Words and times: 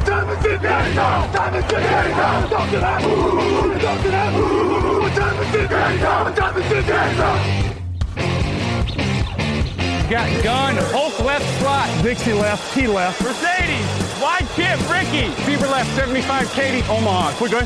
What 0.00 0.08
time 0.08 0.30
is 0.30 0.44
it 0.46 0.62
now? 0.62 1.30
Time 1.30 1.54
is 1.54 1.64
it 1.64 1.72
now? 1.72 2.48
Talk 2.48 2.70
to 2.70 2.78
that. 2.78 3.02
Talk 3.02 4.00
to 4.00 4.10
that. 4.10 4.32
What 4.32 5.12
time 5.12 5.42
is 5.42 5.54
it 5.54 5.70
now? 5.70 6.24
What 6.24 6.36
time 6.36 6.56
is 6.56 6.72
it 6.72 6.86
now? 6.88 7.60
Got 10.08 10.42
gun, 10.42 10.76
Hulk 10.88 11.20
left 11.20 11.44
slot. 11.60 12.02
Dixie 12.02 12.32
left, 12.32 12.74
T 12.74 12.86
left. 12.86 13.22
Mercedes, 13.22 13.84
wide 14.22 14.48
chip, 14.56 14.80
Ricky. 14.88 15.28
Fever 15.44 15.66
left, 15.66 15.94
75, 15.94 16.50
Katie, 16.52 16.82
Omaha. 16.88 17.32
Quick, 17.36 17.50
go 17.52 17.58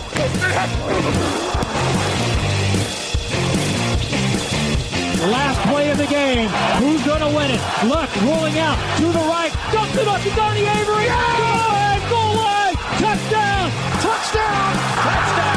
Last 5.31 5.61
play 5.71 5.91
of 5.91 5.99
the 5.99 6.07
game. 6.07 6.49
Who's 6.83 7.03
going 7.07 7.21
to 7.21 7.29
win 7.29 7.53
it? 7.53 7.61
Luck 7.87 8.11
rolling 8.23 8.59
out 8.59 8.77
to 8.99 9.07
the 9.07 9.25
right. 9.31 9.53
Dumps 9.73 9.97
it 9.97 10.09
up 10.09 10.21
to 10.21 10.31
Donnie 10.31 10.67
Avery. 10.67 11.07
Goal 11.07 11.84
Touchdown. 14.25 14.73
Touchdown. 14.97 15.54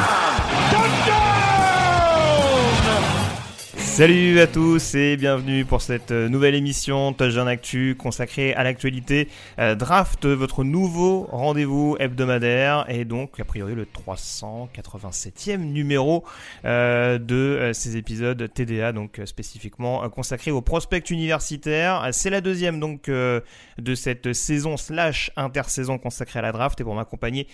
Salut 3.98 4.38
à 4.38 4.46
tous 4.46 4.94
et 4.94 5.16
bienvenue 5.16 5.64
pour 5.64 5.82
cette 5.82 6.12
euh, 6.12 6.28
nouvelle 6.28 6.54
émission 6.54 7.12
Touchdown 7.12 7.48
Actu 7.48 7.96
consacrée 7.98 8.54
à 8.54 8.62
l'actualité 8.62 9.26
euh, 9.58 9.74
draft, 9.74 10.24
votre 10.24 10.62
nouveau 10.62 11.24
rendez-vous 11.32 11.96
hebdomadaire 11.98 12.84
et 12.88 13.04
donc 13.04 13.40
a 13.40 13.44
priori 13.44 13.74
le 13.74 13.86
387e 13.86 15.56
numéro 15.56 16.24
euh, 16.64 17.18
de 17.18 17.72
ces 17.74 17.96
épisodes 17.96 18.48
TDA 18.54 18.92
donc 18.92 19.20
spécifiquement 19.24 20.08
consacré 20.10 20.52
aux 20.52 20.62
prospects 20.62 21.10
universitaires. 21.10 22.08
C'est 22.12 22.30
la 22.30 22.40
deuxième 22.40 22.78
donc 22.78 23.10
de 23.10 23.94
cette 23.96 24.32
saison 24.32 24.76
slash 24.76 25.32
intersaison 25.34 25.98
consacrée 25.98 26.38
à 26.38 26.42
la 26.42 26.52
draft 26.52 26.80
et 26.80 26.84
pour 26.84 26.94
m'accompagner 26.94 27.48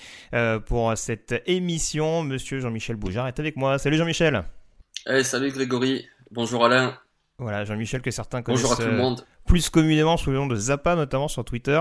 pour 0.66 0.92
cette 0.98 1.42
émission, 1.46 2.22
Monsieur 2.22 2.60
Jean-Michel 2.60 2.96
Boujard 2.96 3.28
est 3.28 3.40
avec 3.40 3.56
moi. 3.56 3.78
Salut 3.78 3.96
Jean-Michel. 3.96 4.44
Hey, 5.06 5.22
salut 5.22 5.52
Grégory, 5.52 6.06
bonjour 6.34 6.64
Alain, 6.64 6.98
Voilà, 7.38 7.64
Jean-Michel 7.64 8.02
que 8.02 8.10
certains 8.10 8.42
connaissent 8.42 8.62
bonjour 8.62 8.72
à 8.72 8.76
tout 8.76 8.90
le 8.90 8.94
euh, 8.94 8.98
monde. 8.98 9.24
Plus 9.46 9.68
communément 9.68 10.16
sous 10.16 10.30
le 10.30 10.36
nom 10.36 10.46
de 10.46 10.56
Zappa 10.56 10.96
notamment 10.96 11.28
sur 11.28 11.44
Twitter 11.44 11.80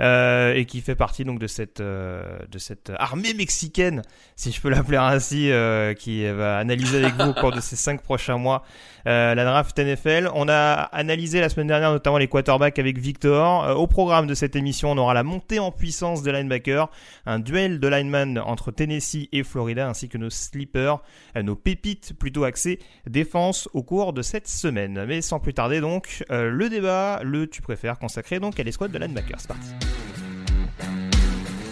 euh, 0.00 0.54
et 0.54 0.64
qui 0.64 0.80
fait 0.80 0.94
partie 0.94 1.24
donc 1.24 1.38
de 1.38 1.46
cette 1.46 1.80
euh, 1.80 2.38
de 2.50 2.58
cette 2.58 2.92
armée 2.98 3.32
mexicaine 3.34 4.02
si 4.34 4.50
je 4.50 4.60
peux 4.60 4.68
l'appeler 4.68 4.96
ainsi 4.96 5.50
euh, 5.50 5.94
qui 5.94 6.28
va 6.28 6.58
analyser 6.58 6.98
avec 6.98 7.14
vous 7.14 7.30
au 7.30 7.34
cours 7.34 7.52
de 7.52 7.60
ces 7.60 7.76
cinq 7.76 8.02
prochains 8.02 8.38
mois 8.38 8.62
la 9.04 9.36
draft 9.36 9.78
NFL 9.78 10.28
on 10.34 10.48
a 10.48 10.72
analysé 10.72 11.40
la 11.40 11.48
semaine 11.48 11.68
dernière 11.68 11.92
notamment 11.92 12.18
les 12.18 12.26
quarterbacks 12.26 12.80
avec 12.80 12.98
Victor. 12.98 13.78
Au 13.78 13.86
programme 13.86 14.26
de 14.26 14.34
cette 14.34 14.56
émission 14.56 14.90
on 14.90 14.98
aura 14.98 15.14
la 15.14 15.22
montée 15.22 15.60
en 15.60 15.70
puissance 15.70 16.24
de 16.24 16.32
linebacker 16.32 16.90
un 17.24 17.38
duel 17.38 17.78
de 17.78 17.86
lineman 17.86 18.38
entre 18.38 18.72
Tennessee 18.72 19.28
et 19.30 19.44
Florida 19.44 19.88
ainsi 19.88 20.08
que 20.08 20.18
nos 20.18 20.30
sleepers 20.30 20.98
nos 21.40 21.54
pépites 21.54 22.14
plutôt 22.18 22.42
axées 22.42 22.80
défense 23.06 23.68
au 23.74 23.84
cours 23.84 24.12
de 24.12 24.22
cette 24.22 24.48
semaine. 24.48 25.04
Mais 25.06 25.22
sans 25.22 25.38
plus 25.38 25.54
tarder 25.54 25.80
donc 25.80 26.24
le 26.28 26.68
débat 26.68 26.95
le 27.22 27.46
tu 27.46 27.62
préfères 27.62 27.98
consacré 27.98 28.40
donc 28.40 28.58
à 28.60 28.62
l'escouade 28.62 28.90
de 28.90 28.98
linebacker 28.98 29.36
c'est 29.38 29.48
parti 29.48 29.70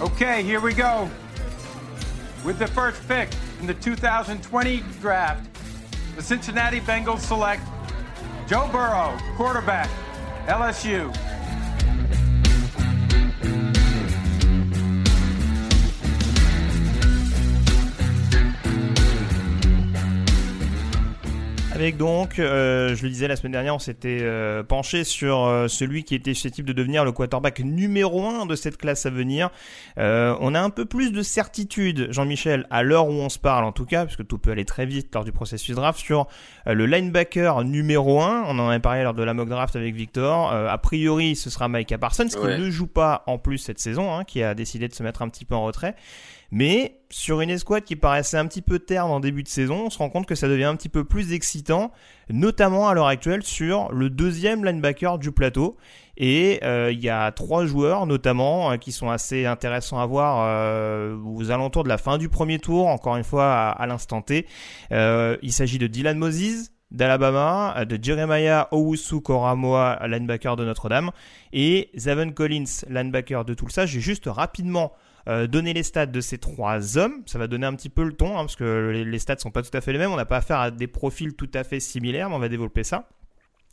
Okay, 0.01 0.43
here 0.43 0.61
we 0.61 0.75
go. 0.75 1.09
With 2.45 2.59
the 2.59 2.67
first 2.67 3.01
pick 3.09 3.29
in 3.61 3.67
the 3.67 3.75
2020 3.75 4.83
draft, 5.01 5.49
the 6.17 6.23
Cincinnati 6.23 6.81
Bengals 6.81 7.21
select 7.21 7.63
Joe 8.47 8.69
Burrow, 8.71 9.17
quarterback, 9.37 9.89
LSU. 10.47 11.11
Avec 21.75 21.97
donc, 21.97 22.39
euh, 22.39 22.95
je 22.95 23.03
le 23.03 23.09
disais 23.09 23.27
la 23.27 23.35
semaine 23.35 23.51
dernière, 23.51 23.75
on 23.75 23.81
s'était 23.81 24.21
euh, 24.23 24.63
penché 24.63 25.03
sur 25.03 25.41
euh, 25.45 25.67
celui 25.67 26.05
qui 26.05 26.15
était 26.15 26.33
susceptible 26.33 26.69
de 26.69 26.73
devenir 26.73 27.05
le 27.05 27.11
quarterback 27.11 27.59
numéro 27.59 28.25
1 28.25 28.47
de 28.47 28.55
cette 28.55 28.77
classe 28.77 29.07
à 29.07 29.11
venir. 29.11 29.51
Euh, 29.99 30.37
on 30.41 30.55
a 30.55 30.61
un 30.61 30.71
peu 30.71 30.85
plus 30.85 31.11
de 31.11 31.21
certitude, 31.23 32.07
Jean-Michel, 32.13 32.69
à 32.71 32.85
l'heure 32.85 33.09
où 33.09 33.15
on 33.15 33.29
se 33.29 33.41
parle 33.41 33.65
en 33.65 33.73
tout 33.73 33.87
cas, 33.87 34.05
puisque 34.07 34.25
tout 34.25 34.39
peut 34.39 34.53
aller 34.53 34.65
très 34.65 34.87
vite 34.87 35.13
lors 35.13 35.25
du 35.25 35.33
processus 35.33 35.75
draft, 35.75 35.99
sur 35.99 36.29
euh, 36.69 36.75
le 36.75 36.87
linebacker 36.87 37.65
numéro 37.65 38.21
1. 38.23 38.45
On 38.47 38.57
en 38.61 38.69
avait 38.69 38.79
parlé 38.79 39.03
lors 39.03 39.15
de 39.15 39.25
la 39.25 39.35
mock 39.35 39.49
draft 39.49 39.75
avec 39.75 39.97
Victor. 39.97 40.53
Euh, 40.53 40.69
a 40.69 40.79
priori, 40.79 41.35
ce 41.35 41.51
sera 41.51 41.69
Micah 41.69 41.99
Parsons, 41.99 42.29
qui 42.29 42.37
Ouais. 42.39 42.57
ne 42.57 42.71
joue 42.71 42.87
pas 42.87 43.25
en 43.27 43.37
plus 43.39 43.59
cette 43.59 43.81
saison, 43.81 44.15
hein, 44.15 44.23
qui 44.23 44.45
a 44.45 44.55
décidé 44.55 44.87
de 44.87 44.95
se 44.95 45.03
mettre 45.03 45.23
un 45.23 45.29
petit 45.29 45.45
peu 45.45 45.57
en 45.57 45.65
retrait. 45.65 45.97
Mais 46.53 47.01
sur 47.15 47.41
une 47.41 47.51
escouade 47.51 47.85
qui 47.85 47.95
paraissait 47.95 48.39
un 48.39 48.47
petit 48.49 48.61
peu 48.61 48.81
terne 48.81 49.09
en 49.13 49.21
début 49.21 49.45
de 49.45 49.49
saison, 49.49 49.85
on 49.87 49.91
se 49.91 49.99
rend 49.99 50.11
compte 50.11 50.27
que 50.27 50.35
ça 50.35 50.49
devient 50.49 50.65
un 50.65 50.75
petit 50.75 50.89
peu 50.89 51.05
plus 51.05 51.33
excitant, 51.33 51.93
notamment 52.29 52.89
à 52.89 52.95
l'heure 52.95 53.07
actuelle 53.07 53.45
sur 53.45 53.93
le 53.93 54.11
deuxième 54.11 54.65
linebacker 54.65 55.21
du 55.21 55.31
plateau. 55.31 55.77
Et 56.17 56.59
euh, 56.65 56.91
il 56.91 57.01
y 57.01 57.09
a 57.09 57.31
trois 57.31 57.67
joueurs 57.67 58.07
notamment 58.07 58.73
euh, 58.73 58.79
qui 58.79 58.91
sont 58.91 59.11
assez 59.11 59.47
intéressants 59.47 60.01
à 60.01 60.07
voir 60.07 60.45
euh, 60.45 61.17
aux 61.25 61.53
alentours 61.53 61.85
de 61.85 61.89
la 61.89 61.99
fin 61.99 62.19
du 62.19 62.29
premier 62.29 62.59
tour, 62.59 62.89
encore 62.89 63.17
une 63.17 63.23
fois 63.23 63.53
à, 63.53 63.87
l'instant 63.87 64.21
T. 64.21 64.49
Il 64.91 65.53
s'agit 65.53 65.79
de 65.79 65.87
Dylan 65.87 66.19
Moses 66.19 66.73
d'Alabama, 66.91 67.85
de 67.85 67.97
Jeremiah 68.03 68.67
Owusu 68.73 69.21
Koramoa, 69.21 70.05
linebacker 70.09 70.57
de 70.57 70.65
Notre-Dame, 70.65 71.13
et 71.53 71.91
Zaven 71.97 72.35
Collins, 72.35 72.85
linebacker 72.89 73.45
de 73.45 73.55
Tulsa. 73.55 73.87
J'ai 73.87 74.01
juste 74.01 74.25
rapidement 74.27 74.93
euh, 75.29 75.47
donné 75.47 75.73
les 75.73 75.83
stats 75.83 76.07
de 76.07 76.21
ces 76.21 76.39
trois 76.39 76.99
hommes. 76.99 77.23
Ça 77.27 77.39
va 77.39 77.47
donner 77.47 77.67
un 77.67 77.75
petit 77.75 77.89
peu 77.89 78.05
le 78.05 78.13
ton, 78.13 78.33
hein, 78.37 78.43
parce 78.43 78.57
que 78.57 78.91
les, 78.93 79.05
les 79.05 79.19
stats 79.19 79.39
sont 79.39 79.51
pas 79.51 79.63
tout 79.63 79.77
à 79.77 79.81
fait 79.81 79.93
les 79.93 79.99
mêmes. 79.99 80.13
On 80.13 80.17
n'a 80.17 80.27
pas 80.27 80.39
affaire 80.39 80.61
à 80.61 80.71
des 80.71 80.87
profils 80.87 81.35
tout 81.35 81.51
à 81.55 81.65
fait 81.65 81.81
similaires, 81.81 82.29
mais 82.29 82.37
on 82.37 82.41
va 82.41 82.49
développer 82.49 82.85
ça. 82.85 83.09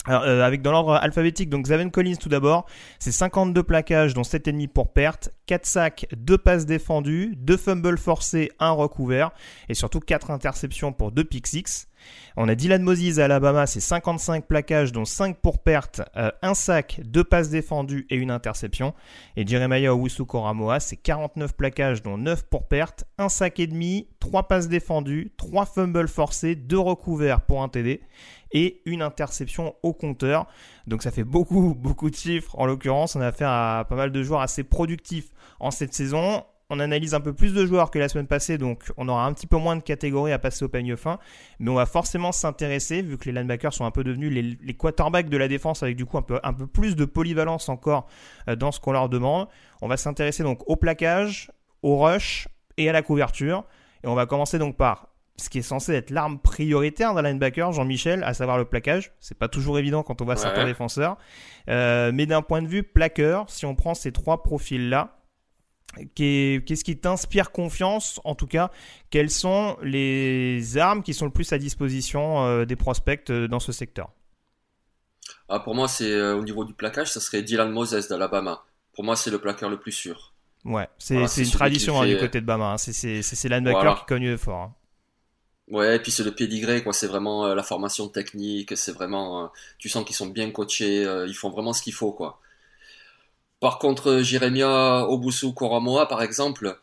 Alors, 0.06 0.24
euh, 0.24 0.42
avec 0.42 0.63
dans 0.63 0.71
l'ordre 0.71 0.95
alphabétique, 0.95 1.50
donc 1.50 1.68
Zaven 1.68 1.92
Collins 1.92 2.15
tout 2.15 2.30
d'abord, 2.30 2.65
c'est 2.98 3.12
52 3.12 3.62
plaquages, 3.62 4.15
dont 4.15 4.24
7,5 4.24 4.68
pour 4.68 4.94
perte, 4.94 5.30
4 5.45 5.65
sacs, 5.65 6.07
2 6.18 6.39
passes 6.39 6.65
défendues, 6.65 7.36
2 7.38 7.56
fumbles 7.56 8.00
forcés, 8.00 8.51
1 8.59 8.71
recouvert, 8.71 9.30
et 9.69 9.75
surtout 9.75 10.00
4 10.00 10.31
interceptions 10.31 10.92
pour 10.92 11.12
2 11.12 11.24
pick 11.24 11.45
6. 11.45 11.88
On 12.36 12.48
a 12.50 12.56
Dylan 12.56 12.81
Moses 12.81 13.19
à 13.19 13.25
Alabama, 13.25 13.68
c'est 13.68 13.80
55 13.80 14.48
plaquages, 14.48 14.92
dont 14.92 15.06
5 15.06 15.38
pour 15.38 15.62
perte, 15.62 16.01
1 16.15 16.53
sac, 16.56 17.00
2 17.06 17.24
passes 17.24 17.50
défendues 17.50 18.07
et 18.09 18.15
une 18.15 18.31
interception. 18.31 18.95
Et 19.36 19.45
Jeremiah 19.45 19.94
Owusu 19.94 20.25
Koramoa, 20.25 20.80
c'est 20.80 20.95
49 20.95 21.56
plaquages, 21.56 22.01
dont 22.01 22.18
9 22.18 22.45
pour 22.50 22.68
perte, 22.68 23.03
1 23.19 23.30
sac 23.30 23.59
et 23.59 23.68
demi, 23.68 24.07
3 24.19 24.48
passes 24.48 24.68
défendues, 24.68 25.31
3 25.38 25.68
fumbles 25.68 26.07
forcés, 26.07 26.56
2 26.56 26.80
recouverts 26.80 27.42
pour 27.42 27.62
un 27.62 27.69
TD 27.69 28.01
et 28.51 28.81
une 28.86 29.01
interception 29.01 29.75
au 29.83 29.94
compteur. 29.94 30.48
Donc 30.88 31.03
ça 31.03 31.12
fait 31.12 31.24
beaucoup, 31.24 31.75
beaucoup 31.77 32.09
de 32.09 32.15
chiffres. 32.15 32.57
En 32.57 32.65
l'occurrence, 32.65 33.15
on 33.15 33.21
a 33.21 33.27
affaire 33.27 33.50
à 33.50 33.86
pas 33.88 33.95
mal 33.95 34.12
de 34.12 34.24
joueurs 34.24 34.42
assez 34.42 34.63
productifs 34.63 35.30
en 35.59 35.71
cette 35.71 35.94
saison. 35.94 36.44
on 36.69 36.80
analyse 36.80 37.13
un 37.13 37.19
peu 37.19 37.33
plus 37.33 37.53
de 37.53 37.65
joueurs 37.65 37.92
que 37.92 38.00
la 38.00 38.07
semaine 38.07 38.27
passée, 38.27 38.57
donc 38.57 38.92
on 38.95 39.09
aura 39.09 39.25
un 39.25 39.33
petit 39.33 39.48
peu 39.48 39.57
moins 39.57 39.75
de 39.75 39.81
catégories 39.81 40.31
à 40.31 40.39
passer 40.39 40.63
au 40.63 40.69
peigne 40.69 40.95
fin, 40.95 41.19
mais 41.59 41.69
on 41.69 41.75
va 41.75 41.86
forcément 41.86 42.31
s'intéresser, 42.31 43.01
vu 43.01 43.18
que 43.18 43.25
les 43.25 43.33
linebackers 43.33 43.74
sont 43.74 43.83
un 43.83 43.92
peu 43.92 44.06
devenus 44.06 44.31
les, 44.31 44.74
quarterbacks 44.74 45.27
de 45.27 45.36
la 45.36 45.50
défense, 45.50 45.83
avec 45.83 45.98
du 45.98 46.06
coup 46.06 46.18
un 46.18 46.53
peu, 46.53 46.68
plus 46.68 46.95
de 46.95 47.03
polyvalence 47.03 47.68
encore 47.68 48.07
euh, 48.48 48.56
dans 48.56 48.71
ce 48.71 48.80
qu'on 48.80 48.94
leur 48.94 49.09
demande. 49.09 49.50
On 49.81 49.89
va 49.89 49.98
s'intéresser 49.98 50.44
donc 50.44 50.62
au 50.65 50.77
plaquage, 50.77 51.51
au 51.83 52.00
rush 52.00 52.48
et 52.77 52.89
à 52.89 52.94
la 52.94 53.01
couverture, 53.01 53.65
et 54.03 54.07
on 54.07 54.15
va 54.15 54.25
commencer 54.25 54.57
donc 54.57 54.77
par 54.77 55.10
ce 55.41 55.49
qui 55.49 55.59
est 55.59 55.63
censé 55.63 55.93
être 55.93 56.09
l'arme 56.09 56.39
prioritaire 56.39 57.13
d'un 57.13 57.21
linebacker, 57.23 57.71
Jean-Michel, 57.71 58.23
à 58.23 58.33
savoir 58.33 58.57
le 58.57 58.65
plaquage. 58.65 59.11
C'est 59.19 59.38
pas 59.38 59.47
toujours 59.47 59.79
évident 59.79 60.03
quand 60.03 60.21
on 60.21 60.25
voit 60.25 60.35
certains 60.35 60.65
défenseurs. 60.65 61.17
Euh, 61.69 62.11
mais 62.13 62.25
d'un 62.25 62.41
point 62.41 62.61
de 62.61 62.67
vue 62.67 62.83
plaqueur, 62.83 63.49
si 63.49 63.65
on 63.65 63.75
prend 63.75 63.93
ces 63.93 64.11
trois 64.11 64.43
profils-là, 64.43 65.17
Qu'est-ce 66.15 66.85
qui 66.85 66.97
t'inspire 66.97 67.51
confiance 67.51 68.21
En 68.23 68.33
tout 68.33 68.47
cas, 68.47 68.71
quelles 69.09 69.29
sont 69.29 69.75
les 69.83 70.77
armes 70.77 71.03
qui 71.03 71.13
sont 71.13 71.25
le 71.25 71.33
plus 71.33 71.51
à 71.51 71.57
disposition 71.57 72.45
euh, 72.45 72.63
des 72.63 72.77
prospects 72.77 73.29
euh, 73.29 73.49
dans 73.49 73.59
ce 73.59 73.73
secteur? 73.73 74.09
Ah, 75.49 75.59
Pour 75.59 75.75
moi, 75.75 75.89
c'est 75.89 76.31
au 76.31 76.43
niveau 76.43 76.63
du 76.63 76.73
plaquage, 76.73 77.11
ça 77.11 77.19
serait 77.19 77.41
Dylan 77.41 77.69
Moses 77.69 78.07
d'Alabama. 78.07 78.63
Pour 78.93 79.03
moi, 79.03 79.17
c'est 79.17 79.31
le 79.31 79.39
plaqueur 79.39 79.69
le 79.69 79.81
plus 79.81 79.91
sûr. 79.91 80.33
Ouais, 80.63 80.88
c'est 80.97 81.15
une 81.15 81.51
tradition 81.51 82.01
hein, 82.01 82.05
du 82.05 82.17
côté 82.17 82.39
de 82.39 82.45
Bama. 82.45 82.73
Hein. 82.73 82.77
C'est 82.77 83.49
l'linebacker 83.49 83.99
qui 83.99 84.05
cogne 84.05 84.38
fort. 84.38 84.61
Hein. 84.61 84.75
Ouais, 85.71 85.95
et 85.95 86.00
puis 86.00 86.12
c'est 86.12 86.23
le 86.23 86.35
pédigré, 86.35 86.83
quoi. 86.83 86.91
C'est 86.91 87.07
vraiment 87.07 87.45
euh, 87.47 87.56
la 87.56 87.63
formation 87.63 88.09
technique. 88.09 88.75
C'est 88.77 88.91
vraiment, 88.91 89.45
euh, 89.45 89.47
tu 89.77 89.88
sens 89.88 90.06
qu'ils 90.06 90.15
sont 90.15 90.27
bien 90.27 90.51
coachés. 90.51 91.06
Euh, 91.06 91.25
ils 91.27 91.33
font 91.33 91.50
vraiment 91.50 91.71
ce 91.71 91.81
qu'il 91.81 91.94
faut, 91.94 92.12
quoi. 92.12 92.39
Par 93.62 93.79
contre, 93.79 94.21
Jeremia 94.21 95.07
Obusu 95.07 95.53
Koramoa, 95.53 96.07
par 96.07 96.21
exemple, 96.23 96.77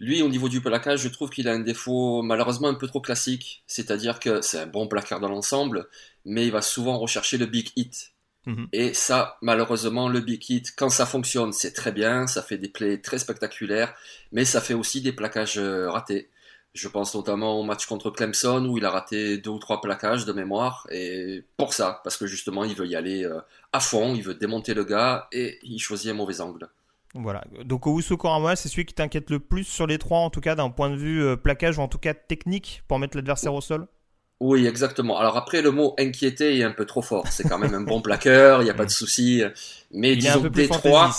lui, 0.00 0.22
au 0.22 0.28
niveau 0.28 0.48
du 0.48 0.60
plaquage, 0.60 1.00
je 1.00 1.08
trouve 1.08 1.30
qu'il 1.30 1.48
a 1.48 1.52
un 1.52 1.60
défaut 1.60 2.22
malheureusement 2.22 2.68
un 2.68 2.74
peu 2.74 2.88
trop 2.88 3.00
classique. 3.00 3.62
C'est-à-dire 3.66 4.18
que 4.18 4.40
c'est 4.42 4.58
un 4.58 4.66
bon 4.66 4.88
plaqueur 4.88 5.20
dans 5.20 5.28
l'ensemble, 5.28 5.88
mais 6.24 6.46
il 6.46 6.52
va 6.52 6.62
souvent 6.62 6.98
rechercher 6.98 7.38
le 7.38 7.46
big 7.46 7.70
hit. 7.76 8.12
Mhm. 8.46 8.68
Et 8.72 8.94
ça, 8.94 9.38
malheureusement, 9.42 10.08
le 10.08 10.20
big 10.20 10.42
hit, 10.50 10.74
quand 10.76 10.88
ça 10.90 11.06
fonctionne, 11.06 11.52
c'est 11.52 11.72
très 11.72 11.92
bien, 11.92 12.26
ça 12.26 12.42
fait 12.42 12.58
des 12.58 12.68
plays 12.68 13.00
très 13.00 13.18
spectaculaires, 13.18 13.94
mais 14.32 14.44
ça 14.44 14.60
fait 14.60 14.74
aussi 14.74 15.00
des 15.02 15.12
plaquages 15.12 15.58
ratés. 15.58 16.30
Je 16.76 16.88
pense 16.88 17.14
notamment 17.14 17.58
au 17.58 17.62
match 17.62 17.86
contre 17.86 18.10
Clemson 18.10 18.66
où 18.66 18.76
il 18.76 18.84
a 18.84 18.90
raté 18.90 19.38
deux 19.38 19.50
ou 19.50 19.58
trois 19.58 19.80
plaquages 19.80 20.26
de 20.26 20.32
mémoire. 20.34 20.86
Et 20.90 21.42
pour 21.56 21.72
ça, 21.72 22.02
parce 22.04 22.18
que 22.18 22.26
justement, 22.26 22.64
il 22.64 22.74
veut 22.74 22.86
y 22.86 22.94
aller 22.94 23.24
euh, 23.24 23.40
à 23.72 23.80
fond, 23.80 24.14
il 24.14 24.22
veut 24.22 24.34
démonter 24.34 24.74
le 24.74 24.84
gars 24.84 25.26
et 25.32 25.58
il 25.62 25.78
choisit 25.78 26.10
un 26.10 26.14
mauvais 26.14 26.42
angle. 26.42 26.68
Voilà. 27.14 27.42
Donc 27.64 27.86
Owusu 27.86 28.18
Korama, 28.18 28.56
c'est 28.56 28.68
celui 28.68 28.84
qui 28.84 28.92
t'inquiète 28.92 29.30
le 29.30 29.38
plus 29.38 29.64
sur 29.64 29.86
les 29.86 29.96
trois, 29.96 30.18
en 30.18 30.28
tout 30.28 30.42
cas 30.42 30.54
d'un 30.54 30.68
point 30.68 30.90
de 30.90 30.96
vue 30.96 31.24
euh, 31.24 31.34
plaquage 31.34 31.78
ou 31.78 31.80
en 31.80 31.88
tout 31.88 31.98
cas 31.98 32.12
technique 32.12 32.82
pour 32.88 32.98
mettre 32.98 33.16
l'adversaire 33.16 33.54
au 33.54 33.62
sol? 33.62 33.86
Oui, 34.40 34.66
exactement. 34.66 35.18
Alors 35.18 35.38
après, 35.38 35.62
le 35.62 35.70
mot 35.70 35.94
inquiéter 35.98 36.58
est 36.58 36.62
un 36.62 36.72
peu 36.72 36.84
trop 36.84 37.00
fort. 37.00 37.26
C'est 37.28 37.48
quand 37.48 37.58
même 37.58 37.72
un 37.72 37.80
bon 37.80 38.02
plaqueur, 38.02 38.60
il 38.60 38.64
n'y 38.64 38.70
a 38.70 38.74
pas 38.74 38.84
de 38.84 38.90
souci. 38.90 39.42
Mais 39.92 40.12
il 40.12 40.18
disons 40.18 40.50
trois. 40.68 41.10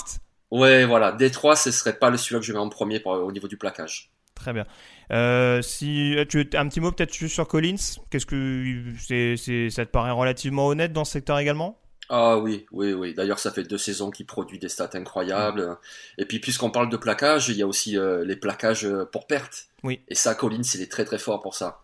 Ouais, 0.52 0.84
voilà. 0.84 1.10
Des 1.10 1.32
trois, 1.32 1.56
ce 1.56 1.72
serait 1.72 1.98
pas 1.98 2.10
le 2.10 2.16
celui 2.16 2.38
que 2.38 2.46
je 2.46 2.52
mets 2.52 2.60
en 2.60 2.68
premier 2.68 3.02
au 3.04 3.32
niveau 3.32 3.48
du 3.48 3.56
plaquage. 3.56 4.12
Très 4.38 4.52
bien. 4.52 4.66
Euh, 5.10 5.62
si 5.62 6.16
euh, 6.16 6.24
tu 6.24 6.48
un 6.54 6.68
petit 6.68 6.80
mot 6.80 6.92
peut-être 6.92 7.12
sur 7.12 7.48
Collins, 7.48 7.76
qu'est-ce 8.10 8.26
que 8.26 9.34
c'est, 9.36 9.70
ça 9.70 9.84
te 9.84 9.90
paraît 9.90 10.12
relativement 10.12 10.68
honnête 10.68 10.92
dans 10.92 11.04
ce 11.04 11.12
secteur 11.12 11.38
également? 11.38 11.80
Ah 12.08 12.38
oui, 12.38 12.66
oui, 12.70 12.92
oui. 12.92 13.14
D'ailleurs, 13.14 13.38
ça 13.38 13.50
fait 13.50 13.64
deux 13.64 13.78
saisons 13.78 14.10
qu'il 14.10 14.26
produit 14.26 14.58
des 14.58 14.68
stats 14.68 14.90
incroyables. 14.94 15.76
Et 16.16 16.24
puis, 16.24 16.38
puisqu'on 16.38 16.70
parle 16.70 16.88
de 16.88 16.96
plaquage, 16.96 17.48
il 17.48 17.56
y 17.56 17.62
a 17.62 17.66
aussi 17.66 17.98
euh, 17.98 18.24
les 18.24 18.36
plaquages 18.36 18.88
pour 19.12 19.26
perte. 19.26 19.66
Oui. 19.82 20.00
Et 20.08 20.14
ça, 20.14 20.34
Collins, 20.34 20.62
il 20.74 20.80
est 20.80 20.90
très 20.90 21.04
très 21.04 21.18
fort 21.18 21.42
pour 21.42 21.54
ça. 21.54 21.82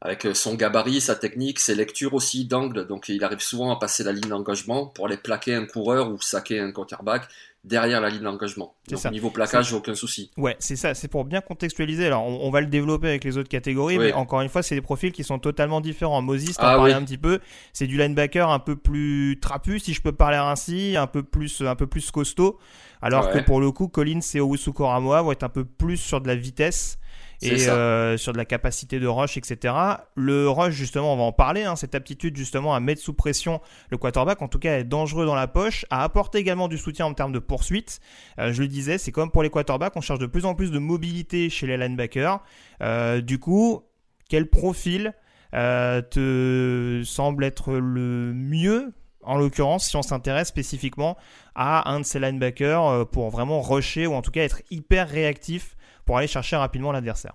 Avec 0.00 0.28
son 0.34 0.54
gabarit, 0.54 1.00
sa 1.00 1.16
technique, 1.16 1.58
ses 1.58 1.74
lectures 1.74 2.12
aussi 2.12 2.44
d'angle. 2.44 2.86
Donc, 2.86 3.08
il 3.08 3.24
arrive 3.24 3.40
souvent 3.40 3.72
à 3.72 3.78
passer 3.78 4.04
la 4.04 4.12
ligne 4.12 4.28
d'engagement 4.28 4.86
pour 4.86 5.06
aller 5.06 5.16
plaquer 5.16 5.54
un 5.54 5.64
coureur 5.64 6.10
ou 6.10 6.20
saquer 6.20 6.60
un 6.60 6.70
quarterback 6.72 7.26
derrière 7.64 8.00
la 8.00 8.10
ligne 8.10 8.22
d'engagement. 8.22 8.74
Donc 8.88 8.98
ça. 8.98 9.10
niveau 9.10 9.30
plaquage, 9.30 9.72
aucun 9.72 9.94
souci. 9.94 10.30
Ouais, 10.36 10.56
c'est 10.58 10.76
ça, 10.76 10.94
c'est 10.94 11.08
pour 11.08 11.24
bien 11.24 11.40
contextualiser. 11.40 12.06
Alors 12.06 12.24
on, 12.24 12.50
va 12.50 12.60
le 12.60 12.66
développer 12.66 13.08
avec 13.08 13.24
les 13.24 13.38
autres 13.38 13.48
catégories, 13.48 13.98
mais 13.98 14.12
encore 14.12 14.42
une 14.42 14.48
fois, 14.48 14.62
c'est 14.62 14.74
des 14.74 14.82
profils 14.82 15.12
qui 15.12 15.24
sont 15.24 15.38
totalement 15.38 15.80
différents. 15.80 16.20
Moses, 16.22 16.54
t'en 16.56 16.62
ah, 16.66 16.76
parlais 16.76 16.92
un 16.92 17.02
petit 17.02 17.18
peu, 17.18 17.40
c'est 17.72 17.86
du 17.86 17.96
linebacker 17.96 18.48
un 18.48 18.58
peu 18.58 18.76
plus 18.76 19.38
trapu, 19.40 19.78
si 19.78 19.94
je 19.94 20.02
peux 20.02 20.12
parler 20.12 20.36
ainsi, 20.36 20.96
un 20.96 21.06
peu 21.06 21.22
plus, 21.22 21.62
un 21.62 21.76
peu 21.76 21.86
plus 21.86 22.10
costaud. 22.10 22.58
Alors 23.00 23.30
que 23.30 23.38
pour 23.38 23.60
le 23.60 23.70
coup, 23.70 23.88
Collins 23.88 24.20
et 24.34 24.40
Owusu 24.40 24.72
Koramoa 24.72 25.22
vont 25.22 25.32
être 25.32 25.42
un 25.42 25.50
peu 25.50 25.64
plus 25.64 25.98
sur 25.98 26.20
de 26.20 26.28
la 26.28 26.36
vitesse 26.36 26.98
et 27.44 27.68
euh, 27.68 28.16
sur 28.16 28.32
de 28.32 28.38
la 28.38 28.44
capacité 28.44 29.00
de 29.00 29.06
rush, 29.06 29.36
etc. 29.36 29.74
Le 30.14 30.48
rush, 30.48 30.74
justement, 30.74 31.12
on 31.12 31.16
va 31.16 31.22
en 31.24 31.32
parler, 31.32 31.64
hein, 31.64 31.76
cette 31.76 31.94
aptitude 31.94 32.36
justement 32.36 32.74
à 32.74 32.80
mettre 32.80 33.00
sous 33.00 33.14
pression 33.14 33.60
le 33.90 33.98
quarterback, 33.98 34.42
en 34.42 34.48
tout 34.48 34.58
cas 34.58 34.78
est 34.78 34.84
dangereux 34.84 35.26
dans 35.26 35.34
la 35.34 35.46
poche, 35.46 35.84
à 35.90 36.02
apporter 36.02 36.38
également 36.38 36.68
du 36.68 36.78
soutien 36.78 37.06
en 37.06 37.14
termes 37.14 37.32
de 37.32 37.38
poursuite. 37.38 38.00
Euh, 38.38 38.52
je 38.52 38.62
le 38.62 38.68
disais, 38.68 38.98
c'est 38.98 39.12
comme 39.12 39.30
pour 39.30 39.42
les 39.42 39.50
quarterbacks, 39.50 39.96
on 39.96 40.00
cherche 40.00 40.18
de 40.18 40.26
plus 40.26 40.44
en 40.44 40.54
plus 40.54 40.70
de 40.70 40.78
mobilité 40.78 41.50
chez 41.50 41.66
les 41.66 41.76
linebackers. 41.76 42.40
Euh, 42.82 43.20
du 43.20 43.38
coup, 43.38 43.82
quel 44.28 44.48
profil 44.48 45.12
te 45.52 47.02
semble 47.04 47.44
être 47.44 47.74
le 47.74 48.32
mieux 48.34 48.92
en 49.22 49.38
l'occurrence, 49.38 49.86
si 49.86 49.96
on 49.96 50.02
s'intéresse 50.02 50.48
spécifiquement 50.48 51.16
à 51.54 51.92
un 51.92 52.00
de 52.00 52.04
ces 52.04 52.18
linebackers 52.18 53.08
pour 53.10 53.30
vraiment 53.30 53.62
rusher 53.62 54.08
ou 54.08 54.14
en 54.14 54.20
tout 54.20 54.32
cas 54.32 54.42
être 54.42 54.62
hyper 54.72 55.08
réactif 55.08 55.76
pour 56.04 56.18
aller 56.18 56.26
chercher 56.26 56.56
rapidement 56.56 56.92
l'adversaire. 56.92 57.34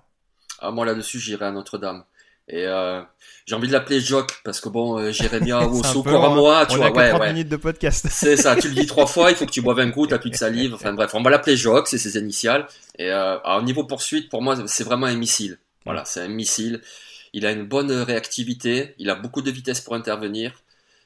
Ah, 0.60 0.70
moi 0.70 0.84
là-dessus, 0.84 1.18
j'irai 1.18 1.46
à 1.46 1.50
Notre-Dame. 1.50 2.04
Et 2.48 2.66
euh, 2.66 3.00
j'ai 3.46 3.54
envie 3.54 3.68
de 3.68 3.72
l'appeler 3.72 4.00
Jock 4.00 4.40
parce 4.44 4.60
que 4.60 4.68
bon, 4.68 4.98
euh, 4.98 5.12
Jérémia 5.12 5.60
pour 5.92 6.30
moi, 6.34 6.66
tu 6.66 6.74
on 6.74 6.76
vois, 6.78 6.86
a 6.88 6.90
ouais, 6.90 7.10
30 7.10 7.28
minutes 7.28 7.48
de 7.48 7.56
podcast. 7.56 8.06
c'est 8.10 8.36
ça, 8.36 8.56
tu 8.56 8.68
le 8.68 8.74
dis 8.74 8.86
trois 8.86 9.06
fois, 9.06 9.30
il 9.30 9.36
faut 9.36 9.46
que 9.46 9.52
tu 9.52 9.62
boives 9.62 9.78
un 9.78 9.90
coup, 9.92 10.06
t'as 10.08 10.18
plus 10.18 10.30
de 10.30 10.36
salive. 10.36 10.74
Enfin 10.74 10.92
bref, 10.92 11.14
on 11.14 11.22
va 11.22 11.30
l'appeler 11.30 11.56
Jock, 11.56 11.86
c'est 11.86 11.98
ses 11.98 12.18
initiales. 12.18 12.66
Et 12.98 13.10
euh, 13.10 13.38
au 13.44 13.62
niveau 13.62 13.84
poursuite, 13.84 14.28
pour 14.28 14.42
moi, 14.42 14.56
c'est 14.66 14.84
vraiment 14.84 15.06
un 15.06 15.16
missile. 15.16 15.58
Voilà, 15.84 16.04
c'est 16.04 16.20
un 16.20 16.28
missile. 16.28 16.80
Il 17.32 17.46
a 17.46 17.52
une 17.52 17.64
bonne 17.64 17.92
réactivité, 17.92 18.94
il 18.98 19.08
a 19.10 19.14
beaucoup 19.14 19.42
de 19.42 19.50
vitesse 19.50 19.80
pour 19.80 19.94
intervenir. 19.94 20.52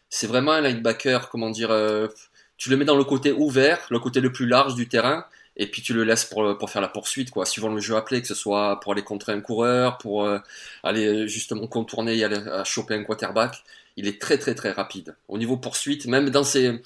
C'est 0.09 0.27
vraiment 0.27 0.53
un 0.53 0.63
linebacker, 0.63 1.29
comment 1.29 1.51
dire, 1.51 1.71
euh, 1.71 2.09
tu 2.57 2.71
le 2.71 2.77
mets 2.77 2.85
dans 2.85 2.97
le 2.97 3.05
côté 3.05 3.33
ouvert, 3.33 3.87
le 3.91 3.99
côté 3.99 4.21
le 4.21 4.33
plus 4.33 4.47
large 4.47 4.75
du 4.75 4.89
terrain, 4.89 5.25
et 5.57 5.67
puis 5.69 5.83
tu 5.83 5.95
le 5.95 6.05
laisses 6.05 6.25
pour, 6.25 6.59
pour 6.59 6.71
faire 6.71 6.83
la 6.83 6.89
poursuite, 6.89 7.31
quoi, 7.31 7.47
suivant 7.47 7.69
le 7.69 7.81
jeu 7.81 7.97
appelé, 7.97 8.21
que 8.21 8.27
ce 8.27 8.35
soit 8.35 8.81
pour 8.81 8.93
aller 8.93 9.03
contrer 9.03 9.33
un 9.33 9.41
coureur, 9.41 9.99
pour 9.99 10.25
euh, 10.25 10.39
aller 10.83 11.07
euh, 11.07 11.27
justement 11.27 11.67
contourner 11.67 12.17
et 12.17 12.25
aller 12.25 12.37
à 12.49 12.65
choper 12.65 12.95
un 12.95 13.05
quarterback. 13.05 13.63
Il 13.97 14.09
est 14.09 14.21
très 14.21 14.39
très 14.39 14.55
très 14.55 14.73
rapide. 14.73 15.17
Au 15.29 15.39
niveau 15.39 15.57
poursuite, 15.57 16.07
même 16.07 16.31
dans, 16.31 16.43
ses, 16.43 16.83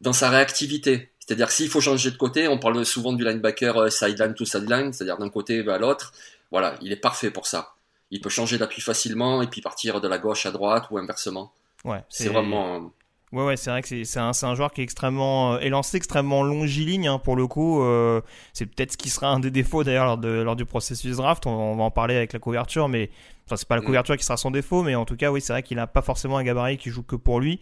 dans 0.00 0.12
sa 0.12 0.28
réactivité. 0.28 1.10
C'est-à-dire 1.20 1.50
s'il 1.50 1.68
faut 1.68 1.80
changer 1.80 2.10
de 2.10 2.16
côté, 2.16 2.48
on 2.48 2.58
parle 2.58 2.84
souvent 2.84 3.12
du 3.12 3.24
linebacker 3.24 3.76
euh, 3.76 3.90
sideline 3.90 4.34
to 4.34 4.44
sideline, 4.44 4.92
c'est-à-dire 4.92 5.18
d'un 5.18 5.30
côté 5.30 5.66
à 5.68 5.78
l'autre. 5.78 6.12
Voilà, 6.50 6.74
il 6.82 6.92
est 6.92 6.96
parfait 6.96 7.30
pour 7.30 7.46
ça. 7.46 7.74
Il 8.10 8.20
peut 8.20 8.28
changer 8.28 8.58
d'appui 8.58 8.82
facilement 8.82 9.40
et 9.40 9.46
puis 9.46 9.60
partir 9.60 10.00
de 10.00 10.08
la 10.08 10.18
gauche 10.18 10.46
à 10.46 10.50
droite 10.50 10.86
ou 10.90 10.98
inversement. 10.98 11.52
Ouais, 11.84 12.02
c'est 12.08 12.28
vraiment 12.28 12.92
Ouais, 13.32 13.44
ouais, 13.44 13.56
c'est 13.56 13.70
vrai 13.70 13.82
que 13.82 14.04
c'est 14.04 14.20
un, 14.20 14.30
un, 14.30 14.54
joueur 14.54 14.72
qui 14.72 14.80
est 14.80 14.84
extrêmement 14.84 15.54
euh, 15.54 15.58
élancé, 15.58 15.96
extrêmement 15.96 16.44
longiligne 16.44 17.08
hein, 17.08 17.18
pour 17.18 17.34
le 17.34 17.48
coup. 17.48 17.82
Euh, 17.82 18.20
c'est 18.52 18.64
peut-être 18.66 18.92
ce 18.92 18.96
qui 18.96 19.10
sera 19.10 19.28
un 19.28 19.40
des 19.40 19.50
défauts 19.50 19.82
d'ailleurs 19.82 20.04
lors, 20.04 20.18
de, 20.18 20.28
lors 20.28 20.54
du 20.54 20.64
processus 20.64 21.16
draft. 21.16 21.44
On, 21.46 21.74
va 21.74 21.82
en 21.82 21.90
parler 21.90 22.14
avec 22.14 22.32
la 22.32 22.38
couverture, 22.38 22.88
mais 22.88 23.10
enfin 23.46 23.56
c'est 23.56 23.66
pas 23.66 23.74
la 23.74 23.82
mm. 23.82 23.86
couverture 23.86 24.16
qui 24.16 24.24
sera 24.24 24.36
son 24.36 24.52
défaut, 24.52 24.84
mais 24.84 24.94
en 24.94 25.04
tout 25.04 25.16
cas 25.16 25.32
oui, 25.32 25.40
c'est 25.40 25.52
vrai 25.52 25.64
qu'il 25.64 25.78
n'a 25.78 25.88
pas 25.88 26.02
forcément 26.02 26.36
un 26.36 26.44
gabarit 26.44 26.76
qui 26.76 26.90
joue 26.90 27.02
que 27.02 27.16
pour 27.16 27.40
lui. 27.40 27.58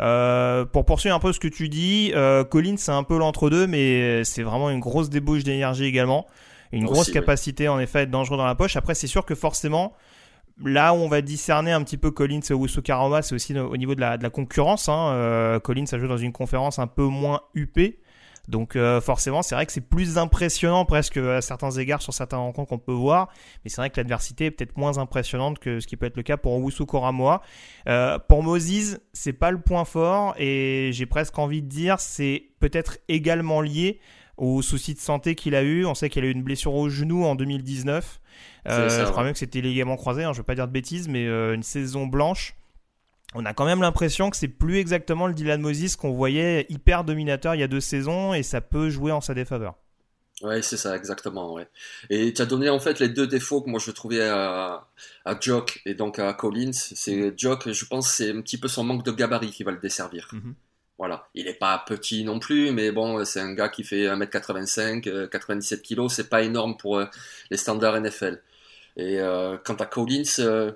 Euh, 0.00 0.64
pour 0.64 0.84
poursuivre 0.84 1.16
un 1.16 1.20
peu 1.20 1.32
ce 1.32 1.40
que 1.40 1.48
tu 1.48 1.68
dis, 1.68 2.12
euh, 2.14 2.44
Collins 2.44 2.76
c'est 2.76 2.92
un 2.92 3.02
peu 3.02 3.18
l'entre-deux, 3.18 3.66
mais 3.66 4.22
c'est 4.22 4.44
vraiment 4.44 4.70
une 4.70 4.80
grosse 4.80 5.10
débauche 5.10 5.42
d'énergie 5.42 5.86
également, 5.86 6.26
une 6.70 6.84
grosse 6.84 7.10
capacité 7.10 7.66
en 7.66 7.80
effet 7.80 8.00
à 8.00 8.02
être 8.02 8.10
dangereux 8.10 8.36
dans 8.36 8.46
la 8.46 8.54
poche. 8.54 8.76
Après 8.76 8.94
c'est 8.94 9.08
sûr 9.08 9.24
que 9.24 9.34
forcément 9.34 9.92
Là 10.64 10.94
où 10.94 10.96
on 10.96 11.08
va 11.08 11.20
discerner 11.20 11.72
un 11.72 11.82
petit 11.82 11.98
peu 11.98 12.10
Collins 12.10 12.40
et 12.48 12.52
Owusu 12.52 12.80
Karama, 12.80 13.20
c'est 13.20 13.34
aussi 13.34 13.58
au 13.58 13.76
niveau 13.76 13.94
de 13.94 14.00
la, 14.00 14.18
concurrence. 14.30 14.88
Hein. 14.88 15.12
Euh, 15.12 15.60
Collins 15.60 15.84
a 15.92 15.98
dans 15.98 16.16
une 16.16 16.32
conférence 16.32 16.78
un 16.78 16.86
peu 16.86 17.04
moins 17.04 17.42
huppée. 17.54 18.00
Donc 18.48 18.76
euh, 18.76 19.00
forcément, 19.00 19.42
c'est 19.42 19.54
vrai 19.54 19.66
que 19.66 19.72
c'est 19.72 19.80
plus 19.80 20.18
impressionnant 20.18 20.84
presque 20.84 21.16
à 21.16 21.40
certains 21.40 21.70
égards 21.72 22.00
sur 22.00 22.14
certains 22.14 22.36
rencontres 22.36 22.68
qu'on 22.68 22.78
peut 22.78 22.92
voir, 22.92 23.28
mais 23.64 23.70
c'est 23.70 23.80
vrai 23.80 23.90
que 23.90 23.96
l'adversité 23.96 24.46
est 24.46 24.50
peut-être 24.50 24.76
moins 24.76 24.98
impressionnante 24.98 25.58
que 25.58 25.80
ce 25.80 25.86
qui 25.86 25.96
peut 25.96 26.06
être 26.06 26.16
le 26.16 26.22
cas 26.22 26.36
pour 26.36 26.52
Owusu 26.52 26.86
Koramoa. 26.86 27.42
Euh, 27.88 28.18
pour 28.18 28.42
Moses, 28.42 29.00
c'est 29.12 29.32
pas 29.32 29.50
le 29.50 29.60
point 29.60 29.84
fort 29.84 30.34
et 30.38 30.90
j'ai 30.92 31.06
presque 31.06 31.38
envie 31.38 31.62
de 31.62 31.68
dire 31.68 31.98
c'est 31.98 32.50
peut-être 32.60 32.98
également 33.08 33.60
lié 33.60 33.98
aux 34.36 34.62
soucis 34.62 34.94
de 34.94 34.98
santé 34.98 35.34
qu'il 35.34 35.54
a 35.54 35.62
eu. 35.62 35.84
On 35.86 35.94
sait 35.94 36.08
qu'il 36.08 36.24
a 36.24 36.26
eu 36.26 36.32
une 36.32 36.42
blessure 36.42 36.74
au 36.74 36.88
genou 36.88 37.24
en 37.24 37.34
2019. 37.34 38.20
Euh, 38.68 39.06
je 39.06 39.10
crois 39.10 39.22
même 39.22 39.32
que 39.32 39.38
c'était 39.38 39.60
ligament 39.60 39.96
croisé, 39.96 40.24
hein, 40.24 40.32
je 40.32 40.38
ne 40.38 40.42
veux 40.42 40.46
pas 40.46 40.54
dire 40.54 40.66
de 40.66 40.72
bêtises, 40.72 41.08
mais 41.08 41.26
euh, 41.26 41.54
une 41.54 41.62
saison 41.62 42.06
blanche. 42.06 42.56
On 43.34 43.44
a 43.44 43.54
quand 43.54 43.64
même 43.64 43.80
l'impression 43.80 44.30
que 44.30 44.36
c'est 44.36 44.48
plus 44.48 44.78
exactement 44.78 45.26
le 45.26 45.34
Dylan 45.34 45.60
Moses 45.60 45.96
qu'on 45.96 46.12
voyait 46.12 46.66
hyper 46.68 47.04
dominateur 47.04 47.54
il 47.54 47.60
y 47.60 47.64
a 47.64 47.68
deux 47.68 47.80
saisons 47.80 48.34
et 48.34 48.42
ça 48.42 48.60
peut 48.60 48.88
jouer 48.88 49.12
en 49.12 49.20
sa 49.20 49.34
défaveur. 49.34 49.74
Ouais, 50.42 50.60
c'est 50.62 50.76
ça, 50.76 50.94
exactement. 50.94 51.54
Ouais. 51.54 51.66
Et 52.10 52.32
tu 52.32 52.42
as 52.42 52.46
donné 52.46 52.68
en 52.68 52.78
fait 52.78 53.00
les 53.00 53.08
deux 53.08 53.26
défauts 53.26 53.62
que 53.62 53.70
moi 53.70 53.80
je 53.82 53.90
trouvais 53.90 54.22
à, 54.22 54.86
à 55.24 55.40
Jock 55.40 55.80
et 55.86 55.94
donc 55.94 56.18
à 56.18 56.32
Collins. 56.34 56.72
C'est 56.72 57.32
Jock, 57.38 57.70
je 57.70 57.84
pense, 57.86 58.10
c'est 58.10 58.30
un 58.30 58.42
petit 58.42 58.58
peu 58.58 58.68
son 58.68 58.84
manque 58.84 59.04
de 59.04 59.12
gabarit 59.12 59.50
qui 59.50 59.64
va 59.64 59.70
le 59.70 59.78
desservir. 59.78 60.28
Mhm. 60.32 60.54
Voilà, 60.98 61.28
il 61.34 61.46
est 61.46 61.54
pas 61.54 61.84
petit 61.86 62.24
non 62.24 62.38
plus, 62.38 62.70
mais 62.72 62.90
bon, 62.90 63.22
c'est 63.24 63.40
un 63.40 63.52
gars 63.52 63.68
qui 63.68 63.84
fait 63.84 64.06
1m85, 64.06 65.28
97 65.28 65.82
kg, 65.82 66.08
c'est 66.08 66.30
pas 66.30 66.42
énorme 66.42 66.76
pour 66.78 66.98
euh, 66.98 67.04
les 67.50 67.58
standards 67.58 68.00
NFL. 68.00 68.42
Et 68.96 69.20
euh, 69.20 69.58
quant 69.62 69.74
à 69.74 69.84
Collins, 69.86 70.22
euh, 70.38 70.72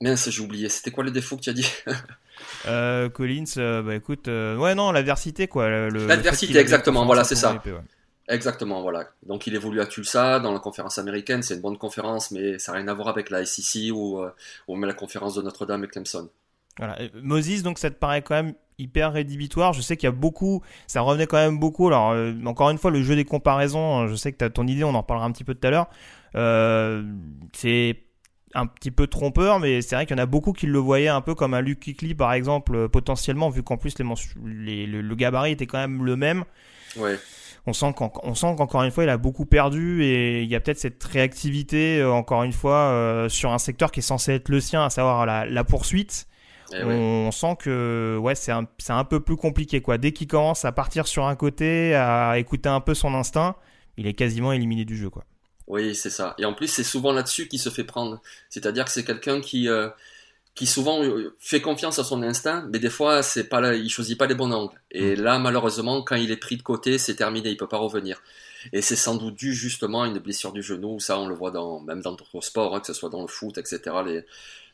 mince, 0.00 0.28
j'ai 0.28 0.42
oublié, 0.42 0.68
c'était 0.68 0.90
quoi 0.90 1.04
le 1.04 1.12
défaut 1.12 1.36
que 1.36 1.42
tu 1.42 1.50
as 1.50 1.54
dit? 1.54 1.70
Euh, 2.66 3.08
Collins, 3.08 3.44
euh, 3.56 3.82
bah 3.82 3.96
écoute, 3.96 4.28
euh, 4.28 4.56
ouais, 4.56 4.76
non, 4.76 4.92
l'adversité, 4.92 5.48
quoi. 5.48 5.68
L'adversité, 5.90 6.56
exactement, 6.58 7.04
voilà, 7.04 7.24
c'est 7.24 7.34
ça. 7.34 7.60
ouais. 7.66 7.72
Exactement, 8.28 8.82
voilà. 8.82 9.08
Donc 9.24 9.46
il 9.46 9.54
évolue 9.54 9.80
à 9.80 9.86
Tulsa, 9.86 10.38
dans 10.38 10.52
la 10.52 10.58
conférence 10.60 10.98
américaine, 10.98 11.42
c'est 11.42 11.54
une 11.54 11.62
bonne 11.62 11.78
conférence, 11.78 12.30
mais 12.30 12.58
ça 12.58 12.72
n'a 12.72 12.78
rien 12.78 12.88
à 12.88 12.94
voir 12.94 13.08
avec 13.08 13.30
la 13.30 13.44
SEC 13.44 13.90
ou, 13.92 14.20
euh, 14.20 14.30
ou 14.68 14.76
même 14.76 14.86
la 14.86 14.94
conférence 14.94 15.34
de 15.34 15.42
Notre-Dame 15.42 15.84
et 15.84 15.88
Clemson. 15.88 16.28
Voilà. 16.78 17.00
Euh, 17.00 17.08
Moses, 17.22 17.62
donc 17.62 17.78
ça 17.78 17.90
te 17.90 17.96
paraît 17.96 18.22
quand 18.22 18.34
même 18.34 18.54
hyper 18.78 19.12
rédhibitoire. 19.12 19.72
Je 19.72 19.80
sais 19.80 19.96
qu'il 19.96 20.06
y 20.06 20.08
a 20.08 20.12
beaucoup, 20.12 20.62
ça 20.86 21.00
revenait 21.00 21.26
quand 21.26 21.36
même 21.36 21.58
beaucoup. 21.58 21.88
Alors, 21.88 22.12
euh, 22.12 22.32
encore 22.46 22.70
une 22.70 22.78
fois, 22.78 22.90
le 22.90 23.02
jeu 23.02 23.16
des 23.16 23.24
comparaisons, 23.24 24.02
euh, 24.02 24.06
je 24.08 24.14
sais 24.14 24.32
que 24.32 24.38
tu 24.38 24.44
as 24.44 24.50
ton 24.50 24.66
idée, 24.66 24.84
on 24.84 24.94
en 24.94 25.00
reparlera 25.00 25.26
un 25.26 25.32
petit 25.32 25.44
peu 25.44 25.54
tout 25.54 25.66
à 25.66 25.70
l'heure. 25.70 25.88
Euh, 26.36 27.02
c'est 27.52 27.98
un 28.54 28.66
petit 28.66 28.90
peu 28.90 29.06
trompeur, 29.08 29.58
mais 29.58 29.82
c'est 29.82 29.94
vrai 29.96 30.06
qu'il 30.06 30.16
y 30.16 30.20
en 30.20 30.22
a 30.22 30.26
beaucoup 30.26 30.52
qui 30.52 30.66
le 30.66 30.78
voyaient 30.78 31.08
un 31.08 31.20
peu 31.20 31.34
comme 31.34 31.52
un 31.54 31.60
Luke 31.60 31.80
Kuechly, 31.80 32.14
par 32.14 32.32
exemple, 32.32 32.88
potentiellement, 32.88 33.50
vu 33.50 33.62
qu'en 33.62 33.76
plus 33.76 33.98
les 33.98 34.04
mensu- 34.04 34.36
les- 34.46 34.86
le, 34.86 35.02
le 35.02 35.14
gabarit 35.16 35.52
était 35.52 35.66
quand 35.66 35.78
même 35.78 36.04
le 36.04 36.16
même. 36.16 36.44
Ouais. 36.96 37.18
On 37.66 37.74
sent 37.74 37.92
qu'encore 37.94 38.82
une 38.84 38.90
fois, 38.90 39.04
il 39.04 39.10
a 39.10 39.18
beaucoup 39.18 39.44
perdu 39.44 40.02
et 40.02 40.42
il 40.42 40.48
y 40.48 40.54
a 40.54 40.60
peut-être 40.60 40.78
cette 40.78 41.04
réactivité, 41.04 42.02
encore 42.02 42.44
une 42.44 42.54
fois, 42.54 42.76
euh, 42.76 43.28
sur 43.28 43.52
un 43.52 43.58
secteur 43.58 43.90
qui 43.90 44.00
est 44.00 44.02
censé 44.02 44.32
être 44.32 44.48
le 44.48 44.60
sien, 44.60 44.82
à 44.84 44.88
savoir 44.88 45.26
la, 45.26 45.44
la 45.44 45.64
poursuite. 45.64 46.26
Eh 46.72 46.84
on 46.84 47.30
sent 47.30 47.56
que 47.58 48.18
ouais, 48.20 48.34
c'est 48.34 48.52
un, 48.52 48.66
c'est 48.78 48.92
un 48.92 49.04
peu 49.04 49.20
plus 49.20 49.36
compliqué. 49.36 49.80
quoi. 49.80 49.98
Dès 49.98 50.12
qu'il 50.12 50.26
commence 50.26 50.64
à 50.64 50.72
partir 50.72 51.06
sur 51.06 51.26
un 51.26 51.36
côté, 51.36 51.94
à 51.94 52.38
écouter 52.38 52.68
un 52.68 52.80
peu 52.80 52.94
son 52.94 53.14
instinct, 53.14 53.56
il 53.96 54.06
est 54.06 54.14
quasiment 54.14 54.52
éliminé 54.52 54.84
du 54.84 54.96
jeu. 54.96 55.10
quoi. 55.10 55.24
Oui, 55.66 55.94
c'est 55.94 56.10
ça. 56.10 56.34
Et 56.38 56.44
en 56.46 56.54
plus, 56.54 56.68
c'est 56.68 56.84
souvent 56.84 57.12
là-dessus 57.12 57.46
qu'il 57.46 57.60
se 57.60 57.68
fait 57.68 57.84
prendre. 57.84 58.20
C'est-à-dire 58.48 58.86
que 58.86 58.90
c'est 58.90 59.04
quelqu'un 59.04 59.40
qui, 59.40 59.68
euh, 59.68 59.88
qui 60.54 60.66
souvent 60.66 61.02
euh, 61.02 61.34
fait 61.38 61.60
confiance 61.60 61.98
à 61.98 62.04
son 62.04 62.22
instinct, 62.22 62.66
mais 62.72 62.78
des 62.78 62.88
fois, 62.88 63.22
c'est 63.22 63.44
pas 63.44 63.60
là, 63.60 63.74
il 63.74 63.90
choisit 63.90 64.18
pas 64.18 64.26
les 64.26 64.34
bons 64.34 64.50
angles. 64.50 64.80
Et 64.90 65.14
là, 65.14 65.38
malheureusement, 65.38 66.02
quand 66.02 66.16
il 66.16 66.30
est 66.30 66.38
pris 66.38 66.56
de 66.56 66.62
côté, 66.62 66.96
c'est 66.96 67.16
terminé, 67.16 67.50
il 67.50 67.56
peut 67.58 67.68
pas 67.68 67.76
revenir. 67.76 68.22
Et 68.72 68.80
c'est 68.82 68.96
sans 68.96 69.14
doute 69.14 69.34
dû 69.34 69.54
justement 69.54 70.02
à 70.02 70.08
une 70.08 70.18
blessure 70.18 70.52
du 70.52 70.62
genou. 70.62 71.00
Ça, 71.00 71.18
on 71.18 71.28
le 71.28 71.34
voit 71.34 71.50
dans, 71.50 71.80
même 71.80 72.00
dans 72.00 72.12
d'autres 72.12 72.40
sports, 72.40 72.74
hein, 72.74 72.80
que 72.80 72.86
ce 72.86 72.94
soit 72.94 73.10
dans 73.10 73.22
le 73.22 73.28
foot, 73.28 73.58
etc. 73.58 73.80
Les, 74.06 74.24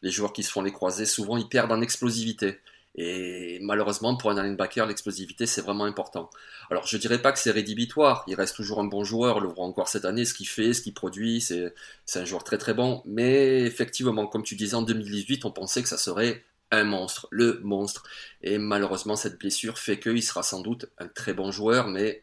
les 0.04 0.10
joueurs 0.10 0.32
qui 0.34 0.42
se 0.42 0.52
font 0.52 0.62
les 0.62 0.70
croisés, 0.70 1.06
souvent, 1.06 1.38
ils 1.38 1.48
perdent 1.48 1.72
en 1.72 1.80
explosivité. 1.80 2.60
Et 2.94 3.58
malheureusement, 3.62 4.16
pour 4.16 4.30
un 4.30 4.40
linebacker, 4.40 4.86
l'explosivité, 4.86 5.46
c'est 5.46 5.62
vraiment 5.62 5.84
important. 5.84 6.28
Alors, 6.70 6.86
je 6.86 6.96
dirais 6.98 7.20
pas 7.20 7.32
que 7.32 7.38
c'est 7.38 7.50
rédhibitoire. 7.50 8.22
Il 8.28 8.34
reste 8.34 8.54
toujours 8.54 8.78
un 8.80 8.84
bon 8.84 9.02
joueur. 9.02 9.40
Le 9.40 9.48
voit 9.48 9.64
encore 9.64 9.88
cette 9.88 10.04
année, 10.04 10.26
ce 10.26 10.34
qu'il 10.34 10.46
fait, 10.46 10.74
ce 10.74 10.82
qu'il 10.82 10.92
produit. 10.92 11.40
C'est 11.40 11.72
un 12.14 12.24
joueur 12.26 12.44
très 12.44 12.58
très 12.58 12.74
bon. 12.74 13.02
Mais 13.06 13.62
effectivement, 13.62 14.26
comme 14.26 14.44
tu 14.44 14.56
disais, 14.56 14.74
en 14.74 14.82
2018, 14.82 15.46
on 15.46 15.50
pensait 15.50 15.82
que 15.82 15.88
ça 15.88 15.96
serait 15.96 16.44
un 16.70 16.84
monstre, 16.84 17.26
le 17.30 17.60
monstre. 17.64 18.04
Et 18.42 18.58
malheureusement, 18.58 19.16
cette 19.16 19.38
blessure 19.38 19.78
fait 19.78 19.98
qu'il 19.98 20.22
sera 20.22 20.42
sans 20.42 20.60
doute 20.60 20.86
un 20.98 21.08
très 21.08 21.32
bon 21.32 21.50
joueur, 21.50 21.88
mais 21.88 22.22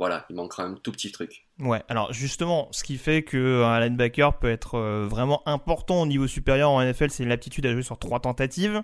voilà, 0.00 0.24
il 0.30 0.36
manquera 0.36 0.62
un 0.62 0.76
tout 0.76 0.92
petit 0.92 1.12
truc. 1.12 1.44
Ouais, 1.58 1.82
alors 1.90 2.10
justement, 2.10 2.68
ce 2.70 2.84
qui 2.84 2.96
fait 2.96 3.22
qu'un 3.22 3.80
linebacker 3.80 4.38
peut 4.38 4.50
être 4.50 4.78
euh, 4.78 5.06
vraiment 5.06 5.42
important 5.44 6.00
au 6.00 6.06
niveau 6.06 6.26
supérieur 6.26 6.70
en 6.70 6.82
NFL, 6.82 7.10
c'est 7.10 7.26
l'aptitude 7.26 7.66
à 7.66 7.72
jouer 7.74 7.82
sur 7.82 7.98
trois 7.98 8.18
tentatives. 8.18 8.82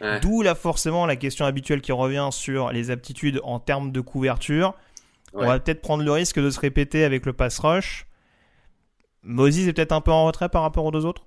Ouais. 0.00 0.20
D'où 0.20 0.40
là 0.40 0.54
forcément 0.54 1.04
la 1.04 1.16
question 1.16 1.46
habituelle 1.46 1.80
qui 1.80 1.90
revient 1.90 2.28
sur 2.30 2.70
les 2.70 2.92
aptitudes 2.92 3.40
en 3.42 3.58
termes 3.58 3.90
de 3.90 4.00
couverture. 4.00 4.74
On 5.34 5.44
va 5.44 5.58
peut-être 5.58 5.82
prendre 5.82 6.04
le 6.04 6.12
risque 6.12 6.38
de 6.38 6.48
se 6.48 6.60
répéter 6.60 7.02
avec 7.02 7.26
le 7.26 7.32
pass 7.32 7.58
rush. 7.58 8.06
Moses 9.24 9.66
est 9.66 9.72
peut-être 9.72 9.90
un 9.90 10.00
peu 10.00 10.12
en 10.12 10.26
retrait 10.26 10.48
par 10.48 10.62
rapport 10.62 10.84
aux 10.84 10.92
deux 10.92 11.04
autres? 11.04 11.26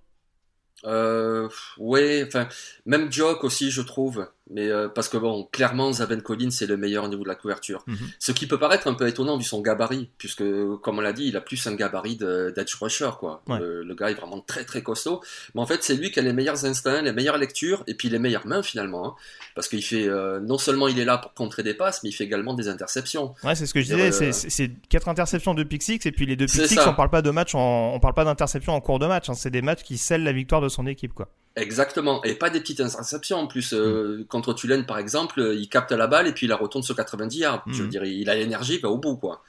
Euh, 0.86 1.50
ouais, 1.78 2.24
enfin, 2.26 2.48
même 2.86 3.12
Jock 3.12 3.44
aussi, 3.44 3.70
je 3.70 3.82
trouve. 3.82 4.30
Mais 4.52 4.70
euh, 4.70 4.88
parce 4.88 5.10
que 5.10 5.18
bon, 5.18 5.48
clairement, 5.52 5.92
Zaven 5.92 6.22
Collins 6.22 6.52
c'est 6.52 6.68
le 6.68 6.78
meilleur 6.78 7.04
au 7.04 7.08
niveau 7.08 7.24
de 7.24 7.28
la 7.28 7.34
couverture. 7.36 7.84
Mhm. 7.88 7.98
Ce 8.20 8.32
qui 8.32 8.46
peut 8.46 8.60
paraître 8.60 8.86
un 8.88 8.94
peu 8.94 9.08
étonnant 9.08 9.38
vu 9.38 9.44
son 9.44 9.60
gabarit, 9.62 10.10
puisque 10.20 10.44
comme 10.84 11.00
on 11.00 11.02
l'a 11.02 11.14
dit, 11.14 11.26
il 11.28 11.36
a 11.36 11.42
plus 11.42 11.66
un 11.66 11.74
gabarit 11.74 12.16
de- 12.16 12.54
d'edge 12.56 12.76
rusher, 12.80 13.10
quoi. 13.20 13.42
Ouais. 13.48 13.58
Le, 13.60 13.84
le 13.84 13.96
gars 13.96 14.12
est 14.12 14.14
vraiment 14.14 14.40
très 14.42 14.64
très 14.64 14.84
costaud. 14.84 15.22
Mais 15.56 15.62
en 15.62 15.66
fait, 15.66 15.84
c'est 15.84 15.96
lui 15.96 16.12
qui 16.12 16.20
a 16.20 16.22
les 16.22 16.32
meilleurs 16.34 16.64
instincts, 16.64 17.02
les 17.02 17.12
meilleures 17.12 17.40
lectures, 17.40 17.84
et 17.88 17.96
puis 17.96 18.10
les 18.10 18.20
meilleures 18.20 18.46
mains 18.46 18.62
finalement. 18.62 19.08
hein. 19.08 19.16
parce 19.56 19.68
qu'il 19.68 19.82
fait, 19.84 20.08
euh, 20.08 20.40
non 20.42 20.58
seulement 20.58 20.88
il 20.90 21.00
est 21.00 21.06
là 21.06 21.18
pour 21.18 21.34
contrer 21.34 21.64
des 21.64 21.74
passes, 21.74 22.04
mais 22.04 22.10
il 22.10 22.14
fait 22.14 22.26
également 22.26 22.54
des 22.54 22.68
interceptions. 22.68 23.34
Ouais, 23.44 23.56
c'est 23.56 23.66
ce 23.66 23.74
que 23.74 23.80
je 23.82 23.86
disais, 23.86 24.12
euh, 24.28 24.32
c'est 24.32 24.72
quatre 24.90 25.08
interceptions 25.08 25.54
de 25.56 25.64
pick 25.64 25.82
six 25.82 26.06
et 26.06 26.12
puis 26.12 26.26
les 26.28 26.36
deux 26.36 26.46
pick 26.46 26.66
six, 26.68 26.78
on 26.88 26.94
parle 26.94 27.10
pas 27.10 27.22
de 27.22 27.32
match, 27.32 27.56
en- 27.56 27.94
on 27.96 28.00
parle 28.00 28.14
pas 28.14 28.26
d'interception 28.26 28.74
en 28.74 28.82
cours 28.82 29.00
de 29.00 29.08
match, 29.08 29.30
hein, 29.30 29.34
c'est 29.34 29.50
des 29.50 29.62
matchs 29.64 29.82
qui 29.84 29.98
scellent 29.98 30.24
la 30.24 30.34
victoire 30.34 30.62
de 30.62 30.68
son 30.70 30.86
équipe 30.86 31.14
quoi. 31.14 31.30
Exactement, 31.56 32.22
et 32.24 32.36
pas 32.36 32.50
des 32.50 32.60
petites 32.60 32.82
interceptions 32.82 33.38
en 33.38 33.48
plus. 33.48 33.74
Euh, 33.74 34.20
Mm. 34.20 34.26
Contre 34.26 34.54
Tulane, 34.54 34.86
par 34.86 34.98
exemple, 34.98 35.40
euh, 35.40 35.56
il 35.56 35.70
capte 35.70 35.92
la 35.92 36.08
balle 36.08 36.28
et 36.28 36.34
puis 36.34 36.48
il 36.48 36.50
la 36.50 36.58
retourne 36.58 36.84
sur 36.84 36.96
90 36.96 37.38
yards. 37.40 37.64
Je 37.68 37.82
veux 37.82 37.86
Mm. 37.88 37.90
dire, 37.90 38.04
il 38.04 38.30
a 38.30 38.36
l'énergie, 38.36 38.76
il 38.76 38.82
va 38.82 38.90
au 38.90 38.98
bout, 38.98 39.16
quoi. 39.16 39.42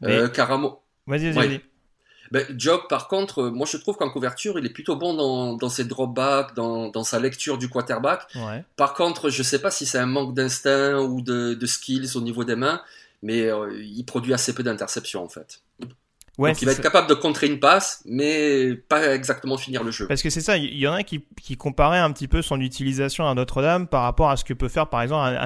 Mais- 0.00 0.16
Euh, 0.16 0.28
Caramo... 0.28 0.80
Vas-y, 1.06 1.30
vas-y, 1.30 1.48
Ouais. 1.48 1.64
Ben, 2.32 2.46
Job, 2.56 2.82
par 2.88 3.08
contre, 3.08 3.44
moi 3.48 3.66
je 3.68 3.76
trouve 3.76 3.96
qu'en 3.96 4.08
couverture, 4.08 4.56
il 4.56 4.64
est 4.64 4.70
plutôt 4.70 4.94
bon 4.94 5.14
dans, 5.14 5.54
dans 5.56 5.68
ses 5.68 5.82
drop-backs, 5.84 6.54
dans, 6.54 6.88
dans 6.88 7.02
sa 7.02 7.18
lecture 7.18 7.58
du 7.58 7.68
quarterback. 7.68 8.22
Ouais. 8.36 8.64
Par 8.76 8.94
contre, 8.94 9.30
je 9.30 9.42
sais 9.42 9.60
pas 9.60 9.72
si 9.72 9.84
c'est 9.84 9.98
un 9.98 10.06
manque 10.06 10.32
d'instinct 10.34 10.98
ou 11.00 11.22
de, 11.22 11.54
de 11.54 11.66
skills 11.66 12.16
au 12.16 12.20
niveau 12.20 12.44
des 12.44 12.54
mains, 12.54 12.80
mais 13.24 13.46
euh, 13.50 13.76
il 13.82 14.04
produit 14.04 14.32
assez 14.32 14.54
peu 14.54 14.62
d'interceptions 14.62 15.24
en 15.24 15.28
fait. 15.28 15.60
Ouais, 16.40 16.52
Donc 16.52 16.62
il 16.62 16.64
va 16.64 16.72
être 16.72 16.80
capable 16.80 17.06
de 17.06 17.12
contrer 17.12 17.48
une 17.48 17.60
passe, 17.60 18.02
mais 18.06 18.74
pas 18.74 19.14
exactement 19.14 19.58
finir 19.58 19.84
le 19.84 19.90
jeu. 19.90 20.06
Parce 20.06 20.22
que 20.22 20.30
c'est 20.30 20.40
ça, 20.40 20.56
il 20.56 20.74
y 20.74 20.88
en 20.88 20.94
a 20.94 21.02
qui, 21.02 21.22
qui 21.38 21.58
comparaient 21.58 21.98
un 21.98 22.10
petit 22.12 22.28
peu 22.28 22.40
son 22.40 22.58
utilisation 22.62 23.28
à 23.28 23.34
Notre-Dame 23.34 23.86
par 23.86 24.04
rapport 24.04 24.30
à 24.30 24.38
ce 24.38 24.44
que 24.44 24.54
peut 24.54 24.68
faire 24.68 24.88
par 24.88 25.02
exemple 25.02 25.36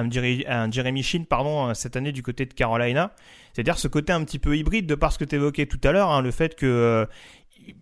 un, 0.47 0.71
Jeremy 0.71 1.03
Sheen 1.03 1.25
pardon, 1.25 1.73
cette 1.73 1.97
année 1.97 2.13
du 2.13 2.23
côté 2.23 2.45
de 2.45 2.53
Carolina. 2.53 3.11
C'est-à-dire 3.51 3.77
ce 3.77 3.89
côté 3.89 4.13
un 4.13 4.23
petit 4.23 4.39
peu 4.39 4.55
hybride 4.55 4.87
de 4.87 4.95
par 4.95 5.11
ce 5.11 5.19
que 5.19 5.25
tu 5.25 5.35
évoquais 5.35 5.65
tout 5.65 5.81
à 5.83 5.91
l'heure, 5.91 6.11
hein, 6.11 6.21
le 6.21 6.31
fait 6.31 6.55
que... 6.55 6.65
euh, 6.65 7.05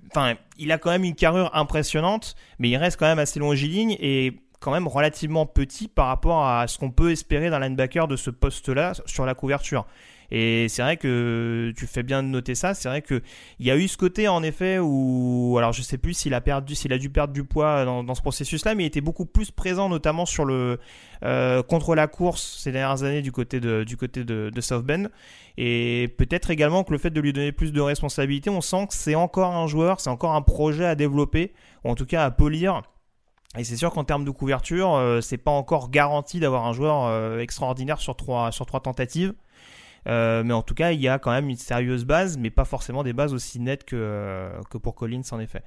Enfin, 0.10 0.36
il 0.58 0.72
a 0.72 0.78
quand 0.78 0.92
même 0.92 1.04
une 1.04 1.16
carrure 1.16 1.52
impressionnante, 1.54 2.36
mais 2.58 2.70
il 2.70 2.78
reste 2.78 2.98
quand 2.98 3.06
même 3.06 3.20
assez 3.20 3.40
longiligne 3.40 3.98
et 4.00 4.40
quand 4.60 4.72
même 4.72 4.88
relativement 4.88 5.46
petit 5.46 5.88
par 5.88 6.08
rapport 6.08 6.48
à 6.48 6.68
ce 6.68 6.78
qu'on 6.80 6.90
peut 6.90 7.12
espérer 7.12 7.50
d'un 7.50 7.60
linebacker 7.60 8.08
de 8.08 8.16
ce 8.16 8.30
poste-là 8.30 8.94
sur 9.06 9.26
la 9.26 9.36
couverture. 9.36 9.86
Et 10.32 10.68
c'est 10.70 10.82
vrai 10.82 10.98
que 10.98 11.74
tu 11.76 11.88
fais 11.88 12.04
bien 12.04 12.24
de 12.24 12.28
noter 12.28 12.56
ça. 12.56 12.74
C'est 12.74 12.90
vrai 12.90 13.02
que 13.02 13.22
il 13.60 13.66
y 13.66 13.72
a 13.72 13.78
eu 13.78 13.88
ce 13.88 13.98
côté 13.98 14.28
en 14.28 14.44
effet 14.44 14.80
où, 14.80 15.56
alors 15.58 15.74
je 15.74 15.82
sais 15.82 15.98
plus 15.98 16.14
s'il 16.14 16.34
a 16.34 16.42
perdu, 16.42 16.76
s'il 16.76 16.94
a 16.94 16.98
dû 16.98 17.10
perdre 17.10 17.34
du 17.34 17.44
poids 17.44 17.86
dans, 17.86 18.16
ce 18.16 18.22
processus-là, 18.22 18.76
mais 18.76 18.84
il 18.84 18.88
était 18.88 19.02
beaucoup 19.02 19.26
plus 19.26 19.52
présent, 19.52 19.90
notamment 19.90 20.26
sur 20.26 20.46
le 20.46 20.80
euh, 21.24 21.64
contre 21.64 21.96
la 21.96 22.08
course 22.08 22.60
ces 22.60 22.72
dernières 22.72 23.04
années 23.04 23.22
du 23.22 23.32
côté 23.32 23.60
de 23.60 23.84
du 23.84 23.98
côté 23.98 24.24
de, 24.24 24.62
South 24.62 24.86
Bend. 24.86 25.08
Et 25.58 26.14
peut-être 26.18 26.50
également 26.50 26.84
que 26.84 26.92
le 26.92 26.98
fait 26.98 27.12
de 27.12 27.22
lui 27.22 27.34
donner 27.34 27.52
plus 27.52 27.72
de 27.72 27.82
responsabilités, 27.82 28.50
on 28.50 28.62
sent 28.62 28.88
que 28.88 28.96
c'est 28.96 29.16
encore 29.16 29.56
un 29.56 29.68
joueur, 29.68 30.00
c'est 30.00 30.10
encore 30.10 30.34
un 30.34 30.42
projet 30.42 30.86
à 30.86 30.96
développer, 30.96 31.54
ou 31.84 31.90
en 31.90 31.96
tout 31.96 32.06
cas 32.06 32.26
à 32.26 32.32
polir. 32.32 32.82
Et 33.58 33.64
c'est 33.64 33.78
sûr 33.78 33.92
qu'en 33.92 34.04
termes 34.04 34.26
de 34.26 34.32
couverture, 34.32 34.96
euh, 34.96 35.22
c'est 35.22 35.38
pas 35.38 35.52
encore 35.52 35.92
garanti 35.92 36.40
d'avoir 36.40 36.66
un 36.66 36.74
joueur 36.74 37.06
euh, 37.06 37.40
extraordinaire 37.40 38.00
sur 38.00 38.16
trois 38.16 38.52
sur 38.52 38.66
trois 38.66 38.80
tentatives. 38.80 39.34
Euh, 40.08 40.44
mais 40.44 40.54
en 40.54 40.62
tout 40.62 40.74
cas, 40.74 40.92
il 40.92 41.00
y 41.00 41.08
a 41.08 41.20
quand 41.20 41.32
même 41.32 41.50
une 41.50 41.58
sérieuse 41.58 42.06
base, 42.06 42.38
mais 42.38 42.50
pas 42.50 42.66
forcément 42.66 43.04
des 43.04 43.14
bases 43.14 43.34
aussi 43.34 43.60
nettes 43.60 43.86
que, 43.86 43.96
euh, 43.96 44.50
que 44.70 44.78
pour 44.78 44.96
Collins 44.96 45.22
en 45.32 45.40
effet. 45.40 45.64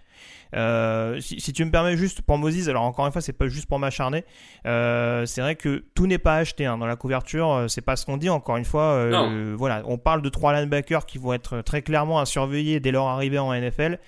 Euh, 0.54 1.20
si, 1.20 1.40
si 1.40 1.52
tu 1.52 1.64
me 1.64 1.70
permets 1.70 1.96
juste 1.96 2.22
pour 2.22 2.38
Moses, 2.38 2.68
alors 2.68 2.82
encore 2.82 3.06
une 3.06 3.12
fois, 3.12 3.22
c'est 3.22 3.32
pas 3.32 3.48
juste 3.48 3.66
pour 3.66 3.78
m'acharner. 3.78 4.24
C'est 4.64 5.40
vrai 5.40 5.56
que 5.56 5.84
tout 5.94 6.06
n'est 6.06 6.18
pas 6.18 6.36
acheté 6.36 6.66
hein, 6.66 6.78
dans 6.78 6.86
la 6.86 6.96
couverture. 6.96 7.64
C'est 7.68 7.80
pas 7.80 7.96
ce 7.96 8.06
qu'on 8.06 8.16
dit. 8.16 8.30
Encore 8.30 8.56
une 8.56 8.64
fois, 8.64 9.08
voilà, 9.56 9.82
on 9.86 9.98
parle 9.98 10.22
de 10.22 10.28
trois 10.28 10.52
linebackers 10.52 11.06
qui 11.06 11.18
vont 11.18 11.32
être 11.32 11.62
très 11.62 11.82
clairement 11.82 12.18
à 12.18 12.26
surveiller 12.26 12.80
dès 12.80 12.90
leur 12.90 13.06
arrivée 13.06 13.38
en 13.38 13.52
NFL. 13.52 13.98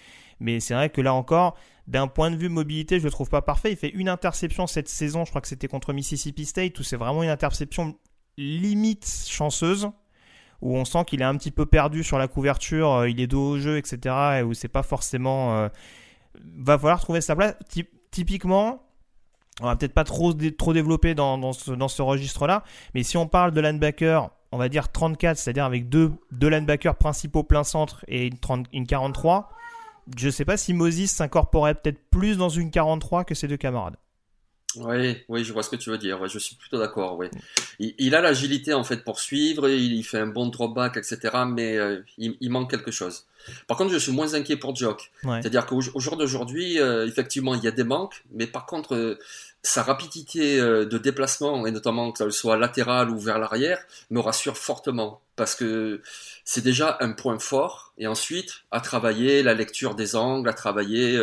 Mais 0.40 0.60
c'est 0.60 0.74
vrai 0.74 0.88
que 0.90 1.00
là 1.00 1.14
encore, 1.14 1.56
d'un 1.88 2.06
point 2.06 2.30
de 2.30 2.36
vue 2.36 2.48
mobilité, 2.48 3.00
je 3.00 3.04
le 3.04 3.10
trouve 3.10 3.28
pas 3.28 3.42
parfait. 3.42 3.72
Il 3.72 3.76
fait 3.76 3.90
une 3.90 4.08
interception 4.08 4.66
cette 4.66 4.88
saison, 4.88 5.24
je 5.24 5.30
crois 5.30 5.40
que 5.40 5.48
c'était 5.48 5.68
contre 5.68 5.92
Mississippi 5.92 6.44
State, 6.44 6.78
où 6.78 6.82
c'est 6.82 6.96
vraiment 6.96 7.22
une 7.22 7.30
interception 7.30 7.96
limite 8.36 9.26
chanceuse, 9.28 9.88
où 10.60 10.76
on 10.76 10.84
sent 10.84 11.04
qu'il 11.06 11.20
est 11.20 11.24
un 11.24 11.36
petit 11.36 11.50
peu 11.50 11.66
perdu 11.66 12.02
sur 12.02 12.18
la 12.18 12.28
couverture, 12.28 12.92
euh, 12.92 13.08
il 13.10 13.20
est 13.20 13.26
dos 13.26 13.52
au 13.52 13.58
jeu, 13.58 13.78
etc. 13.78 14.14
Et 14.38 14.42
où 14.42 14.54
c'est 14.54 14.68
pas 14.68 14.82
forcément. 14.82 15.56
euh, 15.56 15.68
va 16.58 16.78
falloir 16.78 17.00
trouver 17.00 17.20
sa 17.20 17.34
place. 17.36 17.54
Typ- 17.68 17.90
typiquement, 18.10 18.82
on 19.60 19.66
va 19.66 19.76
peut-être 19.76 19.94
pas 19.94 20.04
trop, 20.04 20.32
trop 20.32 20.72
développer 20.72 21.14
dans, 21.14 21.36
dans 21.38 21.52
ce, 21.52 21.72
dans 21.72 21.88
ce 21.88 22.02
registre-là, 22.02 22.64
mais 22.94 23.02
si 23.02 23.16
on 23.16 23.26
parle 23.26 23.52
de 23.52 23.60
linebacker 23.60 24.30
on 24.50 24.56
va 24.56 24.70
dire 24.70 24.90
34, 24.90 25.36
c'est-à-dire 25.36 25.66
avec 25.66 25.90
deux, 25.90 26.10
deux 26.32 26.48
linebackers 26.48 26.96
principaux 26.96 27.42
plein 27.42 27.64
centre 27.64 28.02
et 28.08 28.28
une, 28.28 28.38
30, 28.38 28.66
une 28.72 28.86
43, 28.86 29.50
je 30.16 30.30
sais 30.30 30.46
pas 30.46 30.56
si 30.56 30.72
Moses 30.72 31.04
s'incorporait 31.10 31.74
peut-être 31.74 32.00
plus 32.10 32.38
dans 32.38 32.48
une 32.48 32.70
43 32.70 33.24
que 33.24 33.34
ses 33.34 33.46
deux 33.46 33.58
camarades. 33.58 33.96
Oui, 34.76 35.16
oui, 35.28 35.44
je 35.44 35.52
vois 35.52 35.62
ce 35.62 35.70
que 35.70 35.76
tu 35.76 35.90
veux 35.90 35.96
dire. 35.96 36.26
je 36.28 36.38
suis 36.38 36.54
plutôt 36.54 36.78
d'accord. 36.78 37.16
Oui. 37.16 37.28
Il, 37.78 38.14
a 38.14 38.20
l'agilité 38.20 38.74
en 38.74 38.84
fait 38.84 39.02
pour 39.02 39.18
suivre, 39.18 39.68
il, 39.68 40.04
fait 40.04 40.18
un 40.18 40.26
bon 40.26 40.46
drop 40.46 40.74
back, 40.74 40.98
etc. 40.98 41.18
Mais 41.48 41.76
euh, 41.76 42.02
il, 42.18 42.50
manque 42.50 42.70
quelque 42.70 42.90
chose. 42.90 43.24
Par 43.66 43.78
contre, 43.78 43.92
je 43.92 43.98
suis 43.98 44.12
moins 44.12 44.34
inquiet 44.34 44.56
pour 44.56 44.76
Jock. 44.76 45.10
C'est-à-dire 45.22 45.64
qu'au 45.64 45.80
jour 45.80 46.16
d'aujourd'hui, 46.16 46.78
euh, 46.80 47.06
effectivement, 47.06 47.54
il 47.54 47.62
y 47.62 47.66
a 47.68 47.70
des 47.70 47.84
manques, 47.84 48.24
mais 48.30 48.46
par 48.46 48.66
contre, 48.66 48.94
euh, 48.94 49.18
sa 49.68 49.82
rapidité 49.82 50.58
euh, 50.60 50.86
de 50.86 50.98
déplacement, 50.98 51.66
et 51.66 51.70
notamment 51.70 52.10
que 52.12 52.18
ce 52.18 52.30
soit 52.30 52.56
latéral 52.56 53.10
ou 53.10 53.18
vers 53.18 53.38
l'arrière, 53.38 53.78
me 54.10 54.20
rassure 54.20 54.56
fortement. 54.56 55.20
Parce 55.36 55.54
que 55.54 56.00
c'est 56.44 56.62
déjà 56.64 56.96
un 57.00 57.12
point 57.12 57.38
fort. 57.38 57.92
Et 57.98 58.06
ensuite, 58.06 58.62
à 58.70 58.80
travailler 58.80 59.42
la 59.42 59.54
lecture 59.54 59.94
des 59.94 60.16
angles, 60.16 60.48
à 60.48 60.54
travailler 60.54 61.16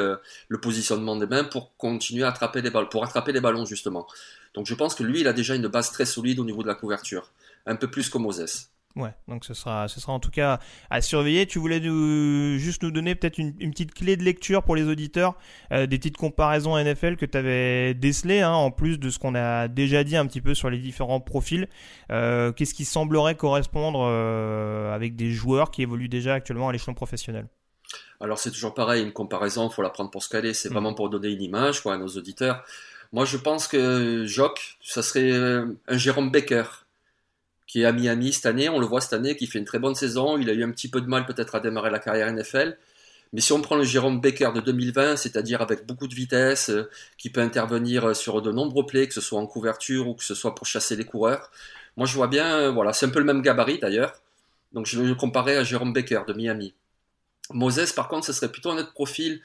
le 0.47 0.61
positionnement 0.61 1.17
des 1.17 1.25
mains 1.25 1.43
pour 1.43 1.75
continuer 1.75 2.23
à 2.23 2.29
attraper 2.29 2.61
les 2.61 2.69
ballons, 2.69 2.87
pour 2.87 3.03
attraper 3.03 3.33
les 3.33 3.41
ballons 3.41 3.65
justement. 3.65 4.07
Donc 4.53 4.67
je 4.67 4.73
pense 4.73 4.95
que 4.95 5.03
lui, 5.03 5.19
il 5.19 5.27
a 5.27 5.33
déjà 5.33 5.55
une 5.55 5.67
base 5.67 5.91
très 5.91 6.05
solide 6.05 6.39
au 6.39 6.45
niveau 6.45 6.63
de 6.63 6.67
la 6.67 6.75
couverture. 6.75 7.31
Un 7.65 7.75
peu 7.75 7.89
plus 7.89 8.09
que 8.09 8.17
Moses. 8.17 8.69
Ouais, 8.95 9.13
donc 9.27 9.43
ce 9.43 9.53
sera, 9.53 9.89
ce 9.89 9.99
sera 9.99 10.13
en 10.13 10.21
tout 10.21 10.31
cas 10.31 10.59
à 10.89 11.01
surveiller. 11.01 11.45
Tu 11.45 11.59
voulais 11.59 11.81
nous, 11.81 12.57
juste 12.57 12.81
nous 12.81 12.91
donner 12.91 13.13
peut-être 13.13 13.37
une, 13.37 13.53
petite 13.53 13.93
clé 13.93 14.15
de 14.15 14.23
lecture 14.23 14.63
pour 14.63 14.77
les 14.77 14.83
auditeurs, 14.83 15.35
euh, 15.73 15.85
des 15.85 15.97
petites 15.97 16.15
comparaisons 16.15 16.77
NFL 16.81 17.17
que 17.17 17.25
tu 17.25 17.37
avais 17.37 17.93
décelées, 17.93 18.39
hein, 18.39 18.53
en 18.53 18.71
plus 18.71 18.97
de 18.97 19.09
ce 19.09 19.19
qu'on 19.19 19.35
a 19.35 19.67
déjà 19.67 20.05
dit 20.05 20.15
un 20.15 20.25
petit 20.25 20.39
peu 20.39 20.53
sur 20.53 20.69
les 20.69 20.77
différents 20.77 21.19
profils. 21.19 21.67
Euh, 22.09 22.53
qu'est-ce 22.53 22.73
qui 22.73 22.85
semblerait 22.85 23.35
correspondre 23.35 24.05
euh, 24.07 24.95
avec 24.95 25.17
des 25.17 25.31
joueurs 25.31 25.71
qui 25.71 25.81
évoluent 25.81 26.07
déjà 26.07 26.35
actuellement 26.35 26.69
à 26.69 26.71
l'échelon 26.71 26.93
professionnel? 26.93 27.47
Alors 28.21 28.39
c'est 28.39 28.51
toujours 28.51 28.73
pareil, 28.73 29.03
une 29.03 29.11
comparaison, 29.11 29.69
faut 29.69 29.81
la 29.81 29.89
prendre 29.89 30.09
pour 30.09 30.23
ce 30.23 30.29
qu'elle 30.29 30.45
est. 30.45 30.53
C'est 30.53 30.69
mm. 30.69 30.73
vraiment 30.73 30.93
pour 30.93 31.09
donner 31.09 31.31
une 31.31 31.41
image 31.41 31.81
quoi, 31.81 31.95
à 31.95 31.97
nos 31.97 32.07
auditeurs. 32.07 32.63
Moi 33.11 33.25
je 33.25 33.35
pense 33.35 33.67
que 33.67 34.23
Jock, 34.25 34.77
ça 34.81 35.03
serait 35.03 35.33
un 35.33 35.97
Jérôme 35.97 36.31
Baker 36.31 36.63
qui 37.67 37.81
est 37.81 37.85
à 37.85 37.91
Miami 37.91 38.33
cette 38.33 38.45
année. 38.45 38.69
On 38.69 38.79
le 38.79 38.85
voit 38.85 39.01
cette 39.01 39.13
année, 39.13 39.35
qui 39.35 39.47
fait 39.47 39.59
une 39.59 39.65
très 39.65 39.79
bonne 39.79 39.95
saison. 39.95 40.37
Il 40.37 40.49
a 40.49 40.53
eu 40.53 40.63
un 40.63 40.71
petit 40.71 40.89
peu 40.89 41.01
de 41.01 41.07
mal 41.07 41.25
peut-être 41.25 41.55
à 41.55 41.59
démarrer 41.59 41.89
la 41.89 41.99
carrière 41.99 42.31
NFL. 42.31 42.77
Mais 43.33 43.41
si 43.41 43.51
on 43.51 43.61
prend 43.61 43.75
le 43.75 43.83
Jérôme 43.83 44.21
Baker 44.21 44.51
de 44.55 44.61
2020, 44.61 45.17
c'est-à-dire 45.17 45.61
avec 45.61 45.85
beaucoup 45.85 46.07
de 46.07 46.15
vitesse, 46.15 46.69
euh, 46.69 46.89
qui 47.17 47.29
peut 47.29 47.41
intervenir 47.41 48.05
euh, 48.05 48.13
sur 48.13 48.41
de 48.41 48.51
nombreux 48.51 48.85
plays, 48.85 49.07
que 49.07 49.13
ce 49.13 49.21
soit 49.21 49.39
en 49.39 49.47
couverture 49.47 50.07
ou 50.07 50.13
que 50.13 50.23
ce 50.23 50.35
soit 50.35 50.55
pour 50.55 50.67
chasser 50.67 50.95
les 50.95 51.03
coureurs, 51.03 51.51
moi 51.97 52.07
je 52.07 52.13
vois 52.13 52.27
bien, 52.27 52.55
euh, 52.55 52.71
voilà, 52.71 52.93
c'est 52.93 53.07
un 53.07 53.09
peu 53.09 53.19
le 53.19 53.25
même 53.25 53.41
gabarit 53.41 53.79
d'ailleurs. 53.79 54.21
Donc 54.71 54.85
je 54.85 55.01
le 55.01 55.15
comparer 55.15 55.57
à 55.57 55.63
Jérôme 55.63 55.91
Baker 55.91 56.21
de 56.27 56.33
Miami. 56.33 56.73
Moses, 57.51 57.91
par 57.91 58.07
contre, 58.07 58.25
ce 58.25 58.33
serait 58.33 58.51
plutôt 58.51 58.71
un 58.71 58.77
autre 58.77 58.93
profil. 58.93 59.41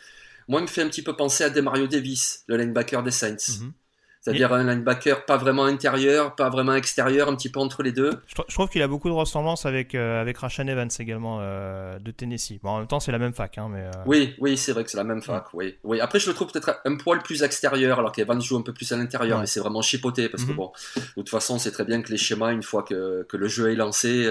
Moi, 0.49 0.61
il 0.61 0.65
me 0.65 0.69
fait 0.69 0.83
un 0.83 0.89
petit 0.89 1.03
peu 1.03 1.17
penser 1.17 1.45
à 1.45 1.51
Demario 1.51 1.87
Davis, 1.87 2.45
le 2.47 2.57
linebacker 2.57 3.03
des 3.03 3.11
Saints. 3.11 3.37
Mhm. 3.61 3.73
C'est-à-dire 4.21 4.53
un 4.53 4.65
linebacker 4.65 5.25
pas 5.25 5.39
vraiment 5.39 5.65
intérieur, 5.65 6.35
pas 6.35 6.51
vraiment 6.51 6.75
extérieur, 6.75 7.29
un 7.29 7.37
petit 7.37 7.49
peu 7.49 7.59
entre 7.59 7.83
les 7.83 7.93
deux. 7.93 8.11
Je, 8.27 8.55
trouve 8.55 8.69
qu'il 8.69 8.83
a 8.83 8.89
beaucoup 8.89 9.09
de 9.09 9.15
ressemblances 9.15 9.65
avec, 9.65 9.95
euh, 9.95 10.21
avec 10.21 10.37
Rashan 10.37 10.67
Evans 10.67 10.91
également 10.99 11.39
euh, 11.41 11.99
de 11.99 12.11
Tennessee. 12.11 12.61
Bon, 12.63 12.69
en 12.69 12.79
même 12.81 12.87
temps, 12.87 13.01
c'est 13.01 13.13
la 13.13 13.19
même 13.19 13.33
fac. 13.33 13.57
Hein, 13.57 13.71
mais, 13.73 13.81
euh, 13.81 13.91
Oui, 14.05 14.35
oui 14.39 14.59
c'est 14.59 14.73
vrai 14.73 14.85
que 14.85 14.91
c'est 14.91 14.99
la 14.99 15.05
même 15.05 15.23
fac. 15.23 15.47
Oui. 15.55 15.79
Oui. 15.85 16.01
Après, 16.01 16.19
je 16.19 16.29
le 16.29 16.35
trouve 16.35 16.53
peut-être 16.53 16.83
un 16.85 16.97
poil 16.97 17.23
plus 17.23 17.43
extérieur, 17.43 17.99
alors 17.99 18.13
qu'Evans 18.13 18.39
joue 18.41 18.59
un 18.59 18.63
peu 18.63 18.75
plus 18.75 18.93
à 18.93 18.99
l'intérieur, 18.99 19.41
mais 19.41 19.47
c'est 19.47 19.61
vraiment 19.61 19.81
chipoté. 19.81 20.29
Parce 20.29 20.45
que, 20.45 20.51
mhm. 20.51 20.57
bon, 20.57 20.73
de 20.97 21.03
toute 21.15 21.31
façon, 21.31 21.59
c'est 21.59 21.73
très 21.73 21.85
bien 21.85 22.03
que 22.03 22.11
les 22.11 22.19
schémas, 22.19 22.53
une 22.53 22.63
fois 22.63 22.83
que, 22.83 23.23
que 23.27 23.39
le 23.39 23.49
jeu 23.49 23.73
est 23.73 23.77
lancé, 23.77 24.31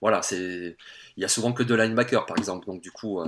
voilà, 0.00 0.22
c'est 0.22 0.76
il 1.16 1.22
y 1.22 1.24
a 1.24 1.28
souvent 1.28 1.52
que 1.52 1.64
deux 1.64 1.76
linebackers, 1.76 2.26
par 2.26 2.38
exemple. 2.38 2.66
Donc, 2.66 2.80
du 2.80 2.92
coup. 2.92 3.20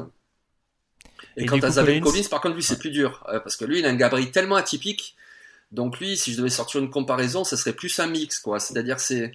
Et, 1.37 1.45
quant 1.47 1.59
à 1.59 1.71
Xavier 1.71 2.01
Collins, 2.01 2.29
par 2.31 2.41
contre, 2.41 2.55
lui, 2.55 2.63
c'est 2.63 2.79
plus 2.79 2.91
dur. 2.91 3.21
parce 3.27 3.57
que 3.57 3.65
lui, 3.65 3.81
il 3.81 3.87
a 3.87 3.89
un 3.89 3.97
gabarit 3.97 4.31
tellement 4.31 4.55
atypique 4.55 5.17
donc 5.73 5.99
lui, 5.99 6.17
si 6.17 6.33
je 6.33 6.39
devais 6.39 6.51
sortir 6.51 6.81
une 6.81 6.91
comparaison, 6.91 7.45
ce 7.45 7.57
serait 7.57 7.73
plus 7.73 7.99
un 8.01 8.07
mix, 8.07 8.39
quoi. 8.41 8.59
C'est-à-dire 8.59 9.01
c'est 9.01 9.33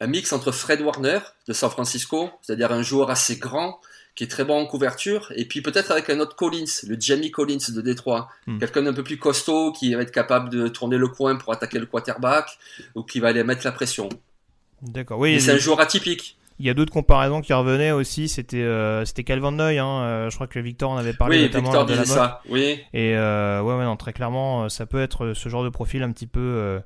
un 0.00 0.06
mix 0.06 0.32
entre 0.32 0.52
Fred 0.52 0.80
Warner 0.80 1.20
de 1.48 1.52
San 1.52 1.70
Francisco, 1.70 2.30
c'est-à-dire 2.42 2.72
un 2.72 2.82
joueur 2.82 3.10
assez 3.10 3.36
grand 3.36 3.80
qui 4.14 4.24
est 4.24 4.28
très 4.28 4.44
bon 4.44 4.58
en 4.58 4.66
couverture, 4.66 5.30
et 5.36 5.44
puis 5.44 5.60
peut-être 5.60 5.90
avec 5.90 6.08
un 6.08 6.20
autre 6.20 6.36
Collins, 6.36 6.64
le 6.86 6.96
Jamie 6.98 7.30
Collins 7.30 7.58
de 7.68 7.82
Détroit, 7.82 8.30
hmm. 8.46 8.58
quelqu'un 8.58 8.82
d'un 8.82 8.94
peu 8.94 9.04
plus 9.04 9.18
costaud 9.18 9.72
qui 9.72 9.94
va 9.94 10.02
être 10.02 10.10
capable 10.10 10.48
de 10.48 10.68
tourner 10.68 10.96
le 10.96 11.08
coin 11.08 11.36
pour 11.36 11.52
attaquer 11.52 11.78
le 11.78 11.84
quarterback 11.84 12.58
ou 12.94 13.02
qui 13.02 13.20
va 13.20 13.28
aller 13.28 13.44
mettre 13.44 13.66
la 13.66 13.72
pression. 13.72 14.08
D'accord, 14.80 15.18
oui. 15.18 15.38
C'est 15.40 15.52
un 15.52 15.58
joueur 15.58 15.80
atypique. 15.80 16.38
Il 16.58 16.66
y 16.66 16.70
a 16.70 16.74
d'autres 16.74 16.92
comparaisons 16.92 17.40
qui 17.40 17.52
revenaient 17.52 17.92
aussi. 17.92 18.28
C'était 18.28 18.62
euh, 18.62 19.04
c'était 19.04 19.24
Calvin 19.24 19.52
Noy. 19.52 19.78
Hein, 19.78 19.86
euh, 19.86 20.30
je 20.30 20.34
crois 20.34 20.46
que 20.46 20.58
Victor 20.58 20.90
en 20.90 20.96
avait 20.96 21.12
parlé. 21.12 21.50
Oui, 21.52 21.60
Victor 21.60 21.86
disait 21.86 22.04
ça. 22.04 22.40
Oui. 22.48 22.80
Et 22.92 23.16
euh, 23.16 23.60
ouais, 23.62 23.74
ouais, 23.74 23.84
non, 23.84 23.96
très 23.96 24.12
clairement, 24.12 24.68
ça 24.68 24.86
peut 24.86 25.00
être 25.00 25.32
ce 25.34 25.48
genre 25.48 25.64
de 25.64 25.68
profil 25.68 26.02
un 26.02 26.12
petit 26.12 26.26
peu 26.26 26.80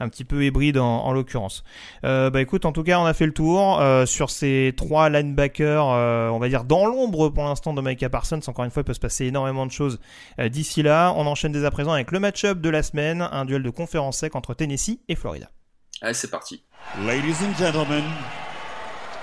un 0.00 0.08
petit 0.08 0.24
peu 0.24 0.44
hybride 0.44 0.78
en, 0.78 1.04
en 1.04 1.12
l'occurrence. 1.12 1.62
Euh, 2.04 2.28
bah 2.28 2.40
écoute, 2.40 2.64
en 2.64 2.72
tout 2.72 2.82
cas, 2.82 2.98
on 2.98 3.04
a 3.04 3.14
fait 3.14 3.26
le 3.26 3.32
tour 3.32 3.80
euh, 3.80 4.04
sur 4.04 4.30
ces 4.30 4.74
trois 4.76 5.08
linebackers, 5.08 5.88
euh, 5.88 6.28
on 6.30 6.38
va 6.38 6.48
dire 6.48 6.64
dans 6.64 6.86
l'ombre 6.86 7.28
pour 7.28 7.44
l'instant 7.44 7.72
de 7.72 7.80
Micah 7.80 8.08
Parsons. 8.08 8.40
Encore 8.48 8.64
une 8.64 8.70
fois, 8.70 8.82
il 8.82 8.84
peut 8.84 8.94
se 8.94 9.00
passer 9.00 9.26
énormément 9.26 9.64
de 9.64 9.70
choses 9.70 10.00
d'ici 10.38 10.82
là. 10.82 11.14
On 11.16 11.26
enchaîne 11.26 11.52
dès 11.52 11.64
à 11.64 11.70
présent 11.70 11.92
avec 11.92 12.10
le 12.10 12.18
match-up 12.18 12.60
de 12.60 12.68
la 12.68 12.82
semaine, 12.82 13.28
un 13.30 13.44
duel 13.44 13.62
de 13.62 13.70
conférence 13.70 14.18
sec 14.18 14.34
entre 14.34 14.54
Tennessee 14.54 14.98
et 15.08 15.14
Florida. 15.14 15.50
Allez, 16.00 16.14
c'est 16.14 16.30
parti. 16.30 16.64
Ladies 17.06 17.36
and 17.44 17.56
gentlemen, 17.56 18.02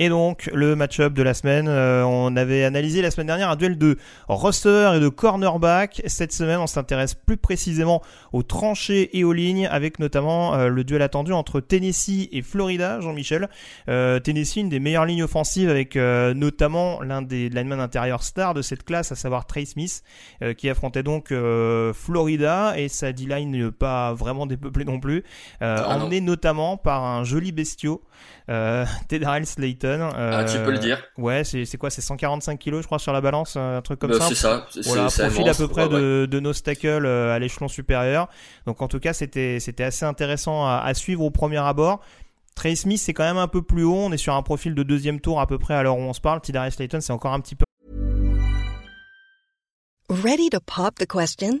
Et 0.00 0.08
donc, 0.08 0.48
le 0.54 0.76
match-up 0.76 1.12
de 1.12 1.24
la 1.24 1.34
semaine, 1.34 1.66
euh, 1.66 2.04
on 2.04 2.36
avait 2.36 2.62
analysé 2.62 3.02
la 3.02 3.10
semaine 3.10 3.26
dernière 3.26 3.50
un 3.50 3.56
duel 3.56 3.76
de 3.76 3.98
roster 4.28 4.92
et 4.94 5.00
de 5.00 5.08
cornerback. 5.08 6.02
Cette 6.06 6.30
semaine, 6.32 6.60
on 6.60 6.68
s'intéresse 6.68 7.14
plus 7.14 7.36
précisément 7.36 8.00
aux 8.32 8.44
tranchées 8.44 9.18
et 9.18 9.24
aux 9.24 9.32
lignes, 9.32 9.66
avec 9.66 9.98
notamment 9.98 10.54
euh, 10.54 10.68
le 10.68 10.84
duel 10.84 11.02
attendu 11.02 11.32
entre 11.32 11.58
Tennessee 11.58 12.28
et 12.30 12.42
Florida, 12.42 13.00
Jean-Michel. 13.00 13.48
Euh, 13.88 14.20
Tennessee, 14.20 14.58
une 14.58 14.68
des 14.68 14.78
meilleures 14.78 15.04
lignes 15.04 15.24
offensives, 15.24 15.68
avec 15.68 15.96
notamment 15.96 17.02
l'un 17.02 17.22
des 17.22 17.48
linemen 17.48 17.80
intérieurs 17.80 18.22
stars 18.22 18.54
de 18.54 18.62
cette 18.62 18.84
classe, 18.84 19.10
à 19.10 19.16
savoir 19.16 19.46
Trey 19.46 19.64
Smith, 19.64 20.02
qui 20.56 20.68
affrontait 20.68 21.02
donc 21.02 21.32
Florida, 21.94 22.78
et 22.78 22.88
sa 22.88 23.12
D-line 23.12 23.72
pas 23.72 24.12
vraiment 24.12 24.46
dépeuplée 24.46 24.84
non 24.84 25.00
plus, 25.00 25.24
ah 25.60 25.96
emmené 25.96 26.20
notamment 26.20 26.76
par 26.76 27.04
un 27.04 27.24
joli 27.24 27.52
bestiau 27.52 28.02
euh, 28.48 28.84
Slayton. 29.44 30.10
Euh, 30.14 30.32
ah, 30.34 30.44
tu 30.44 30.58
peux 30.58 30.70
le 30.70 30.78
dire. 30.78 31.02
Ouais, 31.16 31.44
c'est 31.44 31.76
quoi 31.76 31.90
C'est 31.90 32.00
145 32.00 32.58
kilos, 32.58 32.82
je 32.82 32.86
crois, 32.86 32.98
sur 32.98 33.12
la 33.12 33.20
balance, 33.20 33.56
un 33.56 33.80
truc 33.82 33.98
comme 33.98 34.10
bah, 34.10 34.18
ça. 34.20 34.28
C'est 34.28 34.34
ça. 34.34 34.66
Voilà, 34.84 35.08
profil 35.08 35.48
à 35.48 35.54
peu 35.54 35.68
près 35.68 35.88
de, 35.88 36.26
de 36.30 36.40
nos 36.40 36.52
tackles 36.52 37.06
euh, 37.06 37.34
à 37.34 37.38
l'échelon 37.38 37.68
supérieur. 37.68 38.28
Donc 38.66 38.82
en 38.82 38.88
tout 38.88 39.00
cas, 39.00 39.12
c'était 39.12 39.60
c'était 39.60 39.84
assez 39.84 40.04
intéressant 40.04 40.66
à, 40.66 40.82
à, 40.84 40.94
suivre 40.94 41.22
au 41.22 41.30
premier 41.30 41.58
abord. 41.58 42.00
Trey 42.54 42.74
Smith, 42.74 43.00
c'est 43.00 43.14
quand 43.14 43.24
même 43.24 43.38
un 43.38 43.48
peu 43.48 43.62
plus 43.62 43.84
haut. 43.84 43.94
On 43.94 44.12
est 44.12 44.16
sur 44.16 44.34
un 44.34 44.42
profil 44.42 44.74
de 44.74 44.82
deuxième 44.82 45.20
tour 45.20 45.40
à 45.40 45.46
peu 45.46 45.58
près 45.58 45.74
à 45.74 45.82
l'heure 45.82 45.96
où 45.96 46.02
on 46.02 46.12
se 46.12 46.20
parle. 46.20 46.40
Tedarrell 46.40 46.72
Slayton, 46.72 47.00
c'est 47.00 47.12
encore 47.12 47.32
un 47.32 47.40
petit 47.40 47.54
peu. 47.54 47.64
Ready 50.10 50.48
to 50.50 50.58
pop 50.60 50.94
the 50.98 51.06
question? 51.06 51.60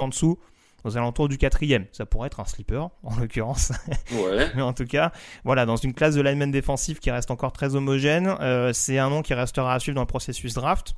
Qu'en 0.00 0.08
dessous, 0.08 0.38
aux 0.84 0.96
alentours 0.96 1.28
du 1.28 1.38
quatrième. 1.38 1.86
Ça 1.92 2.06
pourrait 2.06 2.28
être 2.28 2.40
un 2.40 2.44
sleeper, 2.44 2.90
en 3.02 3.16
l'occurrence. 3.16 3.72
Ouais. 4.12 4.50
Mais 4.54 4.62
en 4.62 4.72
tout 4.72 4.86
cas, 4.86 5.12
voilà, 5.44 5.66
dans 5.66 5.76
une 5.76 5.94
classe 5.94 6.14
de 6.14 6.22
lineman 6.22 6.50
défensif 6.50 7.00
qui 7.00 7.10
reste 7.10 7.30
encore 7.30 7.52
très 7.52 7.74
homogène, 7.74 8.34
euh, 8.40 8.72
c'est 8.72 8.98
un 8.98 9.10
nom 9.10 9.22
qui 9.22 9.34
restera 9.34 9.74
à 9.74 9.78
suivre 9.78 9.96
dans 9.96 10.02
le 10.02 10.06
processus 10.06 10.54
draft. 10.54 10.94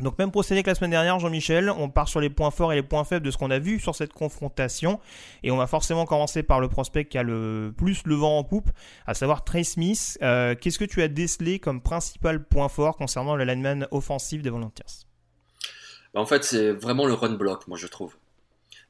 Donc 0.00 0.18
même 0.18 0.30
procédé 0.30 0.62
que 0.62 0.70
la 0.70 0.74
semaine 0.74 0.92
dernière, 0.92 1.18
Jean-Michel, 1.18 1.68
on 1.68 1.90
part 1.90 2.08
sur 2.08 2.20
les 2.20 2.30
points 2.30 2.50
forts 2.50 2.72
et 2.72 2.76
les 2.76 2.82
points 2.82 3.04
faibles 3.04 3.26
de 3.26 3.30
ce 3.30 3.36
qu'on 3.36 3.50
a 3.50 3.58
vu 3.58 3.78
sur 3.78 3.94
cette 3.94 4.14
confrontation. 4.14 4.98
Et 5.42 5.50
on 5.50 5.58
va 5.58 5.66
forcément 5.66 6.06
commencer 6.06 6.42
par 6.42 6.58
le 6.60 6.68
prospect 6.68 7.04
qui 7.04 7.18
a 7.18 7.22
le 7.22 7.74
plus 7.76 8.02
le 8.06 8.14
vent 8.14 8.38
en 8.38 8.44
poupe, 8.44 8.70
à 9.06 9.12
savoir 9.12 9.44
Trey 9.44 9.62
Smith. 9.62 10.16
Euh, 10.22 10.54
Qu'est-ce 10.58 10.78
que 10.78 10.86
tu 10.86 11.02
as 11.02 11.08
décelé 11.08 11.58
comme 11.58 11.82
principal 11.82 12.42
point 12.42 12.70
fort 12.70 12.96
concernant 12.96 13.36
le 13.36 13.44
lineman 13.44 13.88
offensif 13.90 14.40
des 14.40 14.48
Volunteers? 14.48 15.04
Bah, 16.14 16.20
En 16.20 16.26
fait, 16.26 16.44
c'est 16.44 16.70
vraiment 16.72 17.04
le 17.04 17.12
run 17.12 17.34
block, 17.34 17.68
moi 17.68 17.76
je 17.76 17.86
trouve. 17.86 18.16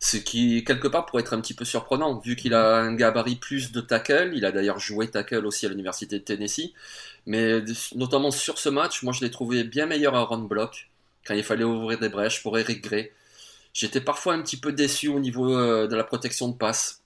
Ce 0.03 0.17
qui, 0.17 0.65
quelque 0.65 0.89
part, 0.89 1.05
pourrait 1.07 1.23
être 1.23 1.35
un 1.35 1.41
petit 1.43 1.53
peu 1.55 1.65
surprenant, 1.67 2.19
vu 2.19 2.35
qu'il 2.35 2.55
a 2.55 2.77
un 2.79 2.95
gabarit 2.95 3.37
plus 3.37 3.71
de 3.71 3.81
tackle. 3.83 4.33
Il 4.35 4.45
a 4.47 4.53
d'ailleurs 4.53 4.79
joué 4.79 5.09
tackle 5.11 5.45
aussi 5.47 5.67
à 5.67 5.69
l'université 5.69 6.19
de 6.19 6.25
Tennessee. 6.25 6.73
Mais 7.27 7.63
notamment 7.95 8.31
sur 8.31 8.59
ce 8.59 8.69
match, 8.71 9.03
moi 9.03 9.13
je 9.13 9.21
l'ai 9.21 9.31
trouvé 9.31 9.63
bien 9.65 9.87
meilleur 9.87 10.15
à 10.17 10.25
run 10.25 10.39
block, 10.45 10.89
quand 11.27 11.35
il 11.35 11.45
fallait 11.45 11.65
ouvrir 11.65 11.99
des 11.99 12.09
brèches 12.09 12.43
pour 12.43 12.59
Eric 12.59 12.83
Gray. 12.83 13.11
J'étais 13.75 14.01
parfois 14.01 14.35
un 14.35 14.43
petit 14.43 14.57
peu 14.59 14.73
déçu 14.73 15.09
au 15.09 15.21
niveau 15.21 15.55
euh, 15.55 15.87
de 15.87 15.97
la 15.97 16.05
protection 16.05 16.49
de 16.49 16.57
passe. 16.57 17.03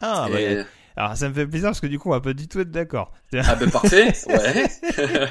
Ah, 0.00 0.28
Et- 0.30 0.56
bah, 0.56 0.64
alors 0.98 1.16
ça 1.16 1.28
me 1.28 1.34
fait 1.34 1.46
plaisir 1.46 1.68
parce 1.68 1.80
que 1.80 1.86
du 1.86 1.98
coup 1.98 2.08
on 2.08 2.12
va 2.12 2.20
pas 2.20 2.32
du 2.32 2.48
tout 2.48 2.60
être 2.60 2.70
d'accord. 2.70 3.12
Ah 3.34 3.54
ben 3.54 3.70
parfait, 3.70 4.12
ouais. 4.28 4.66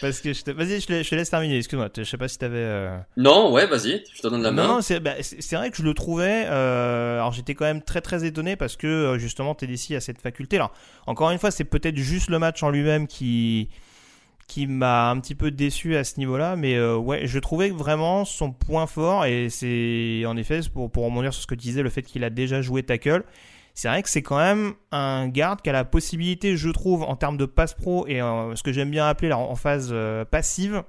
parce 0.00 0.20
que 0.20 0.32
je 0.32 0.42
te... 0.42 0.50
vas-y, 0.50 0.80
je 0.80 0.86
te, 0.86 1.02
je 1.02 1.08
te 1.08 1.14
laisse 1.14 1.30
terminer. 1.30 1.58
Excuse-moi, 1.58 1.88
je 1.96 2.02
sais 2.04 2.16
pas 2.18 2.28
si 2.28 2.38
t'avais. 2.38 2.56
euh... 2.58 2.98
non, 3.16 3.52
ouais, 3.52 3.66
vas-y, 3.66 4.02
je 4.14 4.22
te 4.22 4.28
donne 4.28 4.42
la 4.42 4.50
main. 4.50 4.66
Non, 4.66 4.74
non, 4.76 4.80
c'est 4.82 5.00
bah, 5.00 5.14
c'est- 5.20 5.54
vrai 5.56 5.70
que 5.70 5.76
je 5.76 5.82
le 5.82 5.94
trouvais. 5.94 6.44
euh, 6.46 7.14
alors 7.18 7.32
j'étais 7.32 7.54
quand 7.54 7.64
même 7.64 7.82
très 7.82 8.00
très 8.00 8.24
étonné 8.24 8.56
parce 8.56 8.76
que 8.76 8.86
euh, 8.86 9.18
justement 9.18 9.54
TDC 9.54 9.92
a 9.94 10.00
cette 10.00 10.20
faculté. 10.20 10.56
Alors 10.56 10.72
encore 11.06 11.30
une 11.30 11.38
fois, 11.38 11.50
c'est 11.50 11.64
peut-être 11.64 11.96
juste 11.96 12.28
le 12.30 12.38
match 12.38 12.62
en 12.62 12.70
lui-même 12.70 13.06
qui 13.06 13.68
qui 14.46 14.66
m'a 14.66 15.08
un 15.10 15.18
petit 15.20 15.34
peu 15.34 15.50
déçu 15.50 15.96
à 15.96 16.04
ce 16.04 16.18
niveau-là, 16.18 16.54
mais 16.56 16.74
euh, 16.74 16.96
ouais, 16.96 17.26
je 17.26 17.38
trouvais 17.38 17.70
vraiment 17.70 18.26
son 18.26 18.52
point 18.52 18.86
fort 18.86 19.24
et 19.24 19.48
c'est 19.48 20.24
en 20.26 20.36
effet 20.36 20.60
pour 20.72 20.90
pour 20.90 21.04
rebondir 21.04 21.32
sur 21.32 21.42
ce 21.42 21.46
que 21.46 21.54
tu 21.54 21.62
disais, 21.62 21.82
le 21.82 21.88
fait 21.88 22.02
qu'il 22.02 22.24
a 22.24 22.30
déjà 22.30 22.60
joué 22.60 22.82
tackle. 22.82 23.22
C'est 23.74 23.88
vrai 23.88 24.02
que 24.04 24.08
c'est 24.08 24.22
quand 24.22 24.38
même 24.38 24.74
un 24.92 25.26
garde 25.28 25.60
qui 25.60 25.68
a 25.68 25.72
la 25.72 25.84
possibilité, 25.84 26.56
je 26.56 26.70
trouve, 26.70 27.02
en 27.02 27.16
termes 27.16 27.36
de 27.36 27.44
passe 27.44 27.74
pro 27.74 28.06
et 28.06 28.22
euh, 28.22 28.54
ce 28.54 28.62
que 28.62 28.72
j'aime 28.72 28.90
bien 28.90 29.06
appeler 29.08 29.28
là, 29.28 29.38
en 29.38 29.56
phase 29.56 29.88
euh, 29.92 30.24
passive, 30.24 30.84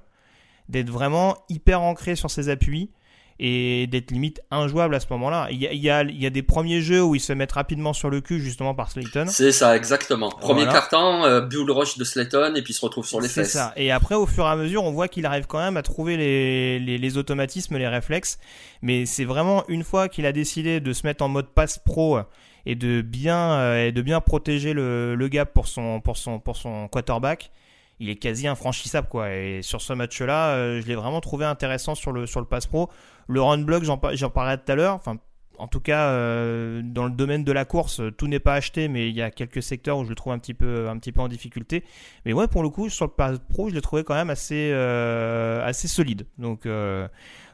d'être 0.68 0.90
vraiment 0.90 1.36
hyper 1.48 1.82
ancré 1.82 2.14
sur 2.16 2.30
ses 2.30 2.48
appuis 2.48 2.90
et 3.38 3.86
d'être 3.88 4.12
limite 4.12 4.40
injouable 4.50 4.94
à 4.94 5.00
ce 5.00 5.06
moment-là. 5.10 5.48
Il 5.50 5.58
y 5.60 5.66
a, 5.66 5.72
il 5.72 5.80
y, 5.82 5.90
a, 5.90 6.02
il 6.04 6.18
y 6.22 6.24
a 6.26 6.30
des 6.30 6.42
premiers 6.42 6.80
jeux 6.80 7.02
où 7.02 7.14
il 7.14 7.20
se 7.20 7.32
met 7.34 7.46
rapidement 7.52 7.92
sur 7.92 8.08
le 8.08 8.20
cul 8.22 8.40
justement 8.40 8.74
par 8.74 8.90
Slayton. 8.90 9.26
C'est 9.28 9.52
ça, 9.52 9.76
exactement. 9.76 10.30
Premier 10.30 10.60
Voilà. 10.64 10.72
carton, 10.72 11.24
euh, 11.24 11.40
bull 11.42 11.70
rush 11.70 11.98
de 11.98 12.04
Slayton, 12.04 12.54
et 12.54 12.62
puis 12.62 12.72
il 12.72 12.76
se 12.76 12.80
retrouve 12.80 13.04
sur 13.06 13.20
les 13.20 13.28
C'est 13.28 13.42
fesses. 13.42 13.52
ça. 13.52 13.72
Et 13.76 13.90
après, 13.90 14.14
au 14.14 14.24
fur 14.26 14.44
et 14.46 14.48
à 14.48 14.56
mesure, 14.56 14.84
on 14.84 14.90
voit 14.92 15.08
qu'il 15.08 15.26
arrive 15.26 15.46
quand 15.46 15.58
même 15.58 15.76
à 15.76 15.82
trouver 15.82 16.16
les, 16.16 16.78
les, 16.78 16.96
les 16.98 17.18
automatismes, 17.18 17.76
les 17.76 17.88
réflexes. 17.88 18.38
Mais 18.80 19.04
c'est 19.06 19.24
vraiment 19.26 19.64
une 19.68 19.84
fois 19.84 20.08
qu'il 20.08 20.24
a 20.24 20.32
décidé 20.32 20.80
de 20.80 20.92
se 20.94 21.06
mettre 21.06 21.22
en 21.22 21.28
mode 21.28 21.48
passe 21.48 21.78
pro 21.78 22.20
et 22.66 22.74
de 22.74 23.00
bien, 23.00 23.52
euh, 23.52 23.86
et 23.86 23.92
de 23.92 24.02
bien 24.02 24.20
protéger 24.20 24.72
le, 24.72 25.14
le 25.14 25.28
gap 25.28 25.54
pour 25.54 25.68
son, 25.68 26.00
pour, 26.00 26.16
son, 26.16 26.40
pour 26.40 26.56
son 26.56 26.88
quarterback, 26.88 27.52
il 28.00 28.10
est 28.10 28.16
quasi 28.16 28.48
infranchissable. 28.48 29.08
Quoi. 29.08 29.32
Et 29.32 29.62
sur 29.62 29.80
ce 29.80 29.92
match-là, 29.92 30.48
euh, 30.50 30.82
je 30.82 30.86
l'ai 30.86 30.96
vraiment 30.96 31.20
trouvé 31.20 31.46
intéressant 31.46 31.94
sur 31.94 32.12
le, 32.12 32.26
sur 32.26 32.40
le 32.40 32.46
passe 32.46 32.66
pro. 32.66 32.90
Le 33.28 33.40
run 33.40 33.58
block, 33.58 33.84
j'en 33.84 33.96
parlais 33.96 34.58
tout 34.58 34.70
à 34.70 34.74
l'heure. 34.74 34.94
Enfin, 34.96 35.16
en 35.58 35.68
tout 35.68 35.80
cas, 35.80 36.08
euh, 36.10 36.80
dans 36.84 37.04
le 37.04 37.10
domaine 37.10 37.44
de 37.44 37.52
la 37.52 37.64
course, 37.64 38.00
tout 38.16 38.26
n'est 38.28 38.38
pas 38.40 38.54
acheté, 38.54 38.88
mais 38.88 39.08
il 39.08 39.14
y 39.16 39.22
a 39.22 39.30
quelques 39.30 39.62
secteurs 39.62 39.98
où 39.98 40.04
je 40.04 40.08
le 40.10 40.14
trouve 40.14 40.32
un 40.32 40.38
petit 40.38 40.54
peu, 40.54 40.88
un 40.88 40.98
petit 40.98 41.12
peu 41.12 41.20
en 41.20 41.28
difficulté. 41.28 41.84
Mais 42.24 42.32
ouais, 42.32 42.48
pour 42.48 42.62
le 42.62 42.68
coup, 42.68 42.88
sur 42.88 43.04
le 43.06 43.10
pass 43.12 43.38
pro, 43.48 43.68
je 43.68 43.74
l'ai 43.74 43.80
trouvé 43.80 44.04
quand 44.04 44.14
même 44.14 44.30
assez, 44.30 44.70
euh, 44.72 45.64
assez 45.66 45.88
solide. 45.88 46.26
Donc, 46.38 46.66
euh, 46.66 47.08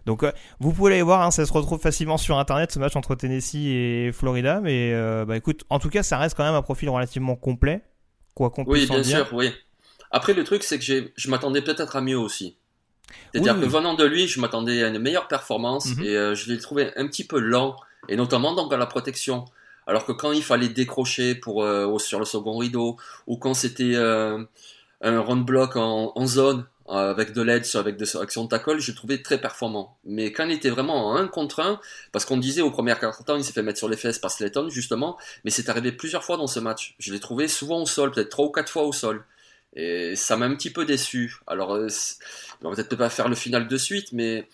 donc 0.06 0.24
vous 0.58 0.72
pouvez 0.72 0.94
aller 0.94 1.02
voir, 1.02 1.22
hein, 1.22 1.30
ça 1.30 1.46
se 1.46 1.52
retrouve 1.52 1.80
facilement 1.80 2.16
sur 2.18 2.38
internet 2.38 2.72
ce 2.72 2.78
match 2.78 2.96
entre 2.96 3.14
Tennessee 3.14 3.66
et 3.68 4.10
Florida. 4.12 4.60
Mais 4.60 4.92
bah 5.26 5.36
écoute, 5.36 5.64
en 5.70 5.78
tout 5.78 5.90
cas, 5.90 6.02
ça 6.02 6.18
reste 6.18 6.36
quand 6.36 6.44
même 6.44 6.54
un 6.54 6.62
profil 6.62 6.88
relativement 6.90 7.36
complet, 7.36 7.82
quoi 8.34 8.50
qu'on 8.50 8.64
Oui, 8.64 8.80
puisse 8.80 8.90
en 8.90 8.94
bien 8.94 9.02
dire. 9.02 9.26
sûr, 9.28 9.36
oui. 9.36 9.50
Après, 10.10 10.34
le 10.34 10.44
truc, 10.44 10.62
c'est 10.62 10.78
que 10.78 11.10
je 11.14 11.30
m'attendais 11.30 11.62
peut-être 11.62 11.96
à 11.96 12.00
mieux 12.00 12.18
aussi. 12.18 12.56
C'est-à-dire 13.32 13.54
Oui, 13.54 13.60
que 13.60 13.66
oui. 13.66 13.72
venant 13.72 13.94
de 13.94 14.04
lui, 14.04 14.26
je 14.26 14.40
m'attendais 14.40 14.82
à 14.82 14.88
une 14.88 14.98
meilleure 14.98 15.28
performance 15.28 15.86
Mhm. 15.96 16.02
et 16.04 16.34
je 16.34 16.50
l'ai 16.52 16.58
trouvé 16.58 16.90
un 16.96 17.06
petit 17.06 17.24
peu 17.24 17.38
lent, 17.38 17.76
et 18.08 18.16
notamment 18.16 18.54
donc 18.54 18.70
dans 18.70 18.76
la 18.76 18.86
protection. 18.86 19.44
Alors 19.86 20.04
que 20.04 20.12
quand 20.12 20.32
il 20.32 20.42
fallait 20.42 20.68
décrocher 20.68 21.34
pour, 21.34 21.64
euh, 21.64 21.98
sur 21.98 22.18
le 22.18 22.24
second 22.24 22.56
rideau, 22.56 22.96
ou 23.26 23.36
quand 23.36 23.54
c'était 23.54 23.94
euh, 23.94 24.42
un 25.00 25.20
round 25.20 25.44
block 25.44 25.76
en, 25.76 26.26
zone, 26.26 26.66
euh, 26.88 27.10
avec 27.10 27.32
de 27.32 27.42
l'aide, 27.42 27.64
avec 27.74 27.96
de 27.96 28.16
avec 28.16 28.30
son 28.30 28.46
tackle, 28.46 28.78
je 28.78 28.92
trouvais 28.92 29.22
très 29.22 29.40
performant. 29.40 29.96
Mais 30.04 30.32
quand 30.32 30.44
il 30.44 30.52
était 30.52 30.70
vraiment 30.70 31.08
en 31.08 31.16
1 31.16 31.28
contre 31.28 31.60
1, 31.60 31.80
parce 32.12 32.24
qu'on 32.24 32.36
disait 32.36 32.62
au 32.62 32.70
premier 32.70 32.94
quart 32.98 33.24
temps, 33.24 33.36
il 33.36 33.44
s'est 33.44 33.52
fait 33.52 33.62
mettre 33.62 33.78
sur 33.78 33.88
les 33.88 33.96
fesses 33.96 34.18
par 34.18 34.30
Slayton, 34.30 34.68
justement, 34.68 35.18
mais 35.44 35.50
c'est 35.50 35.68
arrivé 35.68 35.92
plusieurs 35.92 36.24
fois 36.24 36.36
dans 36.36 36.46
ce 36.46 36.60
match. 36.60 36.94
Je 36.98 37.12
l'ai 37.12 37.20
trouvé 37.20 37.48
souvent 37.48 37.82
au 37.82 37.86
sol, 37.86 38.12
peut-être 38.12 38.30
trois 38.30 38.46
ou 38.46 38.50
quatre 38.50 38.70
fois 38.70 38.84
au 38.84 38.92
sol. 38.92 39.24
Et 39.74 40.16
ça 40.16 40.36
m'a 40.36 40.46
un 40.46 40.54
petit 40.54 40.70
peu 40.70 40.84
déçu. 40.84 41.36
Alors, 41.46 41.70
on 41.70 42.68
va 42.70 42.76
peut-être 42.76 42.94
pas 42.96 43.08
faire 43.08 43.28
le 43.28 43.34
final 43.34 43.68
de 43.68 43.76
suite, 43.78 44.12
mais 44.12 44.46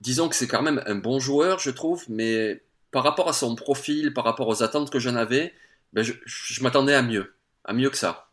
disons 0.00 0.28
que 0.28 0.34
c'est 0.34 0.46
quand 0.46 0.62
même 0.62 0.82
un 0.86 0.94
bon 0.94 1.18
joueur, 1.18 1.58
je 1.58 1.70
trouve, 1.70 2.04
mais 2.08 2.62
par 2.90 3.04
rapport 3.04 3.28
à 3.28 3.32
son 3.32 3.54
profil, 3.54 4.12
par 4.12 4.24
rapport 4.24 4.48
aux 4.48 4.62
attentes 4.62 4.90
que 4.90 4.98
j'en 4.98 5.16
avais, 5.16 5.52
ben 5.92 6.02
je, 6.04 6.62
m'attendais 6.62 6.94
à 6.94 7.02
mieux. 7.02 7.34
À 7.64 7.72
mieux 7.72 7.90
que 7.90 7.96
ça. 7.96 8.28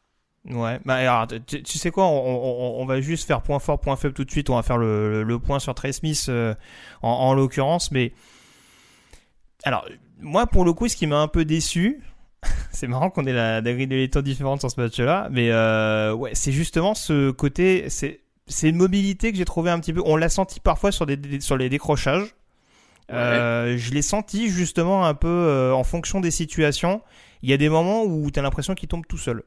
Ouais, 0.45 0.79
bah 0.85 0.95
alors, 0.95 1.27
tu, 1.47 1.77
sais 1.77 1.89
quoi, 1.89 2.05
on, 2.05 2.85
va 2.85 2.99
juste 2.99 3.25
faire 3.25 3.41
point 3.41 3.59
fort, 3.59 3.79
point 3.79 3.95
faible 3.95 4.13
tout 4.13 4.25
de 4.25 4.31
suite. 4.31 4.49
On 4.49 4.55
va 4.55 4.63
faire 4.63 4.77
le, 4.77 5.37
point 5.39 5.59
sur 5.59 5.73
Trey 5.73 5.93
Smith 5.93 6.25
euh, 6.27 6.53
en, 7.01 7.09
en 7.09 7.33
l'occurrence, 7.33 7.91
mais 7.91 8.13
alors 9.63 9.87
moi 10.23 10.47
pour 10.47 10.65
le 10.65 10.73
coup, 10.73 10.87
ce 10.87 10.95
qui 10.95 11.07
m'a 11.07 11.19
un 11.19 11.27
peu 11.27 11.45
déçu, 11.45 12.01
c'est 12.71 12.87
marrant 12.87 13.09
qu'on 13.09 13.25
ait 13.25 13.33
la, 13.33 13.61
grille 13.61 13.87
de 13.87 13.95
lecture 13.95 14.23
différente 14.23 14.59
sur 14.59 14.71
ce 14.71 14.79
match-là, 14.79 15.27
mais 15.31 15.51
euh, 15.51 16.13
ouais, 16.13 16.31
c'est 16.33 16.51
justement 16.51 16.95
ce 16.95 17.31
côté, 17.31 17.89
c'est 17.89 18.21
c'est 18.47 18.69
une 18.69 18.75
mobilité 18.77 19.31
que 19.31 19.37
j'ai 19.37 19.45
trouvé 19.45 19.71
un 19.71 19.79
petit 19.79 19.93
peu. 19.93 20.01
On 20.05 20.15
l'a 20.15 20.29
senti 20.29 20.59
parfois 20.59 20.91
sur 20.91 21.05
des, 21.05 21.39
sur 21.41 21.57
les 21.57 21.69
décrochages. 21.69 22.35
Euh, 23.11 23.77
je 23.77 23.91
l'ai 23.91 24.01
senti 24.01 24.49
justement 24.49 25.05
un 25.05 25.13
peu 25.13 25.27
euh, 25.27 25.73
en 25.73 25.83
fonction 25.83 26.19
des 26.21 26.31
situations. 26.31 27.01
Il 27.41 27.49
y 27.49 27.53
a 27.53 27.57
des 27.57 27.69
moments 27.69 28.03
où 28.03 28.31
tu 28.31 28.39
as 28.39 28.41
l'impression 28.43 28.75
qu'il 28.75 28.87
tombe 28.89 29.05
tout 29.07 29.17
seul. 29.17 29.43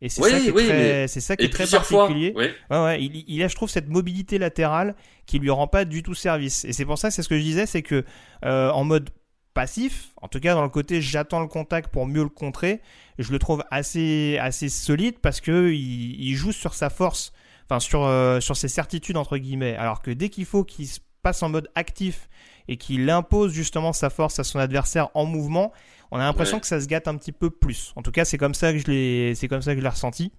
Et 0.00 0.08
c'est 0.08 0.22
Oui, 0.22 0.30
ça 0.30 0.40
qui 0.40 0.48
est 0.48 0.52
oui, 0.52 0.66
très, 0.66 1.08
c'est 1.08 1.20
ça 1.20 1.36
qui 1.36 1.46
est 1.46 1.48
très 1.48 1.66
fois, 1.66 1.78
particulier. 1.80 2.32
oui. 2.36 2.46
Ouais, 2.70 2.78
ouais, 2.84 3.02
il, 3.02 3.24
il 3.28 3.42
a, 3.42 3.48
je 3.48 3.54
trouve, 3.54 3.70
cette 3.70 3.88
mobilité 3.88 4.38
latérale 4.38 4.94
qui 5.26 5.38
lui 5.38 5.50
rend 5.50 5.68
pas 5.68 5.84
du 5.84 6.02
tout 6.02 6.14
service. 6.14 6.64
Et 6.64 6.72
c'est 6.72 6.84
pour 6.84 6.98
ça, 6.98 7.10
c'est 7.10 7.22
ce 7.22 7.28
que 7.28 7.36
je 7.38 7.42
disais, 7.42 7.66
c'est 7.66 7.82
que 7.82 8.04
euh, 8.44 8.70
en 8.70 8.84
mode 8.84 9.10
passif, 9.54 10.10
en 10.20 10.28
tout 10.28 10.40
cas 10.40 10.54
dans 10.54 10.62
le 10.62 10.70
côté 10.70 11.02
j'attends 11.02 11.40
le 11.40 11.46
contact 11.46 11.92
pour 11.92 12.06
mieux 12.06 12.22
le 12.22 12.30
contrer, 12.30 12.80
je 13.18 13.30
le 13.32 13.38
trouve 13.38 13.62
assez, 13.70 14.38
assez 14.40 14.68
solide 14.70 15.18
parce 15.20 15.40
que 15.40 15.70
il, 15.70 16.20
il 16.20 16.34
joue 16.34 16.52
sur 16.52 16.74
sa 16.74 16.88
force, 16.90 17.32
enfin 17.68 17.80
sur, 17.80 18.04
euh, 18.04 18.40
sur 18.40 18.56
ses 18.56 18.68
certitudes 18.68 19.16
entre 19.16 19.36
guillemets. 19.38 19.76
Alors 19.76 20.02
que 20.02 20.10
dès 20.10 20.28
qu'il 20.28 20.44
faut 20.44 20.64
qu'il 20.64 20.86
se 20.86 21.00
passe 21.22 21.42
en 21.42 21.48
mode 21.48 21.68
actif 21.74 22.28
et 22.68 22.76
qu'il 22.76 23.08
impose 23.10 23.52
justement 23.52 23.92
sa 23.92 24.10
force 24.10 24.38
à 24.38 24.44
son 24.44 24.58
adversaire 24.58 25.08
en 25.14 25.24
mouvement, 25.24 25.72
on 26.10 26.16
a 26.18 26.24
l'impression 26.24 26.56
Ouais. 26.56 26.60
que 26.60 26.66
ça 26.66 26.80
se 26.80 26.86
gâte 26.86 27.08
un 27.08 27.16
petit 27.16 27.32
peu 27.32 27.50
plus. 27.50 27.92
En 27.96 28.02
tout 28.02 28.10
cas, 28.12 28.24
c'est 28.24 28.38
comme 28.38 28.54
ça 28.54 28.72
que 28.72 28.78
je 28.78 28.86
l'ai, 28.86 29.34
c'est 29.34 29.48
comme 29.48 29.62
ça 29.62 29.72
que 29.72 29.78
je 29.78 29.82
l'ai 29.84 29.88
ressenti. 29.88 30.32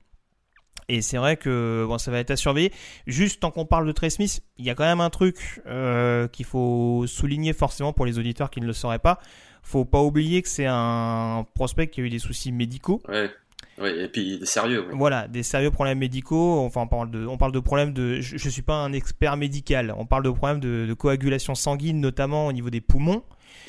Et 0.90 1.02
c'est 1.02 1.18
vrai 1.18 1.38
que 1.38 1.86
bon, 1.88 1.98
ça 1.98 2.12
va 2.12 2.20
être 2.20 2.32
à 2.32 2.36
surveiller. 2.36 2.74
Juste 3.08 3.40
tant 3.40 3.52
qu'on 3.52 3.66
parle 3.66 3.88
de 3.88 3.92
Trey 3.94 4.10
Smith, 4.10 4.42
il 4.58 4.66
y 4.66 4.70
a 4.70 4.76
quand 4.76 4.84
même 4.84 5.00
un 5.02 5.10
truc 5.10 5.62
euh, 5.66 6.28
qu'il 6.28 6.46
faut 6.46 7.06
souligner 7.08 7.54
forcément 7.54 7.94
pour 7.94 8.06
les 8.06 8.20
auditeurs 8.20 8.50
qui 8.50 8.60
ne 8.60 8.66
le 8.66 8.74
sauraient 8.74 9.00
pas. 9.00 9.20
Faut 9.62 9.86
pas 9.86 10.02
oublier 10.02 10.42
que 10.42 10.50
c'est 10.50 10.66
un 10.68 11.46
prospect 11.56 11.88
qui 11.88 12.02
a 12.02 12.04
eu 12.04 12.10
des 12.10 12.20
soucis 12.20 12.52
médicaux. 12.52 13.02
Ouais. 13.08 13.32
Ouais, 13.82 14.04
et 14.04 14.08
puis 14.08 14.36
est 14.42 14.46
sérieux. 14.46 14.86
oui. 14.88 14.96
Voilà, 14.98 15.28
des 15.28 15.42
sérieux 15.44 15.72
problèmes 15.72 15.98
médicaux. 16.00 16.60
Enfin, 16.60 16.82
on 16.82 16.88
parle 16.88 17.10
de, 17.12 17.26
on 17.26 17.38
parle 17.38 17.52
de 17.52 17.60
problèmes 17.60 17.92
de. 17.94 18.22
Je, 18.22 18.38
je 18.38 18.50
suis 18.50 18.62
pas 18.62 18.76
un 18.76 18.94
expert 18.94 19.36
médical. 19.36 19.94
On 19.98 20.06
parle 20.06 20.24
de 20.24 20.30
problèmes 20.30 20.60
de, 20.60 20.86
de 20.88 20.94
coagulation 20.94 21.56
sanguine, 21.56 22.00
notamment 22.00 22.48
au 22.48 22.52
niveau 22.52 22.70
des 22.70 22.82
poumons. 22.82 23.24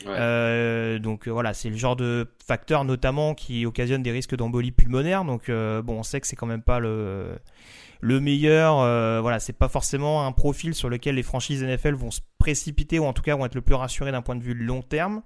Ouais. 0.07 0.13
Euh, 0.19 0.99
donc 0.99 1.27
euh, 1.27 1.31
voilà, 1.31 1.55
c'est 1.55 1.71
le 1.71 1.77
genre 1.77 1.97
de 1.97 2.27
facteur 2.47 2.85
notamment 2.85 3.35
qui 3.35 3.65
occasionne 3.65 4.03
des 4.03 4.11
risques 4.11 4.37
d'embolie 4.37 4.73
pulmonaire. 4.73 5.25
Donc 5.25 5.49
euh, 5.49 5.81
bon, 5.83 5.99
on 6.01 6.03
sait 6.03 6.21
que 6.21 6.27
c'est 6.27 6.37
quand 6.37 6.47
même 6.47 6.63
pas 6.63 6.81
le 6.81 7.39
le 8.01 8.21
meilleur. 8.21 8.81
euh, 8.81 9.21
voilà, 9.23 9.41
c'est 9.41 9.55
pas 9.55 9.69
forcément 9.69 10.27
un 10.27 10.33
profil 10.33 10.75
sur 10.75 10.91
lequel 10.91 11.15
les 11.15 11.23
franchises 11.23 11.63
NFL 11.63 11.95
vont 11.95 12.11
se 12.11 12.21
précipiter 12.39 12.99
ou 12.99 13.05
en 13.07 13.15
tout 13.15 13.23
cas 13.23 13.35
vont 13.37 13.47
être 13.47 13.55
le 13.55 13.63
plus 13.63 13.75
rassurés 13.75 14.13
d'un 14.13 14.21
point 14.21 14.37
de 14.37 14.43
vue 14.43 14.53
long 14.55 14.83
terme. 14.83 15.23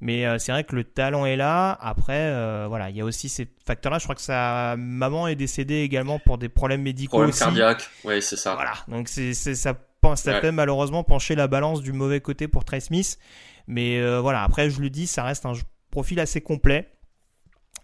Mais 0.00 0.26
euh, 0.26 0.38
c'est 0.38 0.52
vrai 0.52 0.64
que 0.64 0.76
le 0.76 0.84
talent 0.84 1.24
est 1.26 1.36
là. 1.36 1.72
Après, 1.80 2.28
euh, 2.30 2.66
voilà, 2.68 2.90
il 2.90 2.96
y 2.96 3.00
a 3.00 3.04
aussi 3.04 3.28
ces 3.28 3.48
facteurs-là. 3.66 3.98
Je 3.98 4.04
crois 4.04 4.14
que 4.14 4.20
sa 4.20 4.76
maman 4.76 5.26
est 5.28 5.36
décédée 5.36 5.80
également 5.80 6.18
pour 6.18 6.38
des 6.38 6.48
problèmes 6.48 6.82
médicaux 6.82 7.18
Problème 7.18 7.30
aussi. 7.30 7.40
cardiaque. 7.40 7.88
Ouais, 8.04 8.20
c'est 8.20 8.36
ça. 8.36 8.54
Voilà, 8.54 8.74
donc 8.88 9.08
c'est, 9.08 9.34
c'est- 9.34 9.54
ça 9.54 9.74
ça 10.16 10.40
fait 10.40 10.52
malheureusement 10.52 11.02
pencher 11.02 11.34
la 11.34 11.46
balance 11.48 11.80
du 11.80 11.94
mauvais 11.94 12.20
côté 12.20 12.46
pour 12.46 12.64
Trey 12.64 12.80
Smith. 12.80 13.18
Mais 13.66 13.98
euh, 13.98 14.20
voilà, 14.20 14.42
après, 14.42 14.68
je 14.68 14.82
le 14.82 14.90
dis, 14.90 15.06
ça 15.06 15.22
reste 15.22 15.46
un 15.46 15.54
profil 15.90 16.20
assez 16.20 16.42
complet. 16.42 16.90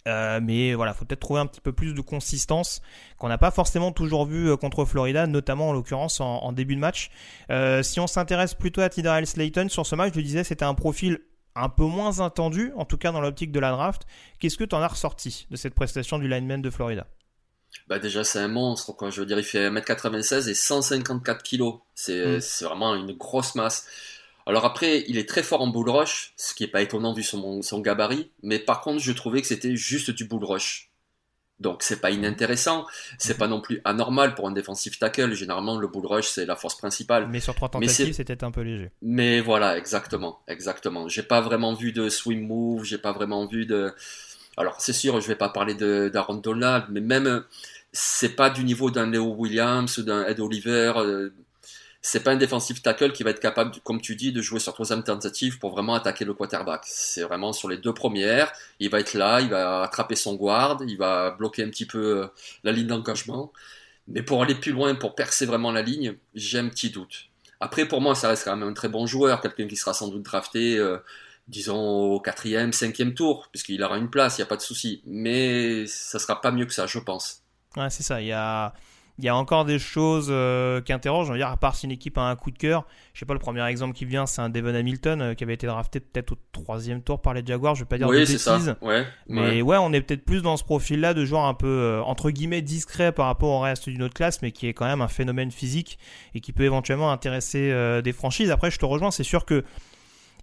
Euh, 0.06 0.38
mais 0.42 0.74
voilà, 0.74 0.92
faut 0.92 1.06
peut-être 1.06 1.20
trouver 1.20 1.40
un 1.40 1.46
petit 1.46 1.62
peu 1.62 1.72
plus 1.72 1.94
de 1.94 2.00
consistance 2.02 2.82
qu'on 3.16 3.28
n'a 3.28 3.38
pas 3.38 3.50
forcément 3.50 3.90
toujours 3.92 4.26
vu 4.26 4.54
contre 4.58 4.84
Florida, 4.84 5.26
notamment 5.26 5.70
en 5.70 5.72
l'occurrence 5.72 6.20
en, 6.20 6.52
début 6.52 6.74
de 6.74 6.80
match. 6.80 7.10
si 7.82 8.00
on 8.00 8.06
s'intéresse 8.06 8.52
plutôt 8.54 8.82
à 8.82 8.90
Tidal 8.90 9.26
Slayton 9.26 9.68
sur 9.70 9.86
ce 9.86 9.94
match, 9.94 10.12
je 10.12 10.18
le 10.18 10.24
disais, 10.24 10.44
c'était 10.44 10.64
un 10.66 10.74
profil 10.74 11.20
un 11.54 11.68
peu 11.68 11.84
moins 11.84 12.20
attendu, 12.20 12.72
en 12.76 12.84
tout 12.84 12.96
cas 12.96 13.12
dans 13.12 13.20
l'optique 13.20 13.52
de 13.52 13.60
la 13.60 13.70
draft. 13.70 14.02
Qu'est-ce 14.38 14.56
que 14.56 14.64
tu 14.64 14.74
en 14.74 14.80
as 14.80 14.88
ressorti 14.88 15.46
de 15.50 15.56
cette 15.56 15.74
prestation 15.74 16.18
du 16.18 16.28
lineman 16.28 16.62
de 16.62 16.70
Florida? 16.70 17.06
Bah 17.88 17.98
déjà 17.98 18.24
c'est 18.24 18.38
un 18.38 18.48
monstre 18.48 18.92
quoi. 18.92 19.10
Je 19.10 19.20
veux 19.20 19.26
dire 19.26 19.38
il 19.38 19.44
fait 19.44 19.70
1m96 19.70 20.48
et 20.48 20.54
154 20.54 21.42
kg. 21.42 21.62
Mm. 21.62 22.40
C'est 22.40 22.64
vraiment 22.64 22.94
une 22.94 23.12
grosse 23.12 23.54
masse. 23.54 23.86
Alors 24.46 24.64
après 24.64 25.04
il 25.08 25.18
est 25.18 25.28
très 25.28 25.42
fort 25.42 25.60
en 25.60 25.68
bull 25.68 25.88
rush, 25.88 26.32
ce 26.36 26.54
qui 26.54 26.64
est 26.64 26.68
pas 26.68 26.82
étonnant 26.82 27.12
vu 27.12 27.22
son, 27.22 27.62
son 27.62 27.80
gabarit. 27.80 28.30
Mais 28.42 28.58
par 28.58 28.80
contre 28.80 29.00
je 29.00 29.12
trouvais 29.12 29.40
que 29.40 29.46
c'était 29.46 29.76
juste 29.76 30.10
du 30.10 30.24
bull 30.24 30.44
rush. 30.44 30.89
Donc 31.60 31.82
c'est 31.82 32.00
pas 32.00 32.10
inintéressant, 32.10 32.86
c'est 33.18 33.36
pas 33.36 33.46
non 33.46 33.60
plus 33.60 33.80
anormal 33.84 34.34
pour 34.34 34.48
un 34.48 34.52
défensif 34.52 34.98
tackle. 34.98 35.34
Généralement 35.34 35.78
le 35.78 35.86
bull 35.88 36.06
rush 36.06 36.28
c'est 36.28 36.46
la 36.46 36.56
force 36.56 36.76
principale. 36.76 37.28
Mais 37.28 37.40
sur 37.40 37.54
trois 37.54 37.68
tentatives 37.68 38.14
c'était 38.14 38.42
un 38.42 38.50
peu 38.50 38.62
léger. 38.62 38.90
Mais 39.02 39.40
voilà 39.40 39.76
exactement, 39.76 40.40
exactement. 40.48 41.08
J'ai 41.08 41.22
pas 41.22 41.40
vraiment 41.40 41.74
vu 41.74 41.92
de 41.92 42.08
swing 42.08 42.46
move, 42.46 42.84
j'ai 42.84 42.98
pas 42.98 43.12
vraiment 43.12 43.46
vu 43.46 43.66
de 43.66 43.92
alors 44.56 44.76
c'est 44.78 44.92
sûr, 44.92 45.20
je 45.20 45.28
vais 45.28 45.36
pas 45.36 45.48
parler 45.48 45.74
d'Aaron 45.74 46.34
Donald, 46.34 46.86
mais 46.90 47.00
même 47.00 47.44
c'est 47.92 48.36
pas 48.36 48.50
du 48.50 48.64
niveau 48.64 48.90
d'un 48.90 49.06
Leo 49.06 49.34
Williams 49.34 49.98
ou 49.98 50.02
d'un 50.02 50.24
Ed 50.26 50.40
Oliver. 50.40 50.92
Euh, 50.96 51.30
c'est 52.02 52.22
pas 52.22 52.30
un 52.32 52.36
défensif 52.36 52.82
tackle 52.82 53.12
qui 53.12 53.22
va 53.22 53.30
être 53.30 53.40
capable, 53.40 53.72
comme 53.84 54.00
tu 54.00 54.16
dis, 54.16 54.32
de 54.32 54.40
jouer 54.40 54.58
sur 54.58 54.72
troisième 54.72 55.02
tentative 55.02 55.58
pour 55.58 55.70
vraiment 55.70 55.94
attaquer 55.94 56.24
le 56.24 56.32
quarterback. 56.32 56.82
C'est 56.86 57.22
vraiment 57.22 57.52
sur 57.52 57.68
les 57.68 57.76
deux 57.76 57.92
premières. 57.92 58.52
Il 58.78 58.88
va 58.88 59.00
être 59.00 59.14
là, 59.14 59.40
il 59.40 59.50
va 59.50 59.82
attraper 59.82 60.16
son 60.16 60.34
guard, 60.34 60.78
il 60.86 60.96
va 60.96 61.32
bloquer 61.32 61.62
un 61.62 61.68
petit 61.68 61.86
peu 61.86 62.22
euh, 62.22 62.26
la 62.64 62.72
ligne 62.72 62.86
d'engagement. 62.86 63.52
Mais 64.08 64.22
pour 64.22 64.42
aller 64.42 64.54
plus 64.54 64.72
loin, 64.72 64.94
pour 64.94 65.14
percer 65.14 65.44
vraiment 65.44 65.72
la 65.72 65.82
ligne, 65.82 66.16
j'ai 66.34 66.58
un 66.58 66.68
petit 66.68 66.90
doute. 66.90 67.26
Après, 67.60 67.86
pour 67.86 68.00
moi, 68.00 68.14
ça 68.14 68.28
reste 68.28 68.44
quand 68.44 68.56
même 68.56 68.68
un 68.68 68.72
très 68.72 68.88
bon 68.88 69.06
joueur, 69.06 69.42
quelqu'un 69.42 69.66
qui 69.66 69.76
sera 69.76 69.92
sans 69.92 70.08
doute 70.08 70.22
drafté. 70.22 70.78
Euh, 70.78 70.96
disons 71.48 72.12
au 72.12 72.20
quatrième, 72.20 72.72
cinquième 72.72 73.12
tour, 73.12 73.48
puisqu'il 73.50 73.82
aura 73.82 73.98
une 73.98 74.08
place, 74.08 74.38
il 74.38 74.40
n'y 74.40 74.44
a 74.44 74.46
pas 74.46 74.56
de 74.56 74.62
souci. 74.62 75.02
Mais 75.04 75.86
ça 75.86 76.18
sera 76.18 76.40
pas 76.40 76.50
mieux 76.50 76.64
que 76.64 76.72
ça, 76.72 76.86
je 76.86 76.98
pense. 76.98 77.42
Ouais, 77.76 77.90
c'est 77.90 78.02
ça. 78.02 78.22
Il 78.22 78.28
y 78.28 78.32
a, 78.32 78.72
il 79.20 79.26
y 79.26 79.28
a 79.28 79.36
encore 79.36 79.66
des 79.66 79.78
choses 79.78 80.28
euh, 80.30 80.80
qui 80.80 80.92
interrogent. 80.94 81.26
Je 81.26 81.32
veux 81.32 81.38
dire, 81.38 81.48
à 81.48 81.56
part 81.58 81.74
si 81.74 81.84
une 81.84 81.92
équipe 81.92 82.16
a 82.16 82.22
un 82.22 82.36
coup 82.36 82.50
de 82.50 82.56
cœur, 82.56 82.86
je 83.12 83.20
sais 83.20 83.26
pas, 83.26 83.34
le 83.34 83.38
premier 83.38 83.62
exemple 83.66 83.94
qui 83.94 84.06
vient, 84.06 84.24
c'est 84.24 84.40
un 84.40 84.48
Devon 84.48 84.74
Hamilton 84.74 85.20
euh, 85.20 85.34
qui 85.34 85.44
avait 85.44 85.52
été 85.52 85.66
drafté 85.66 86.00
peut-être 86.00 86.32
au 86.32 86.36
troisième 86.52 87.02
tour 87.02 87.20
par 87.20 87.34
les 87.34 87.44
Jaguars. 87.44 87.74
Je 87.74 87.80
vais 87.80 87.88
pas 87.88 87.98
dire 87.98 88.08
oui, 88.08 88.20
de 88.20 88.26
bêtises. 88.26 88.76
Ouais, 88.80 89.06
mais 89.28 89.60
ouais. 89.60 89.76
on 89.78 89.92
est 89.92 90.00
peut-être 90.00 90.24
plus 90.24 90.40
dans 90.40 90.56
ce 90.56 90.64
profil-là 90.64 91.12
de 91.12 91.24
joueur 91.26 91.44
un 91.44 91.54
peu 91.54 91.66
euh, 91.66 92.02
entre 92.02 92.30
guillemets 92.30 92.62
discret 92.62 93.12
par 93.12 93.26
rapport 93.26 93.50
au 93.50 93.60
reste 93.60 93.90
d'une 93.90 94.02
autre 94.02 94.14
classe, 94.14 94.40
mais 94.40 94.52
qui 94.52 94.66
est 94.66 94.72
quand 94.72 94.86
même 94.86 95.02
un 95.02 95.08
phénomène 95.08 95.50
physique 95.50 95.98
et 96.34 96.40
qui 96.40 96.52
peut 96.52 96.64
éventuellement 96.64 97.12
intéresser 97.12 98.00
des 98.02 98.12
franchises. 98.12 98.50
Après, 98.50 98.70
je 98.70 98.78
te 98.78 98.86
rejoins, 98.86 99.10
c'est 99.10 99.22
sûr 99.22 99.44
que 99.44 99.64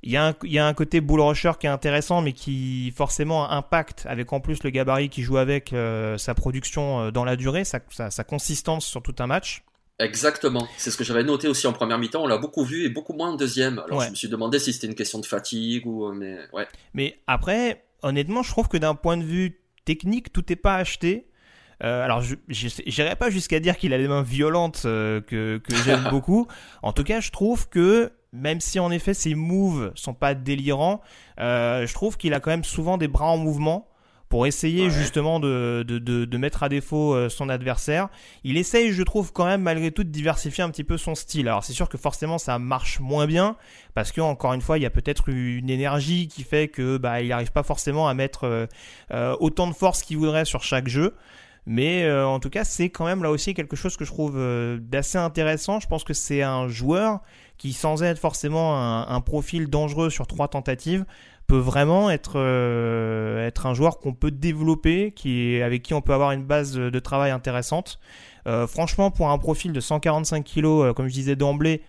il 0.03 0.12
y, 0.12 0.17
a 0.17 0.27
un, 0.27 0.33
il 0.43 0.51
y, 0.51 0.60
a 0.60 0.67
un, 0.67 0.73
côté 0.73 1.01
bull 1.01 1.21
rusher 1.21 1.53
qui 1.60 1.65
est 1.65 1.69
intéressant, 1.69 2.21
mais 2.21 2.33
qui 2.33 2.93
forcément 2.95 3.49
impacte, 3.49 4.05
avec 4.07 4.31
en 4.31 4.39
plus 4.39 4.63
le 4.63 4.69
gabarit 4.69 5.10
qui 5.10 5.23
joue 5.23 5.38
avec 5.38 5.73
euh, 5.73 6.17
sa 6.17 6.36
production 6.36 7.01
euh, 7.01 7.12
dans 7.12 7.25
la 7.25 7.36
durée, 7.36 7.63
sa, 7.63 7.79
sa, 7.89 8.23
consistance 8.23 8.86
sur 8.86 9.01
tout 9.01 9.15
un 9.19 9.27
match. 9.27 9.63
Exactement, 9.99 10.67
c'est 10.77 10.91
ce 10.91 10.97
que 10.97 11.03
j'avais 11.03 11.23
noté 11.23 11.47
aussi 11.47 11.65
en 11.65 11.73
première 11.73 11.97
mi-temps. 11.97 12.23
On 12.23 12.27
l'a 12.27 12.38
beaucoup 12.38 12.63
vu 12.63 12.86
et 12.86 12.89
beaucoup 12.89 13.13
moins 13.13 13.31
en 13.31 13.36
deuxième. 13.36 13.79
Alors 13.79 14.01
je 14.01 14.12
me 14.12 14.15
suis 14.15 14.29
demandé 14.29 14.60
si 14.60 14.71
c'était 14.71 14.86
une 14.86 14.95
question 14.95 15.17
de 15.19 15.25
fatigue 15.25 15.88
ou 15.88 16.12
mais 16.13 16.38
ouais. 16.53 16.67
Mais 16.93 17.17
après, 17.25 17.83
honnêtement, 18.03 18.43
je 18.43 18.51
trouve 18.51 18.67
que 18.67 18.77
d'un 18.77 18.93
point 18.93 19.17
de 19.17 19.23
vue 19.23 19.60
technique, 19.86 20.31
tout 20.31 20.43
n'est 20.47 20.55
pas 20.55 20.75
acheté. 20.75 21.27
Euh, 21.83 22.03
alors, 22.03 22.21
je 22.21 22.36
n'irai 22.86 23.15
pas 23.15 23.31
jusqu'à 23.31 23.60
dire 23.60 23.77
qu'il 23.77 23.91
a 23.91 23.97
des 23.97 24.07
mains 24.07 24.21
violentes 24.21 24.81
que, 24.83 25.21
que 25.57 25.75
j'aime 25.83 26.07
beaucoup. 26.12 26.47
En 26.83 26.93
tout 26.93 27.03
cas, 27.03 27.19
je 27.19 27.31
trouve 27.31 27.67
que 27.67 28.12
même 28.38 28.62
si 28.62 28.80
en 28.80 28.91
effet 28.91 29.13
ses 29.13 29.36
moves 29.36 29.91
sont 29.95 30.13
pas 30.13 30.34
délirants, 30.34 31.02
euh, 31.39 31.86
je 31.86 31.93
trouve 31.93 32.17
qu'il 32.17 32.34
a 32.34 32.39
quand 32.39 32.52
même 32.52 32.63
souvent 32.63 32.97
des 32.97 33.08
bras 33.08 33.28
en 33.28 33.38
mouvement 33.38 33.88
pour 34.30 34.45
essayer 34.45 34.89
justement 34.89 35.39
de, 35.39 35.86
de, 35.88 36.00
de, 36.00 36.38
mettre 36.38 36.62
à 36.62 36.67
défaut 36.67 37.15
euh, 37.15 37.30
son 37.30 37.47
adversaire. 37.47 38.10
Il 38.43 38.58
essaye, 38.58 38.91
je 38.91 39.02
trouve, 39.04 39.32
quand 39.32 39.45
même 39.45 39.62
malgré 39.62 39.91
tout 39.91 40.04
de 40.04 40.10
diversifier 40.10 40.65
un 40.65 40.69
petit 40.69 40.84
peu 40.84 40.97
son 40.97 41.15
style. 41.15 41.47
Alors 41.47 41.63
c'est 41.63 41.71
sûr 41.71 41.88
que 41.88 41.97
forcément 41.97 42.38
ça 42.38 42.60
marche 42.60 43.00
moins 43.00 43.26
bien 43.26 43.56
parce 43.93 44.12
que 44.12 44.19
encore 44.19 44.52
une 44.52 44.60
fois 44.60 44.78
il 44.78 44.82
y 44.82 44.86
a 44.86 44.89
peut-être 44.89 45.30
une 45.30 45.69
énergie 45.69 46.28
qui 46.28 46.43
fait 46.43 46.67
que 46.67 46.97
bah 46.97 47.21
il 47.21 47.30
n'arrive 47.30 47.54
pas 47.54 47.63
forcément 47.63 48.10
à 48.10 48.13
mettre 48.13 48.67
euh, 49.12 49.36
autant 49.39 49.67
de 49.67 49.73
force 49.73 50.04
qu'il 50.04 50.17
voudrait 50.17 50.45
sur 50.45 50.62
chaque 50.62 50.89
jeu. 50.89 51.15
Mais 51.69 52.10
en 52.10 52.39
tout 52.39 52.50
cas, 52.50 52.63
c'est 52.63 52.89
quand 52.89 53.04
même 53.04 53.21
là 53.21 53.30
aussi 53.30 53.54
quelque 53.54 53.76
chose 53.76 53.97
que 53.97 54.06
je 54.06 54.12
trouve 54.12 54.39
d'assez 54.80 55.17
intéressant. 55.17 55.82
Je 55.82 55.88
pense 55.88 56.06
que 56.06 56.13
c'est 56.13 56.41
un 56.41 56.69
joueur 56.69 57.19
qui 57.57 57.73
sans 57.73 58.03
être 58.03 58.19
forcément 58.19 59.07
un, 59.07 59.21
profil 59.21 59.67
dangereux 59.69 60.09
sur 60.09 60.27
trois 60.27 60.47
tentatives, 60.47 61.05
peut 61.47 61.57
vraiment 61.57 62.09
être, 62.11 62.33
euh, 62.35 63.47
être 63.47 63.65
un 63.65 63.73
joueur 63.73 63.99
qu'on 63.99 64.13
peut 64.13 64.31
développer, 64.31 65.13
qui 65.15 65.61
avec 65.61 65.81
qui 65.81 65.93
on 65.93 66.01
peut 66.01 66.13
avoir 66.13 66.31
une 66.31 66.43
base 66.43 66.73
de, 66.73 66.99
travail 66.99 67.31
intéressante. 67.31 67.99
Euh, 68.47 68.67
franchement, 68.67 69.11
pour 69.11 69.29
un 69.29 69.37
profil 69.37 69.73
de 69.73 69.79
145 69.79 70.43
kg, 70.43 70.65
euh, 70.65 70.93
comme 70.93 71.07
je 71.07 71.13
disais 71.13 71.35
d'emblée, 71.35 71.81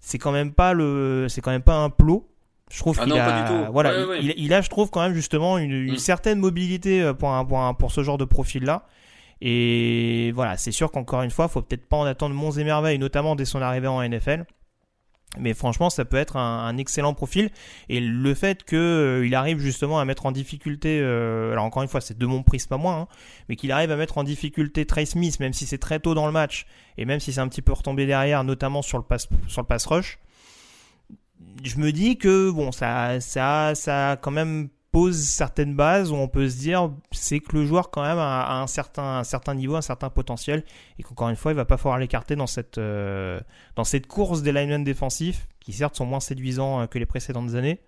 c'est 0.00 0.18
quand 0.18 0.32
même 0.32 0.52
pas 0.52 0.72
le, 0.72 1.26
c'est 1.28 1.40
quand 1.40 1.52
même 1.52 1.62
pas 1.62 1.76
un 1.76 1.90
plot. 1.90 2.28
Je 2.70 2.78
trouve 2.78 2.98
ah 3.00 3.04
qu'il 3.04 3.12
a, 3.12 3.70
voilà, 3.70 3.92
Il, 4.20 4.52
a, 4.52 4.60
je 4.60 4.68
trouve 4.68 4.90
quand 4.90 5.02
même 5.02 5.14
justement 5.14 5.58
une, 5.58 5.92
mm. 5.92 5.96
certaine 5.98 6.38
mobilité 6.38 7.12
pour 7.18 7.30
un, 7.30 7.44
pour, 7.44 7.76
pour 7.76 7.92
ce 7.92 8.02
genre 8.02 8.18
de 8.18 8.24
profil 8.24 8.64
là. 8.64 8.84
Et 9.40 10.32
voilà, 10.34 10.56
c'est 10.56 10.72
sûr 10.72 10.90
qu'encore 10.90 11.22
une 11.22 11.30
fois, 11.30 11.48
faut 11.48 11.62
peut-être 11.62 11.86
pas 11.86 11.98
en 11.98 12.04
attendre 12.04 12.34
monts 12.34 12.52
et 12.52 12.64
merveilles, 12.64 12.98
notamment 12.98 13.36
dès 13.36 13.44
son 13.44 13.60
arrivée 13.60 13.88
en 13.88 14.02
NFL. 14.02 14.44
Mais 15.38 15.54
franchement, 15.54 15.90
ça 15.90 16.04
peut 16.04 16.16
être 16.16 16.36
un, 16.36 16.76
excellent 16.76 17.14
profil. 17.14 17.50
Et 17.88 18.00
le 18.00 18.34
fait 18.34 18.64
qu'il 18.64 18.78
euh, 18.78 19.30
arrive 19.32 19.58
justement 19.58 19.98
à 19.98 20.04
mettre 20.04 20.26
en 20.26 20.32
difficulté, 20.32 21.00
euh, 21.00 21.52
alors 21.52 21.64
encore 21.64 21.82
une 21.82 21.88
fois, 21.88 22.00
c'est 22.00 22.16
de 22.16 22.26
mon 22.26 22.42
prisme 22.42 22.72
à 22.74 22.76
moi, 22.76 22.94
hein, 22.94 23.08
mais 23.48 23.56
qu'il 23.56 23.72
arrive 23.72 23.90
à 23.90 23.96
mettre 23.96 24.18
en 24.18 24.24
difficulté 24.24 24.86
Trey 24.86 25.06
Smith, 25.06 25.40
même 25.40 25.52
si 25.52 25.66
c'est 25.66 25.78
très 25.78 26.00
tôt 26.00 26.14
dans 26.14 26.26
le 26.26 26.32
match, 26.32 26.66
et 26.98 27.04
même 27.04 27.20
si 27.20 27.32
c'est 27.32 27.40
un 27.40 27.48
petit 27.48 27.62
peu 27.62 27.72
retombé 27.72 28.06
derrière, 28.06 28.44
notamment 28.44 28.82
sur 28.82 28.98
le 28.98 29.04
pass, 29.04 29.28
sur 29.48 29.62
le 29.62 29.66
pass 29.66 29.86
rush, 29.86 30.18
je 31.62 31.78
me 31.78 31.92
dis 31.92 32.16
que 32.16 32.50
bon, 32.50 32.72
ça, 32.72 33.20
ça, 33.20 33.74
ça 33.74 34.12
a 34.12 34.16
quand 34.16 34.30
même 34.30 34.68
pose 34.94 35.16
certaines 35.16 35.74
bases 35.74 36.12
où 36.12 36.14
on 36.14 36.28
peut 36.28 36.48
se 36.48 36.56
dire 36.56 36.88
c'est 37.10 37.40
que 37.40 37.56
le 37.56 37.66
joueur 37.66 37.90
quand 37.90 38.02
même 38.02 38.18
a, 38.18 38.60
un 38.60 38.68
certain, 38.68 39.18
un 39.18 39.24
certain 39.24 39.56
niveau, 39.56 39.74
un 39.74 39.82
certain 39.82 40.08
potentiel 40.08 40.62
et 41.00 41.02
qu'encore 41.02 41.28
une 41.30 41.34
fois 41.34 41.50
il 41.50 41.56
va 41.56 41.64
pas 41.64 41.76
falloir 41.76 41.98
l'écarter 41.98 42.36
dans 42.36 42.46
cette, 42.46 42.78
euh, 42.78 43.40
dans 43.74 43.82
cette 43.82 44.06
course 44.06 44.42
des 44.42 44.52
linemen 44.52 44.84
défensifs 44.84 45.48
qui 45.58 45.72
certes 45.72 45.96
sont 45.96 46.06
moins 46.06 46.20
séduisants 46.20 46.82
euh, 46.82 46.86
que 46.86 47.00
les 47.00 47.06
précédentes 47.06 47.56
années. 47.56 47.80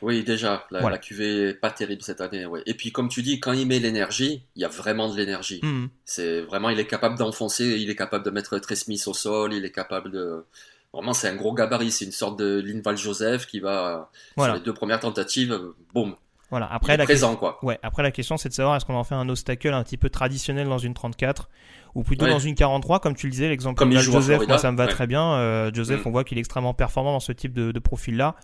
Oui, 0.00 0.24
déjà, 0.24 0.64
la, 0.70 0.96
QV 0.96 1.50
est 1.50 1.54
pas 1.54 1.70
terrible 1.70 2.00
cette 2.02 2.22
année. 2.22 2.46
Ouais. 2.46 2.62
Et 2.64 2.72
puis, 2.72 2.92
comme 2.92 3.08
tu 3.08 3.20
dis, 3.20 3.40
quand 3.40 3.52
il 3.52 3.66
met 3.66 3.80
l'énergie, 3.80 4.44
il 4.54 4.62
y 4.62 4.64
a 4.64 4.68
vraiment 4.68 5.12
de 5.12 5.16
l'énergie. 5.16 5.58
Mhm. 5.62 5.88
C'est 6.04 6.42
vraiment, 6.42 6.70
il 6.70 6.78
est 6.78 6.86
capable 6.86 7.18
d'enfoncer, 7.18 7.64
il 7.80 7.90
est 7.90 7.96
capable 7.96 8.24
de 8.24 8.30
mettre 8.30 8.56
Trey 8.60 8.76
Smith 8.76 9.02
au 9.08 9.12
sol, 9.12 9.52
il 9.52 9.64
est 9.64 9.72
capable 9.72 10.12
de. 10.12 10.44
Vraiment, 10.92 11.14
c'est 11.14 11.28
un 11.28 11.34
gros 11.34 11.52
gabarit. 11.52 11.90
C'est 11.90 12.04
une 12.04 12.12
sorte 12.12 12.38
de 12.38 12.60
Linval 12.60 12.96
Joseph 12.96 13.46
qui 13.46 13.58
va, 13.58 14.08
sur 14.38 14.54
les 14.54 14.60
deux 14.60 14.72
premières 14.72 15.00
tentatives, 15.00 15.60
boum, 15.92 16.14
voilà. 16.50 16.66
Après, 16.72 16.96
la 16.96 17.06
question, 17.06 17.36
quoi. 17.36 17.58
Ouais. 17.62 17.78
Après, 17.82 18.02
la 18.02 18.10
question, 18.10 18.36
c'est 18.36 18.48
de 18.48 18.54
savoir 18.54 18.76
est-ce 18.76 18.84
qu'on 18.84 18.94
en 18.94 19.04
fait 19.04 19.14
un 19.14 19.28
obstacle 19.28 19.72
un 19.72 19.82
petit 19.82 19.96
peu 19.96 20.08
traditionnel 20.08 20.68
dans 20.68 20.78
une 20.78 20.94
34 20.94 21.48
ou 21.94 22.02
plutôt 22.02 22.26
dans 22.26 22.38
une 22.38 22.54
43, 22.54 23.00
comme 23.00 23.14
tu 23.14 23.26
le 23.26 23.32
disais, 23.32 23.48
l'exemple 23.48 23.86
de 23.88 23.98
Joseph, 23.98 24.46
moi, 24.46 24.58
ça 24.58 24.70
me 24.70 24.76
va 24.76 24.86
très 24.86 25.06
bien. 25.06 25.32
Euh, 25.32 25.70
Joseph, 25.72 26.04
mm. 26.04 26.08
on 26.08 26.10
voit 26.10 26.24
qu'il 26.24 26.38
est 26.38 26.40
extrêmement 26.40 26.74
performant 26.74 27.12
dans 27.12 27.20
ce 27.20 27.32
type 27.32 27.52
de, 27.52 27.78
profil-là. 27.78 28.36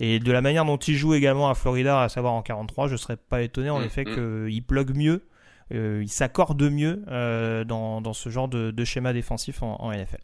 Et 0.00 0.18
de 0.18 0.32
la 0.32 0.40
manière 0.40 0.64
dont 0.64 0.76
il 0.76 0.96
joue 0.96 1.14
également 1.14 1.48
à 1.48 1.54
Florida, 1.54 2.02
à 2.02 2.08
savoir 2.08 2.32
en 2.32 2.42
43, 2.42 2.88
je 2.88 2.96
serais 2.96 3.16
pas 3.16 3.42
étonné 3.42 3.70
en 3.70 3.78
mm, 3.78 3.84
effet 3.84 4.04
mm. 4.04 4.48
qu'il 4.48 4.62
plug 4.64 4.96
mieux, 4.96 5.28
euh, 5.72 6.00
il 6.02 6.08
s'accorde 6.08 6.62
mieux 6.62 7.04
euh, 7.08 7.64
dans, 7.64 8.00
dans, 8.00 8.12
ce 8.12 8.28
genre 8.28 8.48
de, 8.48 8.70
de 8.70 8.84
schéma 8.84 9.12
défensif 9.12 9.62
en, 9.62 9.76
en 9.80 9.92
NFL. 9.92 10.18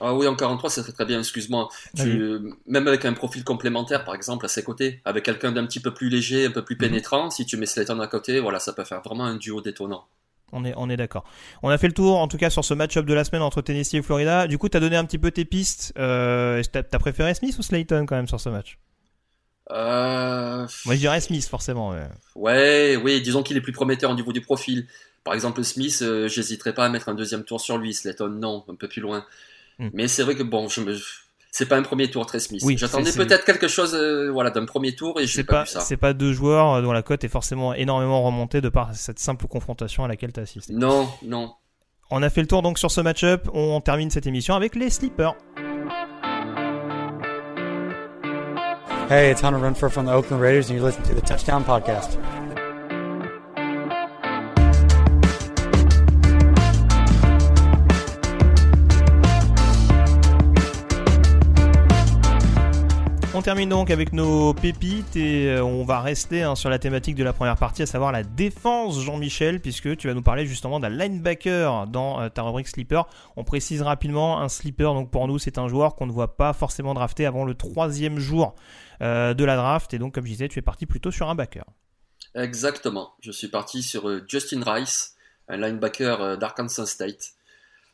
Ah 0.00 0.14
oui, 0.14 0.26
en 0.26 0.34
43, 0.34 0.70
ça 0.70 0.82
serait 0.82 0.92
très 0.92 1.04
bien, 1.04 1.18
excuse-moi. 1.18 1.68
Même 2.66 2.88
avec 2.88 3.04
un 3.04 3.12
profil 3.12 3.44
complémentaire, 3.44 4.04
par 4.04 4.14
exemple, 4.14 4.44
à 4.46 4.48
ses 4.48 4.62
côtés, 4.62 5.00
avec 5.04 5.24
quelqu'un 5.24 5.52
d'un 5.52 5.66
petit 5.66 5.80
peu 5.80 5.92
plus 5.92 6.08
léger, 6.08 6.46
un 6.46 6.50
peu 6.50 6.64
plus 6.64 6.74
mhm. 6.76 6.80
pénétrant, 6.80 7.30
si 7.30 7.46
tu 7.46 7.56
mets 7.56 7.66
Slayton 7.66 8.00
à 8.00 8.06
côté, 8.06 8.40
voilà, 8.40 8.58
ça 8.58 8.72
peut 8.72 8.84
faire 8.84 9.02
vraiment 9.02 9.24
un 9.24 9.36
duo 9.36 9.60
détonnant. 9.60 10.06
On 10.52 10.64
est, 10.64 10.74
on 10.76 10.88
est 10.88 10.96
d'accord. 10.96 11.24
On 11.62 11.70
a 11.70 11.78
fait 11.78 11.88
le 11.88 11.92
tour, 11.92 12.18
en 12.18 12.28
tout 12.28 12.36
cas, 12.36 12.50
sur 12.50 12.64
ce 12.64 12.72
match-up 12.72 13.04
de 13.04 13.14
la 13.14 13.24
semaine 13.24 13.42
entre 13.42 13.62
Tennessee 13.62 13.94
et 13.94 14.02
Florida. 14.02 14.46
Du 14.46 14.58
coup, 14.58 14.68
tu 14.68 14.76
as 14.76 14.80
donné 14.80 14.96
un 14.96 15.04
petit 15.04 15.18
peu 15.18 15.30
tes 15.30 15.44
pistes. 15.44 15.92
Euh, 15.98 16.62
t'as, 16.70 16.82
préféré 16.98 17.34
Smith 17.34 17.58
ou 17.58 17.62
Slayton 17.62 18.06
quand 18.06 18.14
même 18.16 18.28
sur 18.28 18.40
ce 18.40 18.48
match? 18.48 18.78
Euh... 19.72 20.66
Moi, 20.84 20.94
je 20.94 21.00
dirais 21.00 21.20
Smith, 21.20 21.46
forcément. 21.48 21.96
Ouais, 22.36 22.96
oui, 23.02 23.20
disons 23.22 23.42
qu'il 23.42 23.56
est 23.56 23.60
plus 23.60 23.72
prometteur 23.72 24.12
au 24.12 24.14
niveau 24.14 24.32
du 24.32 24.40
profil. 24.40 24.86
Par 25.24 25.34
exemple, 25.34 25.64
Smith, 25.64 25.98
euh, 26.02 26.28
j'hésiterais 26.28 26.72
pas 26.72 26.86
à 26.86 26.88
mettre 26.88 27.08
un 27.08 27.14
deuxième 27.14 27.42
tour 27.42 27.60
sur 27.60 27.78
lui. 27.78 27.92
Slayton, 27.92 28.28
non, 28.28 28.64
un 28.68 28.76
peu 28.76 28.86
plus 28.86 29.00
loin. 29.00 29.26
Hmm. 29.78 29.88
Mais 29.92 30.08
c'est 30.08 30.22
vrai 30.22 30.34
que 30.34 30.42
bon, 30.42 30.68
je 30.68 30.80
me... 30.80 30.96
c'est 31.50 31.66
pas 31.66 31.76
un 31.76 31.82
premier 31.82 32.10
tour 32.10 32.24
très 32.26 32.40
Smith. 32.40 32.62
Oui, 32.64 32.76
J'attendais 32.78 33.12
peut-être 33.12 33.44
quelque 33.44 33.68
chose 33.68 33.94
euh, 33.94 34.30
voilà, 34.30 34.50
d'un 34.50 34.64
premier 34.64 34.94
tour 34.94 35.20
et 35.20 35.26
je 35.26 35.42
pas, 35.42 35.52
pas, 35.52 35.62
vu 35.64 35.68
ça. 35.70 35.80
c'est 35.80 35.96
pas 35.96 36.12
deux 36.12 36.32
joueurs 36.32 36.82
dont 36.82 36.92
la 36.92 37.02
cote 37.02 37.24
est 37.24 37.28
forcément 37.28 37.74
énormément 37.74 38.22
remontée 38.22 38.60
de 38.60 38.68
par 38.68 38.94
cette 38.94 39.18
simple 39.18 39.46
confrontation 39.46 40.04
à 40.04 40.08
laquelle 40.08 40.32
tu 40.32 40.40
as 40.40 40.44
assisté. 40.44 40.72
Non, 40.72 41.08
non. 41.22 41.52
On 42.10 42.22
a 42.22 42.30
fait 42.30 42.40
le 42.40 42.46
tour 42.46 42.62
donc 42.62 42.78
sur 42.78 42.90
ce 42.90 43.00
match-up. 43.00 43.48
On 43.52 43.80
termine 43.80 44.10
cette 44.10 44.26
émission 44.26 44.54
avec 44.54 44.76
les 44.76 44.90
sleepers. 44.90 45.34
Hey, 49.08 49.30
it's 49.30 49.40
Hunter 49.40 49.58
Renfro 49.58 49.88
from 49.88 50.06
the 50.06 50.10
Oakland 50.10 50.40
Raiders, 50.42 50.68
and 50.68 50.76
you 50.76 50.84
listen 50.84 51.02
to 51.04 51.14
the 51.14 51.20
Touchdown 51.20 51.62
Podcast. 51.62 52.18
Termine 63.46 63.68
donc 63.68 63.92
avec 63.92 64.12
nos 64.12 64.54
pépites 64.54 65.14
et 65.14 65.50
euh, 65.50 65.62
on 65.62 65.84
va 65.84 66.00
rester 66.00 66.42
hein, 66.42 66.56
sur 66.56 66.68
la 66.68 66.80
thématique 66.80 67.14
de 67.14 67.22
la 67.22 67.32
première 67.32 67.54
partie, 67.54 67.80
à 67.80 67.86
savoir 67.86 68.10
la 68.10 68.24
défense, 68.24 69.00
Jean-Michel, 69.00 69.60
puisque 69.60 69.96
tu 69.96 70.08
vas 70.08 70.14
nous 70.14 70.22
parler 70.22 70.46
justement 70.46 70.80
d'un 70.80 70.88
linebacker 70.88 71.86
dans 71.86 72.20
euh, 72.20 72.28
ta 72.28 72.42
rubrique 72.42 72.66
sleeper. 72.66 73.06
On 73.36 73.44
précise 73.44 73.82
rapidement, 73.82 74.40
un 74.40 74.48
sleeper, 74.48 74.94
donc 74.94 75.12
pour 75.12 75.28
nous, 75.28 75.38
c'est 75.38 75.58
un 75.58 75.68
joueur 75.68 75.94
qu'on 75.94 76.06
ne 76.06 76.10
voit 76.10 76.36
pas 76.36 76.54
forcément 76.54 76.92
drafté 76.92 77.24
avant 77.24 77.44
le 77.44 77.54
troisième 77.54 78.18
jour 78.18 78.56
euh, 79.00 79.32
de 79.32 79.44
la 79.44 79.54
draft. 79.54 79.94
Et 79.94 80.00
donc, 80.00 80.16
comme 80.16 80.24
je 80.24 80.32
disais, 80.32 80.48
tu 80.48 80.58
es 80.58 80.62
parti 80.62 80.84
plutôt 80.84 81.12
sur 81.12 81.30
un 81.30 81.36
backer. 81.36 81.66
Exactement. 82.34 83.14
Je 83.20 83.30
suis 83.30 83.46
parti 83.46 83.84
sur 83.84 84.10
Justin 84.26 84.64
Rice, 84.66 85.14
un 85.46 85.58
linebacker 85.58 86.36
d'Arkansas 86.36 86.86
State. 86.86 87.35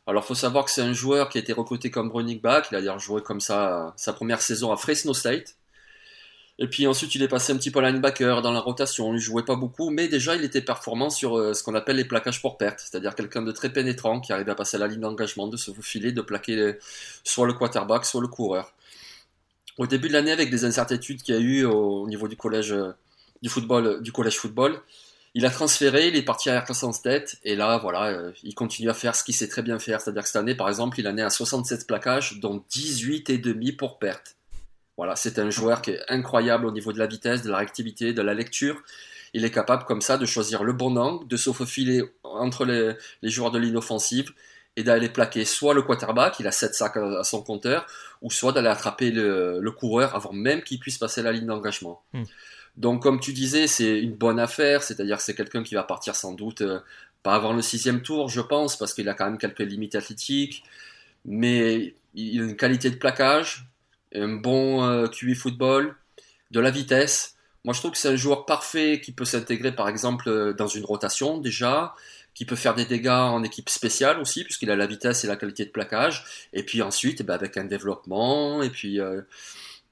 Alors, 0.05 0.25
faut 0.25 0.35
savoir 0.35 0.65
que 0.65 0.71
c'est 0.71 0.81
un 0.81 0.93
joueur 0.93 1.29
qui 1.29 1.37
a 1.37 1.41
été 1.41 1.53
recruté 1.53 1.89
comme 1.89 2.11
running 2.11 2.41
back. 2.41 2.67
Il 2.71 2.75
a 2.75 2.79
d'ailleurs 2.79 2.99
joué 2.99 3.21
comme 3.21 3.39
ça 3.39 3.93
sa 3.97 4.13
première 4.13 4.41
saison 4.41 4.71
à 4.71 4.77
Fresno 4.77 5.13
State. 5.13 5.55
Et 6.59 6.67
puis 6.67 6.85
ensuite, 6.85 7.15
il 7.15 7.23
est 7.23 7.27
passé 7.27 7.51
un 7.51 7.57
petit 7.57 7.71
peu 7.71 7.81
linebacker 7.81 8.41
dans 8.41 8.51
la 8.51 8.59
rotation. 8.59 9.13
Il 9.13 9.19
jouait 9.19 9.43
pas 9.43 9.55
beaucoup, 9.55 9.89
mais 9.89 10.07
déjà, 10.07 10.35
il 10.35 10.43
était 10.43 10.61
performant 10.61 11.09
sur 11.09 11.37
euh, 11.37 11.53
ce 11.53 11.63
qu'on 11.63 11.73
appelle 11.73 11.95
les 11.95 12.05
plaquages 12.05 12.41
pour 12.41 12.57
perte. 12.57 12.79
C'est-à-dire 12.79 13.15
quelqu'un 13.15 13.41
de 13.41 13.51
très 13.51 13.71
pénétrant 13.73 14.19
qui 14.19 14.33
arrive 14.33 14.49
à 14.49 14.55
passer 14.55 14.77
la 14.77 14.87
ligne 14.87 14.99
d'engagement, 14.99 15.47
de 15.47 15.57
se 15.57 15.71
faufiler, 15.71 16.11
de 16.11 16.21
plaquer 16.21 16.57
euh, 16.57 16.79
soit 17.23 17.47
le 17.47 17.53
quarterback, 17.53 18.05
soit 18.05 18.21
le 18.21 18.27
coureur. 18.27 18.73
Au 19.79 19.87
début 19.87 20.09
de 20.09 20.13
l'année, 20.13 20.31
avec 20.31 20.51
des 20.51 20.65
incertitudes 20.65 21.23
qu'il 21.23 21.33
y 21.35 21.37
a 21.37 21.41
eu 21.41 21.65
au, 21.65 22.03
au 22.03 22.07
niveau 22.07 22.27
du 22.27 22.37
collège 22.37 22.71
euh, 22.71 22.91
du 23.41 23.49
football, 23.49 24.01
du 24.03 24.11
collège 24.11 24.37
football, 24.37 24.79
il 25.35 25.45
a 25.45 25.49
transféré, 25.49 26.09
il 26.09 26.15
est 26.15 26.23
parti 26.23 26.49
à 26.49 26.57
Arkansas 26.57 26.93
State, 26.93 27.37
et 27.43 27.55
là, 27.55 27.79
voilà, 27.79 28.05
euh, 28.05 28.31
il 28.43 28.53
continue 28.53 28.89
à 28.89 28.93
faire 28.93 29.15
ce 29.15 29.23
qu'il 29.23 29.33
sait 29.33 29.47
très 29.47 29.63
bien 29.63 29.79
faire. 29.79 29.99
C'est-à-dire 29.99 30.21
que 30.21 30.27
cette 30.27 30.37
année, 30.37 30.53
par 30.53 30.69
exemple, 30.69 30.99
il 30.99 31.07
en 31.07 31.17
est 31.17 31.23
à 31.23 31.31
67 31.31 31.87
plaquages, 31.87 32.39
dont 32.39 32.63
18 32.69 33.29
et 33.31 33.39
demi 33.39 33.71
pour 33.71 33.97
perte. 33.97 34.35
Voilà, 34.95 35.15
c'est 35.15 35.39
un 35.39 35.49
joueur 35.49 35.81
qui 35.81 35.91
est 35.91 36.01
incroyable 36.07 36.67
au 36.67 36.71
niveau 36.71 36.93
de 36.93 36.99
la 36.99 37.07
vitesse, 37.07 37.41
de 37.41 37.49
la 37.49 37.57
réactivité, 37.57 38.13
de 38.13 38.21
la 38.21 38.35
lecture. 38.35 38.83
Il 39.33 39.43
est 39.43 39.49
capable, 39.49 39.85
comme 39.85 40.01
ça, 40.01 40.17
de 40.17 40.25
choisir 40.27 40.63
le 40.63 40.73
bon 40.73 40.95
angle, 40.97 41.27
de 41.27 41.35
se 41.35 41.51
faufiler 41.51 42.03
entre 42.23 42.63
les, 42.65 42.95
joueurs 43.23 43.49
de 43.49 43.57
ligne 43.57 43.77
offensive 43.77 44.31
et 44.75 44.83
d'aller 44.83 45.09
plaquer 45.09 45.45
soit 45.45 45.73
le 45.73 45.81
quarterback, 45.81 46.39
il 46.39 46.47
a 46.47 46.51
7 46.51 46.75
sacs 46.75 46.97
à, 46.97 47.23
son 47.23 47.41
compteur, 47.41 47.87
ou 48.21 48.29
soit 48.29 48.51
d'aller 48.51 48.69
attraper 48.69 49.09
le, 49.09 49.59
le 49.59 49.71
coureur 49.71 50.15
avant 50.15 50.33
même 50.33 50.61
qu'il 50.61 50.79
puisse 50.79 50.99
passer 50.99 51.23
la 51.23 51.31
ligne 51.31 51.47
d'engagement. 51.47 52.03
Hmm. 52.13 52.23
Donc, 52.77 53.03
comme 53.03 53.19
tu 53.19 53.33
disais, 53.33 53.67
c'est 53.67 53.99
une 53.99 54.15
bonne 54.15 54.39
affaire, 54.39 54.83
c'est-à-dire 54.83 55.21
c'est 55.21 55.35
quelqu'un 55.35 55.63
qui 55.63 55.75
va 55.75 55.83
partir 55.83 56.15
sans 56.15 56.33
doute 56.33 56.61
euh, 56.61 56.79
pas 57.21 57.35
avant 57.35 57.53
le 57.53 57.61
sixième 57.61 58.01
tour, 58.01 58.29
je 58.29 58.41
pense, 58.41 58.77
parce 58.77 58.93
qu'il 58.93 59.07
a 59.09 59.13
quand 59.13 59.25
même 59.25 59.37
quelques 59.37 59.59
limites 59.59 59.95
athlétiques, 59.95 60.63
mais 61.25 61.95
il 62.15 62.41
a 62.41 62.45
une 62.45 62.55
qualité 62.55 62.89
de 62.89 62.95
plaquage, 62.95 63.65
un 64.15 64.27
bon 64.27 64.83
euh, 64.83 65.07
QI 65.07 65.35
football, 65.35 65.95
de 66.51 66.59
la 66.59 66.71
vitesse. 66.71 67.35
Moi, 67.63 67.73
je 67.73 67.79
trouve 67.79 67.91
que 67.91 67.97
c'est 67.97 68.09
un 68.09 68.15
joueur 68.15 68.45
parfait 68.45 68.99
qui 69.01 69.11
peut 69.11 69.25
s'intégrer, 69.25 69.73
par 69.73 69.87
exemple, 69.87 70.29
euh, 70.29 70.53
dans 70.53 70.67
une 70.67 70.83
rotation 70.83 71.37
déjà, 71.37 71.95
qui 72.33 72.45
peut 72.45 72.55
faire 72.55 72.73
des 72.73 72.85
dégâts 72.85 73.07
en 73.09 73.43
équipe 73.43 73.69
spéciale 73.69 74.19
aussi, 74.19 74.43
puisqu'il 74.43 74.71
a 74.71 74.75
la 74.75 74.87
vitesse 74.87 75.23
et 75.23 75.27
la 75.27 75.35
qualité 75.35 75.65
de 75.65 75.69
plaquage. 75.69 76.25
Et 76.53 76.63
puis 76.63 76.81
ensuite, 76.81 77.21
eh 77.21 77.23
ben, 77.23 77.35
avec 77.35 77.57
un 77.57 77.65
développement. 77.65 78.63
Et 78.63 78.71
puis, 78.71 78.99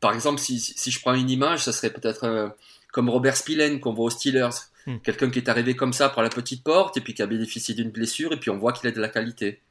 par 0.02 0.14
exemple, 0.14 0.40
si, 0.40 0.60
si- 0.60 0.92
je 0.92 1.00
prends 1.00 1.14
une 1.14 1.30
image, 1.30 1.60
ça 1.64 1.72
serait 1.72 1.92
peut-être 1.92 2.26
euh, 2.26 2.50
comme 2.92 3.10
Robert 3.10 3.38
Spillane 3.38 3.80
qu'on 3.80 3.94
voit 3.94 4.06
aux 4.06 4.10
Steelers. 4.10 4.50
Hmm. 4.86 4.98
Quelqu'un 4.98 5.30
qui 5.30 5.40
est 5.40 5.48
arrivé 5.50 5.76
comme 5.76 5.94
ça 5.94 6.10
par 6.10 6.24
la 6.24 6.30
petite 6.30 6.64
porte 6.64 6.98
et 6.98 7.02
puis 7.02 7.14
qui 7.14 7.22
a 7.22 7.28
bénéficié 7.28 7.74
d'une 7.76 7.92
blessure 7.92 8.34
et 8.34 8.38
puis 8.38 8.50
on 8.50 8.58
voit 8.58 8.74
qu'il 8.74 8.90
a 8.90 8.92
de 8.92 9.00
la 9.00 9.08
qualité. 9.10 9.62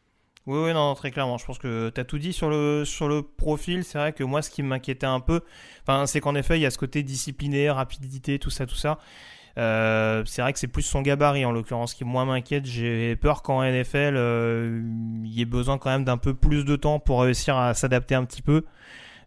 Oui, 0.47 0.59
oui, 0.59 0.73
non, 0.73 0.95
très 0.95 1.11
clairement. 1.11 1.37
Je 1.37 1.45
pense 1.45 1.59
que 1.59 1.91
tu 1.91 2.01
as 2.01 2.05
tout 2.05 2.19
dit 2.19 2.33
sur 2.33 2.49
le, 2.49 2.85
sur 2.85 3.09
le 3.09 3.23
profil. 3.23 3.85
C'est 3.85 3.99
vrai 3.99 4.13
que 4.13 4.25
moi, 4.25 4.41
ce 4.41 4.51
qui 4.51 4.63
m'inquiétait 4.63 5.07
un 5.07 5.21
peu, 5.21 5.43
c'est 6.07 6.21
qu'en 6.21 6.35
effet, 6.35 6.59
il 6.59 6.63
y 6.63 6.67
a 6.67 6.71
ce 6.71 6.79
côté 6.79 7.03
discipliné, 7.03 7.71
rapidité, 7.71 8.39
tout 8.39 8.51
ça, 8.51 8.67
tout 8.67 8.75
ça. 8.75 8.99
Euh, 9.59 10.23
c'est 10.27 10.43
vrai 10.43 10.53
que 10.53 10.59
c'est 10.59 10.69
plus 10.69 10.83
son 10.83 11.03
gabarit 11.03 11.45
en 11.45 11.53
l'occurrence 11.53 11.93
qui 11.93 12.05
moins 12.05 12.25
m'inquiète. 12.25 12.65
J'ai 12.65 13.17
peur 13.17 13.43
qu'en 13.43 13.63
NFL, 13.63 14.15
euh, 14.17 14.81
il 15.25 15.33
y 15.33 15.43
ait 15.43 15.45
besoin 15.47 15.77
quand 15.77 15.91
même 15.91 16.05
d'un 16.05 16.17
peu 16.19 16.35
plus 16.35 16.65
de 16.65 16.77
temps 16.77 17.01
pour 17.01 17.23
réussir 17.23 17.57
à 17.57 17.75
s'adapter 17.75 18.15
un 18.15 18.25
petit 18.25 18.43
peu. 18.43 18.65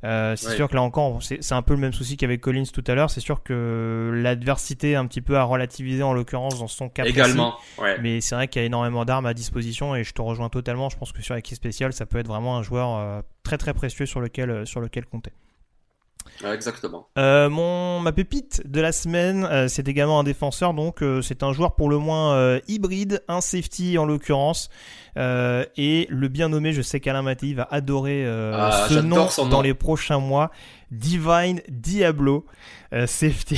Euh, 0.03 0.35
c'est 0.35 0.47
Ouais. 0.49 0.55
sûr 0.55 0.67
que 0.67 0.75
là 0.75 0.81
encore, 0.81 1.19
c'est 1.21 1.53
un 1.53 1.61
peu 1.61 1.73
le 1.73 1.79
même 1.79 1.93
souci 1.93 2.17
qu'avec 2.17 2.41
Collins 2.41 2.65
tout 2.73 2.83
à 2.87 2.93
l'heure. 2.95 3.09
C'est 3.09 3.21
sûr 3.21 3.41
que 3.41 4.11
l'adversité 4.13 4.95
un 4.97 5.05
petit 5.07 5.21
peu 5.21 5.37
à 5.37 5.43
relativiser 5.43 6.03
en 6.03 6.13
l'occurrence 6.13 6.59
dans 6.59 6.67
son 6.67 6.89
cas 6.89 7.03
précis. 7.03 7.17
Également, 7.17 7.55
ouais. 7.77 7.97
Mais 8.01 8.19
c'est 8.19 8.35
vrai 8.35 8.47
qu'il 8.49 8.61
y 8.61 8.63
a 8.63 8.65
énormément 8.65 9.05
d'armes 9.05 9.25
à 9.27 9.33
disposition 9.33 9.95
et 9.95 10.03
je 10.03 10.13
te 10.13 10.21
rejoins 10.21 10.49
totalement. 10.49 10.89
Je 10.89 10.97
pense 10.97 11.11
que 11.13 11.21
sur 11.21 11.35
l'équipe 11.35 11.55
spéciale, 11.55 11.93
ça 11.93 12.05
peut 12.05 12.17
être 12.19 12.27
vraiment 12.27 12.57
un 12.57 12.63
joueur 12.63 12.97
euh, 12.97 13.21
très 13.43 13.57
très 13.57 13.73
précieux 13.73 14.05
sur 14.05 14.19
lequel, 14.19 14.49
euh, 14.49 14.65
sur 14.65 14.81
lequel 14.81 15.05
compter. 15.05 15.31
Exactement. 16.51 17.07
Euh, 17.17 17.49
mon, 17.49 17.99
ma 17.99 18.11
pépite 18.11 18.61
de 18.65 18.81
la 18.81 18.91
semaine, 18.91 19.45
euh, 19.45 19.67
c'est 19.67 19.87
également 19.87 20.19
un 20.19 20.23
défenseur, 20.23 20.73
donc 20.73 21.01
euh, 21.03 21.21
c'est 21.21 21.43
un 21.43 21.53
joueur 21.53 21.75
pour 21.75 21.89
le 21.89 21.97
moins 21.97 22.59
hybride, 22.67 23.21
un 23.27 23.41
safety 23.41 23.97
en 23.97 24.05
l'occurrence, 24.05 24.69
euh, 25.17 25.65
et 25.77 26.07
le 26.09 26.27
bien 26.27 26.49
nommé, 26.49 26.73
je 26.73 26.81
sais 26.81 26.99
qu'Alain 26.99 27.21
Mattei 27.21 27.53
va 27.53 27.67
adorer 27.71 28.25
euh, 28.25 28.53
Ah, 28.55 28.87
ce 28.89 28.99
nom 28.99 29.27
dans 29.49 29.61
les 29.61 29.73
prochains 29.73 30.19
mois, 30.19 30.51
Divine 30.91 31.61
Diablo, 31.69 32.45
euh, 32.93 33.07
safety, 33.07 33.57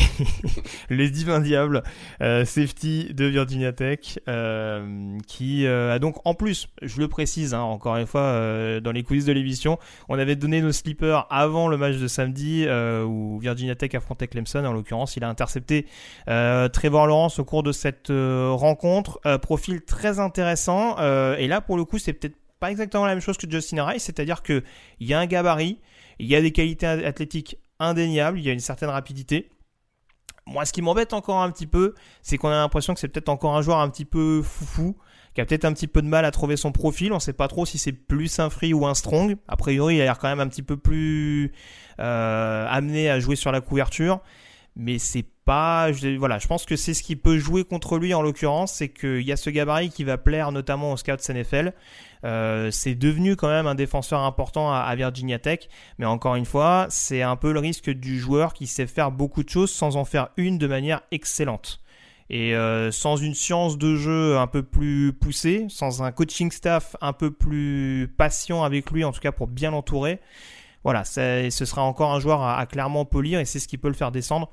le 0.89 1.09
divin 1.09 1.41
diable, 1.41 1.83
euh, 2.21 2.45
safety 2.45 3.13
de 3.13 3.25
Virginia 3.25 3.73
Tech, 3.73 4.19
euh, 4.29 5.17
qui 5.27 5.65
euh, 5.65 5.93
a 5.93 5.99
donc 5.99 6.15
en 6.23 6.33
plus, 6.33 6.69
je 6.81 6.99
le 6.99 7.09
précise 7.09 7.53
hein, 7.53 7.59
encore 7.59 7.97
une 7.97 8.07
fois 8.07 8.21
euh, 8.21 8.79
dans 8.79 8.93
les 8.93 9.03
quiz 9.03 9.25
de 9.25 9.33
l'émission, 9.33 9.77
on 10.07 10.17
avait 10.17 10.37
donné 10.37 10.61
nos 10.61 10.71
slippers 10.71 11.27
avant 11.29 11.67
le 11.67 11.77
match 11.77 11.97
de 11.97 12.07
samedi 12.07 12.63
euh, 12.65 13.03
où 13.03 13.37
Virginia 13.39 13.75
Tech 13.75 13.93
affrontait 13.95 14.27
Clemson. 14.27 14.63
En 14.63 14.71
l'occurrence, 14.71 15.17
il 15.17 15.23
a 15.25 15.29
intercepté 15.29 15.85
euh, 16.29 16.69
Trevor 16.69 17.07
Lawrence 17.07 17.37
au 17.39 17.43
cours 17.43 17.63
de 17.63 17.73
cette 17.73 18.11
euh, 18.11 18.51
rencontre. 18.51 19.19
Euh, 19.25 19.37
profil 19.37 19.81
très 19.81 20.19
intéressant. 20.19 20.95
Euh, 20.99 21.35
et 21.45 21.47
là, 21.47 21.61
pour 21.61 21.77
le 21.77 21.85
coup, 21.85 21.99
c'est 21.99 22.13
peut-être 22.13 22.35
pas 22.59 22.71
exactement 22.71 23.05
la 23.05 23.13
même 23.13 23.21
chose 23.21 23.37
que 23.37 23.49
Justin 23.49 23.85
Rice, 23.85 24.03
c'est-à-dire 24.03 24.41
que 24.41 24.63
il 24.99 25.07
y 25.07 25.13
a 25.13 25.19
un 25.19 25.27
gabarit, 25.27 25.79
il 26.17 26.25
y 26.25 26.35
a 26.35 26.41
des 26.41 26.51
qualités 26.51 26.87
athlétiques 26.87 27.57
indéniables, 27.79 28.39
il 28.39 28.45
y 28.45 28.49
a 28.49 28.53
une 28.53 28.59
certaine 28.59 28.89
rapidité. 28.89 29.49
Moi, 30.47 30.65
ce 30.65 30.73
qui 30.73 30.81
m'embête 30.81 31.13
encore 31.13 31.41
un 31.41 31.51
petit 31.51 31.67
peu, 31.67 31.93
c'est 32.23 32.37
qu'on 32.37 32.49
a 32.49 32.55
l'impression 32.55 32.95
que 32.95 32.99
c'est 32.99 33.07
peut-être 33.07 33.29
encore 33.29 33.55
un 33.55 33.61
joueur 33.61 33.77
un 33.77 33.89
petit 33.89 34.05
peu 34.05 34.41
foufou, 34.41 34.95
qui 35.35 35.41
a 35.41 35.45
peut-être 35.45 35.65
un 35.65 35.73
petit 35.73 35.87
peu 35.87 36.01
de 36.01 36.07
mal 36.07 36.25
à 36.25 36.31
trouver 36.31 36.57
son 36.57 36.71
profil. 36.71 37.13
On 37.13 37.19
sait 37.19 37.33
pas 37.33 37.47
trop 37.47 37.65
si 37.67 37.77
c'est 37.77 37.91
plus 37.91 38.39
un 38.39 38.49
free 38.49 38.73
ou 38.73 38.87
un 38.87 38.95
strong. 38.95 39.37
A 39.47 39.57
priori, 39.57 39.97
il 39.97 40.01
a 40.01 40.05
l'air 40.05 40.17
quand 40.17 40.29
même 40.29 40.39
un 40.39 40.47
petit 40.47 40.63
peu 40.63 40.77
plus 40.77 41.51
euh, 41.99 42.67
amené 42.67 43.09
à 43.09 43.19
jouer 43.19 43.35
sur 43.35 43.51
la 43.51 43.61
couverture. 43.61 44.21
Mais 44.75 44.99
c'est 44.99 45.25
pas. 45.45 45.91
je- 45.91 46.17
voilà, 46.17 46.37
je 46.39 46.47
pense 46.47 46.65
que 46.65 46.75
c'est 46.75 46.93
ce 46.93 47.03
qui 47.03 47.15
peut 47.15 47.37
jouer 47.37 47.63
contre 47.63 47.97
lui 47.97 48.13
en 48.13 48.21
l'occurrence, 48.21 48.73
c'est 48.73 48.89
qu'il 48.89 49.21
y 49.21 49.31
a 49.31 49.37
ce 49.37 49.49
gabarit 49.49 49.89
qui 49.89 50.03
va 50.03 50.17
plaire 50.17 50.51
notamment 50.51 50.91
aux 50.91 50.97
scouts 50.97 51.29
NFL. 51.29 51.73
Euh, 52.25 52.71
c'est 52.71 52.95
devenu 52.95 53.35
quand 53.35 53.47
même 53.47 53.67
un 53.67 53.75
défenseur 53.75 54.21
important 54.21 54.73
à, 54.73 54.93
Virginia 54.95 55.37
Tech, 55.39 55.69
mais 55.99 56.05
encore 56.05 56.35
une 56.35 56.45
fois, 56.45 56.87
c'est 56.89 57.21
un 57.21 57.35
peu 57.35 57.53
le 57.53 57.59
risque 57.59 57.89
du 57.91 58.19
joueur 58.19 58.53
qui 58.53 58.65
sait 58.67 58.87
faire 58.87 59.11
beaucoup 59.11 59.43
de 59.43 59.49
choses 59.49 59.71
sans 59.71 59.95
en 59.95 60.05
faire 60.05 60.29
une 60.35 60.57
de 60.57 60.67
manière 60.67 61.01
excellente. 61.11 61.79
Et 62.31 62.55
euh, 62.55 62.91
sans 62.91 63.17
une 63.17 63.35
science 63.35 63.77
de 63.77 63.95
jeu 63.95 64.37
un 64.39 64.47
peu 64.47 64.63
plus 64.63 65.13
poussée, 65.13 65.67
sans 65.69 66.01
un 66.01 66.11
coaching 66.11 66.49
staff 66.51 66.95
un 66.99 67.13
peu 67.13 67.29
plus 67.29 68.11
patient 68.17 68.63
avec 68.63 68.89
lui, 68.89 69.03
en 69.03 69.11
tout 69.11 69.19
cas 69.19 69.31
pour 69.31 69.45
bien 69.45 69.69
l'entourer, 69.69 70.19
voilà, 70.85 71.03
ce 71.03 71.49
sera 71.49 71.81
encore 71.81 72.13
un 72.13 72.19
joueur 72.19 72.43
à, 72.43 72.63
clairement 72.67 73.05
polir 73.05 73.39
et 73.39 73.45
c'est 73.45 73.57
ce 73.57 73.67
qui 73.67 73.79
peut 73.79 73.87
le 73.87 73.95
faire 73.95 74.11
descendre. 74.11 74.51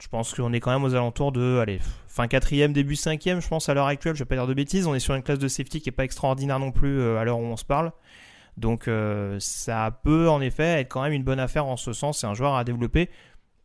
Je 0.00 0.06
pense 0.06 0.32
qu'on 0.32 0.52
est 0.52 0.60
quand 0.60 0.70
même 0.70 0.84
aux 0.84 0.94
alentours 0.94 1.32
de, 1.32 1.58
allez, 1.58 1.80
fin 2.06 2.28
quatrième, 2.28 2.72
début 2.72 2.94
cinquième, 2.94 3.40
je 3.40 3.48
pense 3.48 3.68
à 3.68 3.74
l'heure 3.74 3.88
actuelle. 3.88 4.14
Je 4.14 4.20
vais 4.20 4.28
pas 4.28 4.36
dire 4.36 4.46
de 4.46 4.54
bêtises. 4.54 4.86
On 4.86 4.94
est 4.94 5.00
sur 5.00 5.16
une 5.16 5.24
classe 5.24 5.40
de 5.40 5.48
safety 5.48 5.80
qui 5.80 5.88
est 5.88 5.92
pas 5.92 6.04
extraordinaire 6.04 6.60
non 6.60 6.70
plus 6.70 7.00
euh, 7.00 7.18
à 7.18 7.24
l'heure 7.24 7.40
où 7.40 7.44
on 7.44 7.56
se 7.56 7.64
parle. 7.64 7.90
Donc 8.56 8.86
euh, 8.86 9.38
ça 9.40 9.98
peut 10.04 10.28
en 10.28 10.40
effet 10.40 10.80
être 10.80 10.88
quand 10.88 11.02
même 11.02 11.14
une 11.14 11.24
bonne 11.24 11.40
affaire 11.40 11.66
en 11.66 11.76
ce 11.76 11.92
sens. 11.92 12.20
C'est 12.20 12.28
un 12.28 12.34
joueur 12.34 12.54
à 12.54 12.62
développer. 12.62 13.10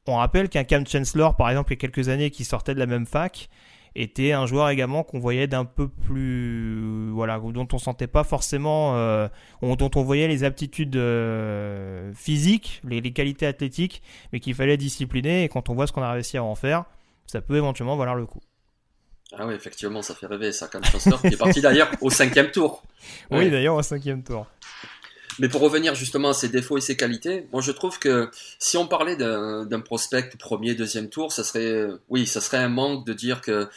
On 0.08 0.16
rappelle 0.16 0.50
qu'un 0.50 0.64
Cam 0.64 0.88
Chancellor, 0.88 1.36
par 1.36 1.52
exemple, 1.52 1.72
il 1.72 1.76
y 1.76 1.78
a 1.78 1.82
quelques 1.82 2.10
années, 2.10 2.32
qui 2.32 2.46
sortait 2.46 2.74
de 2.74 2.80
la 2.80 2.88
même 2.88 3.06
fac 3.06 3.48
était 3.98 4.32
un 4.32 4.46
joueur 4.46 4.70
également 4.70 5.04
qu'on 5.04 5.20
voyait 5.20 5.48
d'un 5.48 5.66
peu 5.66 5.88
plus, 5.88 7.10
voilà, 7.12 7.40
dont 7.40 7.68
on 7.74 7.78
sentait 7.78 8.08
pas 8.08 8.24
forcément, 8.24 8.96
euh, 8.96 9.28
dont 9.62 9.92
on 9.96 10.04
voyait 10.04 10.28
les 10.28 10.44
aptitudes 10.44 10.96
euh, 10.96 12.14
physiques, 12.14 12.82
les, 12.88 13.02
qualités 13.12 13.48
athlétiques, 13.48 14.04
mais 14.32 14.40
qu'il 14.40 14.54
fallait 14.54 14.78
discipliner. 14.78 15.44
Et 15.44 15.50
quand 15.50 15.70
on 15.70 15.74
voit 15.74 15.88
ce 15.88 15.94
qu'on 15.94 16.04
a 16.04 16.12
réussi 16.12 16.38
à 16.38 16.44
en 16.44 16.56
faire, 16.56 16.86
ça 17.26 17.42
peut 17.42 17.58
éventuellement 17.58 17.98
valoir 17.98 18.16
le 18.16 18.26
coup. 18.26 18.42
Ah 19.34 19.46
oui, 19.46 19.56
effectivement, 19.56 20.02
ça 20.02 20.16
fait 20.16 20.28
rêver 20.28 20.52
ça, 20.54 20.68
Cam 20.68 20.84
Chancellor, 20.86 21.20
qui 21.20 21.28
est 21.28 21.38
parti 21.38 21.60
d'ailleurs 21.60 21.90
au 22.02 22.10
cinquième 22.10 22.52
tour. 22.52 22.84
Oui, 23.32 23.50
d'ailleurs 23.50 23.76
au 23.76 23.84
cinquième 23.84 24.24
tour. 24.24 24.48
Mais 25.40 25.50
pour 25.50 25.62
revenir 25.62 25.94
justement 25.96 26.30
à 26.30 26.34
ses 26.34 26.50
défauts 26.50 26.78
et 26.78 26.82
ses 26.82 26.98
qualités, 26.98 27.48
moi 27.52 27.62
je 27.62 27.72
trouve 27.72 28.00
que 28.00 28.30
si 28.60 28.78
on 28.78 28.88
parlait 28.88 29.16
d'un 29.16 29.80
prospect 29.82 30.30
premier, 30.40 30.76
deuxième 30.76 31.10
tour, 31.10 31.32
ça 31.32 31.44
serait, 31.44 31.88
oui, 32.10 32.26
ça 32.26 32.42
serait 32.42 32.58
un 32.58 32.70
manque 32.70 33.06
de 33.06 33.14
dire 33.14 33.42
que 33.42 33.68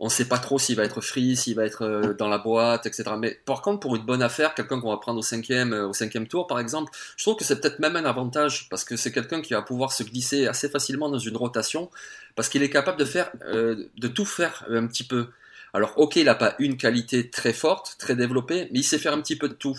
on 0.00 0.06
ne 0.06 0.10
sait 0.10 0.24
pas 0.24 0.38
trop 0.38 0.58
s'il 0.58 0.76
va 0.76 0.84
être 0.84 1.02
free, 1.02 1.36
s'il 1.36 1.54
va 1.54 1.66
être 1.66 1.82
euh, 1.82 2.14
dans 2.14 2.28
la 2.28 2.38
boîte, 2.38 2.86
etc. 2.86 3.04
Mais 3.18 3.38
par 3.44 3.60
contre, 3.60 3.80
pour 3.80 3.94
une 3.96 4.02
bonne 4.02 4.22
affaire, 4.22 4.54
quelqu'un 4.54 4.80
qu'on 4.80 4.88
va 4.88 4.96
prendre 4.96 5.18
au 5.18 5.22
cinquième, 5.22 5.74
euh, 5.74 5.88
au 5.88 5.92
cinquième 5.92 6.26
tour, 6.26 6.46
par 6.46 6.58
exemple, 6.58 6.90
je 7.18 7.24
trouve 7.24 7.36
que 7.36 7.44
c'est 7.44 7.60
peut-être 7.60 7.78
même 7.80 7.96
un 7.96 8.06
avantage 8.06 8.68
parce 8.70 8.82
que 8.82 8.96
c'est 8.96 9.12
quelqu'un 9.12 9.42
qui 9.42 9.52
va 9.52 9.60
pouvoir 9.60 9.92
se 9.92 10.02
glisser 10.02 10.46
assez 10.46 10.70
facilement 10.70 11.10
dans 11.10 11.18
une 11.18 11.36
rotation 11.36 11.90
parce 12.34 12.48
qu'il 12.48 12.62
est 12.62 12.70
capable 12.70 12.98
de 12.98 13.04
faire, 13.04 13.30
euh, 13.44 13.90
de 13.98 14.08
tout 14.08 14.24
faire 14.24 14.64
un 14.70 14.86
petit 14.86 15.04
peu. 15.04 15.28
Alors, 15.74 15.92
ok, 15.98 16.16
il 16.16 16.24
n'a 16.24 16.34
pas 16.34 16.54
une 16.58 16.78
qualité 16.78 17.28
très 17.28 17.52
forte, 17.52 17.96
très 17.98 18.16
développée, 18.16 18.68
mais 18.72 18.80
il 18.80 18.84
sait 18.84 18.98
faire 18.98 19.12
un 19.12 19.20
petit 19.20 19.36
peu 19.36 19.48
de 19.48 19.54
tout. 19.54 19.78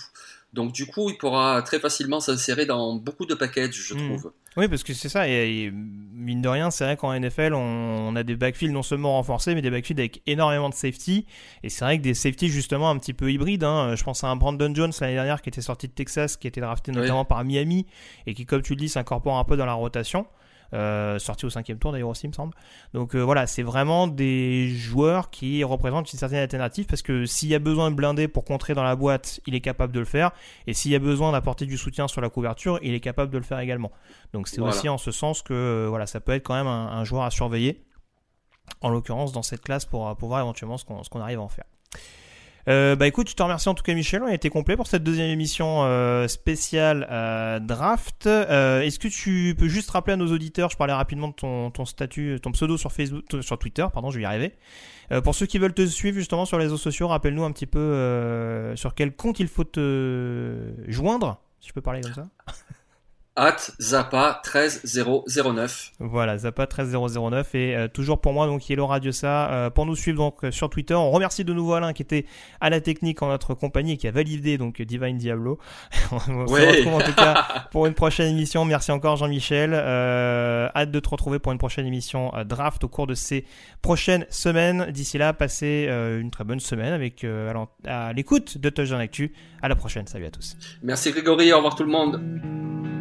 Donc 0.54 0.74
du 0.74 0.86
coup, 0.86 1.10
il 1.10 1.18
pourra 1.18 1.62
très 1.62 1.80
facilement 1.80 2.20
s'insérer 2.20 2.66
dans 2.66 2.96
beaucoup 2.96 3.26
de 3.26 3.34
packages, 3.34 3.74
je 3.74 3.94
hmm. 3.94 4.08
trouve. 4.08 4.34
Oui, 4.58 4.68
parce 4.68 4.84
que 4.84 4.94
c'est 4.94 5.08
ça, 5.08 5.30
et, 5.30 5.72
mine 5.72 6.42
de 6.42 6.50
rien, 6.50 6.72
c'est 6.72 6.84
vrai 6.84 6.98
qu'en 6.98 7.18
NFL, 7.18 7.54
on, 7.54 8.14
a 8.18 8.24
des 8.24 8.36
backfields 8.36 8.74
non 8.74 8.84
seulement 8.84 9.14
renforcés, 9.14 9.56
mais 9.56 9.62
des 9.62 9.72
backfields 9.72 10.00
avec 10.00 10.22
énormément 10.28 10.70
de 10.70 10.74
safety. 10.74 11.26
Et 11.64 11.70
c'est 11.70 11.86
vrai 11.86 11.98
que 11.98 12.04
des 12.04 12.14
safety 12.14 12.50
justement 12.50 12.90
un 12.90 12.98
petit 12.98 13.14
peu 13.14 13.32
hybrides. 13.32 13.64
Hein. 13.64 13.96
Je 13.96 14.04
pense 14.04 14.26
à 14.26 14.28
un 14.28 14.36
Brandon 14.36 14.74
Jones 14.76 14.92
l'année 15.00 15.14
dernière 15.14 15.42
qui 15.42 15.48
était 15.48 15.62
sorti 15.62 15.88
de 15.88 15.94
Texas, 15.94 16.36
qui 16.36 16.48
était 16.48 16.60
drafté 16.60 16.92
notamment 16.92 17.24
par 17.24 17.46
Miami, 17.46 17.86
et 18.28 18.34
qui, 18.34 18.46
comme 18.46 18.62
tu 18.62 18.74
le 18.74 18.80
dis, 18.80 18.90
s'incorpore 18.90 19.38
un 19.38 19.46
peu 19.46 19.56
dans 19.56 19.66
la 19.66 19.74
rotation. 19.74 20.26
Euh, 20.74 21.20
sorti 21.20 21.46
au 21.46 21.50
cinquième 21.50 21.80
tour 21.80 21.92
d'ailleurs 21.92 22.10
aussi, 22.10 22.26
il 22.26 22.30
me 22.30 22.34
semble. 22.34 22.54
Donc 22.94 23.16
euh, 23.16 23.20
voilà, 23.20 23.48
c'est 23.48 23.64
vraiment 23.64 24.08
des 24.08 24.70
joueurs 24.70 25.30
qui 25.30 25.64
représentent 25.64 26.12
une 26.12 26.20
certaine 26.20 26.40
alternative 26.40 26.86
parce 26.86 27.02
que 27.02 27.26
s'il 27.26 27.50
y 27.50 27.56
a 27.56 27.60
besoin 27.60 27.92
de 27.92 27.96
blinder 27.96 28.28
pour 28.28 28.46
contrer 28.46 28.74
dans 28.74 28.84
la 28.84 28.96
boîte, 28.96 29.42
il 29.48 29.56
est 29.56 29.62
capable 29.62 29.94
de 29.94 30.00
le 30.00 30.06
faire. 30.06 30.32
Et 30.68 30.74
s'il 30.74 30.92
y 30.92 30.96
a 30.96 31.00
besoin 31.00 31.32
d'apporter 31.32 31.66
du 31.66 31.78
soutien 31.78 32.08
sur 32.08 32.22
la 32.22 32.30
couverture, 32.30 32.80
il 32.82 32.94
est 32.94 33.00
capable 33.00 33.32
de 33.32 33.38
le 33.38 33.44
faire 33.44 33.60
également. 33.60 33.92
Donc 34.34 34.48
c'est 34.48 34.62
aussi 34.62 34.88
en 34.88 34.98
ce 34.98 35.12
sens 35.12 35.42
que 35.42 35.54
euh, 35.54 35.88
voilà, 35.90 36.06
ça 36.06 36.20
peut 36.20 36.32
être 36.32 36.44
quand 36.44 36.56
même 36.56 36.68
un, 36.68 37.04
joueur 37.04 37.24
à 37.24 37.32
surveiller. 37.32 37.84
En 38.80 38.90
l'occurrence, 38.90 39.34
dans 39.34 39.44
cette 39.44 39.62
classe 39.62 39.86
pour, 39.86 40.16
pour 40.16 40.30
voir 40.30 40.40
éventuellement 40.40 40.78
ce 40.78 40.86
qu'on 40.86 41.20
arrive 41.20 41.40
à 41.40 41.42
en 41.42 41.50
faire. 41.50 41.66
Euh, 42.68 42.96
bah 42.96 43.08
écoute, 43.08 43.30
je 43.30 43.36
te 43.36 43.42
remercie 43.42 43.70
en 43.70 43.74
tout 43.74 43.84
cas 43.84 43.94
Michel, 43.94 44.22
on 44.24 44.28
a 44.28 44.34
été 44.34 44.50
complet 44.50 44.76
pour 44.76 44.88
cette 44.88 45.04
deuxième 45.04 45.30
émission 45.30 45.84
euh, 45.84 46.28
spéciale 46.28 47.08
euh, 47.10 47.60
draft. 47.60 48.28
Euh, 48.28 48.82
est-ce 48.82 49.00
que 49.00 49.08
tu 49.08 49.56
peux 49.58 49.68
juste 49.68 49.90
rappeler 49.92 50.14
à 50.14 50.18
nos 50.18 50.32
auditeurs, 50.32 50.70
je 50.70 50.78
parlais 50.78 50.94
rapidement 50.94 51.30
de 51.30 51.34
ton, 51.34 51.72
ton 51.72 51.86
statut, 51.86 52.40
ton 52.42 52.52
pseudo 52.52 52.78
sur 52.78 52.92
Facebook, 52.92 53.24
sur 53.42 53.58
Twitter, 53.58 53.86
pardon, 53.92 54.12
je 54.12 54.18
vais 54.18 54.24
y 54.24 54.26
arriver. 54.26 54.54
pour 55.24 55.36
ceux 55.36 55.46
qui 55.46 55.58
veulent 55.58 55.74
te 55.74 55.86
suivre 55.86 56.18
justement 56.18 56.46
sur 56.46 56.58
les 56.58 56.66
réseaux 56.66 56.78
sociaux, 56.78 57.08
rappelle-nous 57.08 57.44
un 57.44 57.52
petit 57.52 57.66
peu 57.66 58.74
sur 58.76 58.94
quel 58.94 59.16
compte 59.16 59.40
il 59.40 59.48
faut 59.48 59.64
te 59.64 60.74
joindre, 60.88 61.42
si 61.60 61.70
je 61.70 61.74
peux 61.74 61.82
parler 61.82 62.02
comme 62.02 62.14
ça. 62.14 62.28
At 63.36 63.72
Zappa 63.80 64.42
13009. 64.44 65.92
Voilà, 66.00 66.38
Zappa 66.38 66.68
13009 66.68 67.56
et 67.56 67.76
euh, 67.76 67.88
toujours 67.88 68.20
pour 68.20 68.34
moi 68.34 68.46
donc 68.46 68.70
Yellow 68.70 68.88
Radio 68.88 69.14
ça 69.14 69.50
euh, 69.52 69.70
pour 69.70 69.86
nous 69.86 69.96
suivre 69.96 70.18
donc 70.18 70.44
euh, 70.44 70.52
sur 70.52 70.70
Twitter. 70.70 70.94
On 70.96 71.12
remercie 71.12 71.46
de 71.46 71.54
nouveau 71.54 71.74
Alain 71.74 71.94
qui 71.94 72.02
était 72.02 72.26
à 72.60 72.70
la 72.70 72.82
technique 72.82 73.22
en 73.22 73.30
notre 73.30 73.54
compagnie 73.54 73.94
et 73.94 73.98
qui 73.98 74.08
a 74.08 74.12
validé 74.12 74.58
donc 74.58 74.82
Divine 74.82 75.18
Diablo. 75.18 75.60
on 76.12 76.48
se 76.48 76.78
retrouve 76.78 76.94
en 76.94 77.02
tout 77.02 77.14
cas 77.14 77.68
pour 77.72 77.86
une 77.86 77.94
prochaine 77.94 78.28
émission. 78.28 78.66
Merci 78.66 78.92
encore 78.92 79.16
Jean-Michel. 79.16 79.74
hâte 79.74 80.92
de 80.92 81.00
te 81.00 81.10
retrouver 81.10 81.40
pour 81.40 81.54
une 81.54 81.58
prochaine 81.58 81.86
émission 81.86 82.34
draft 82.46 82.84
au 82.84 82.90
cours 82.90 83.08
de 83.08 83.16
ces 83.16 83.46
prochaines 83.82 84.26
semaines. 84.30 84.92
D'ici 84.92 85.18
là, 85.18 85.32
passez 85.32 85.88
une 85.90 86.32
très 86.32 86.44
bonne 86.44 86.60
semaine 86.60 86.92
avec 86.92 87.26
à 87.88 88.12
l'écoute 88.14 88.58
de 88.58 88.70
Touchdown 88.70 89.00
Actu. 89.00 89.34
À 89.62 89.70
la 89.70 89.76
prochaine. 89.76 90.08
Salut 90.08 90.26
à 90.26 90.32
tous. 90.32 90.58
Merci 90.84 91.12
Grégory. 91.12 91.54
Au 91.54 91.58
revoir 91.58 91.76
tout 91.76 91.84
le 91.84 91.92
monde. 91.92 93.01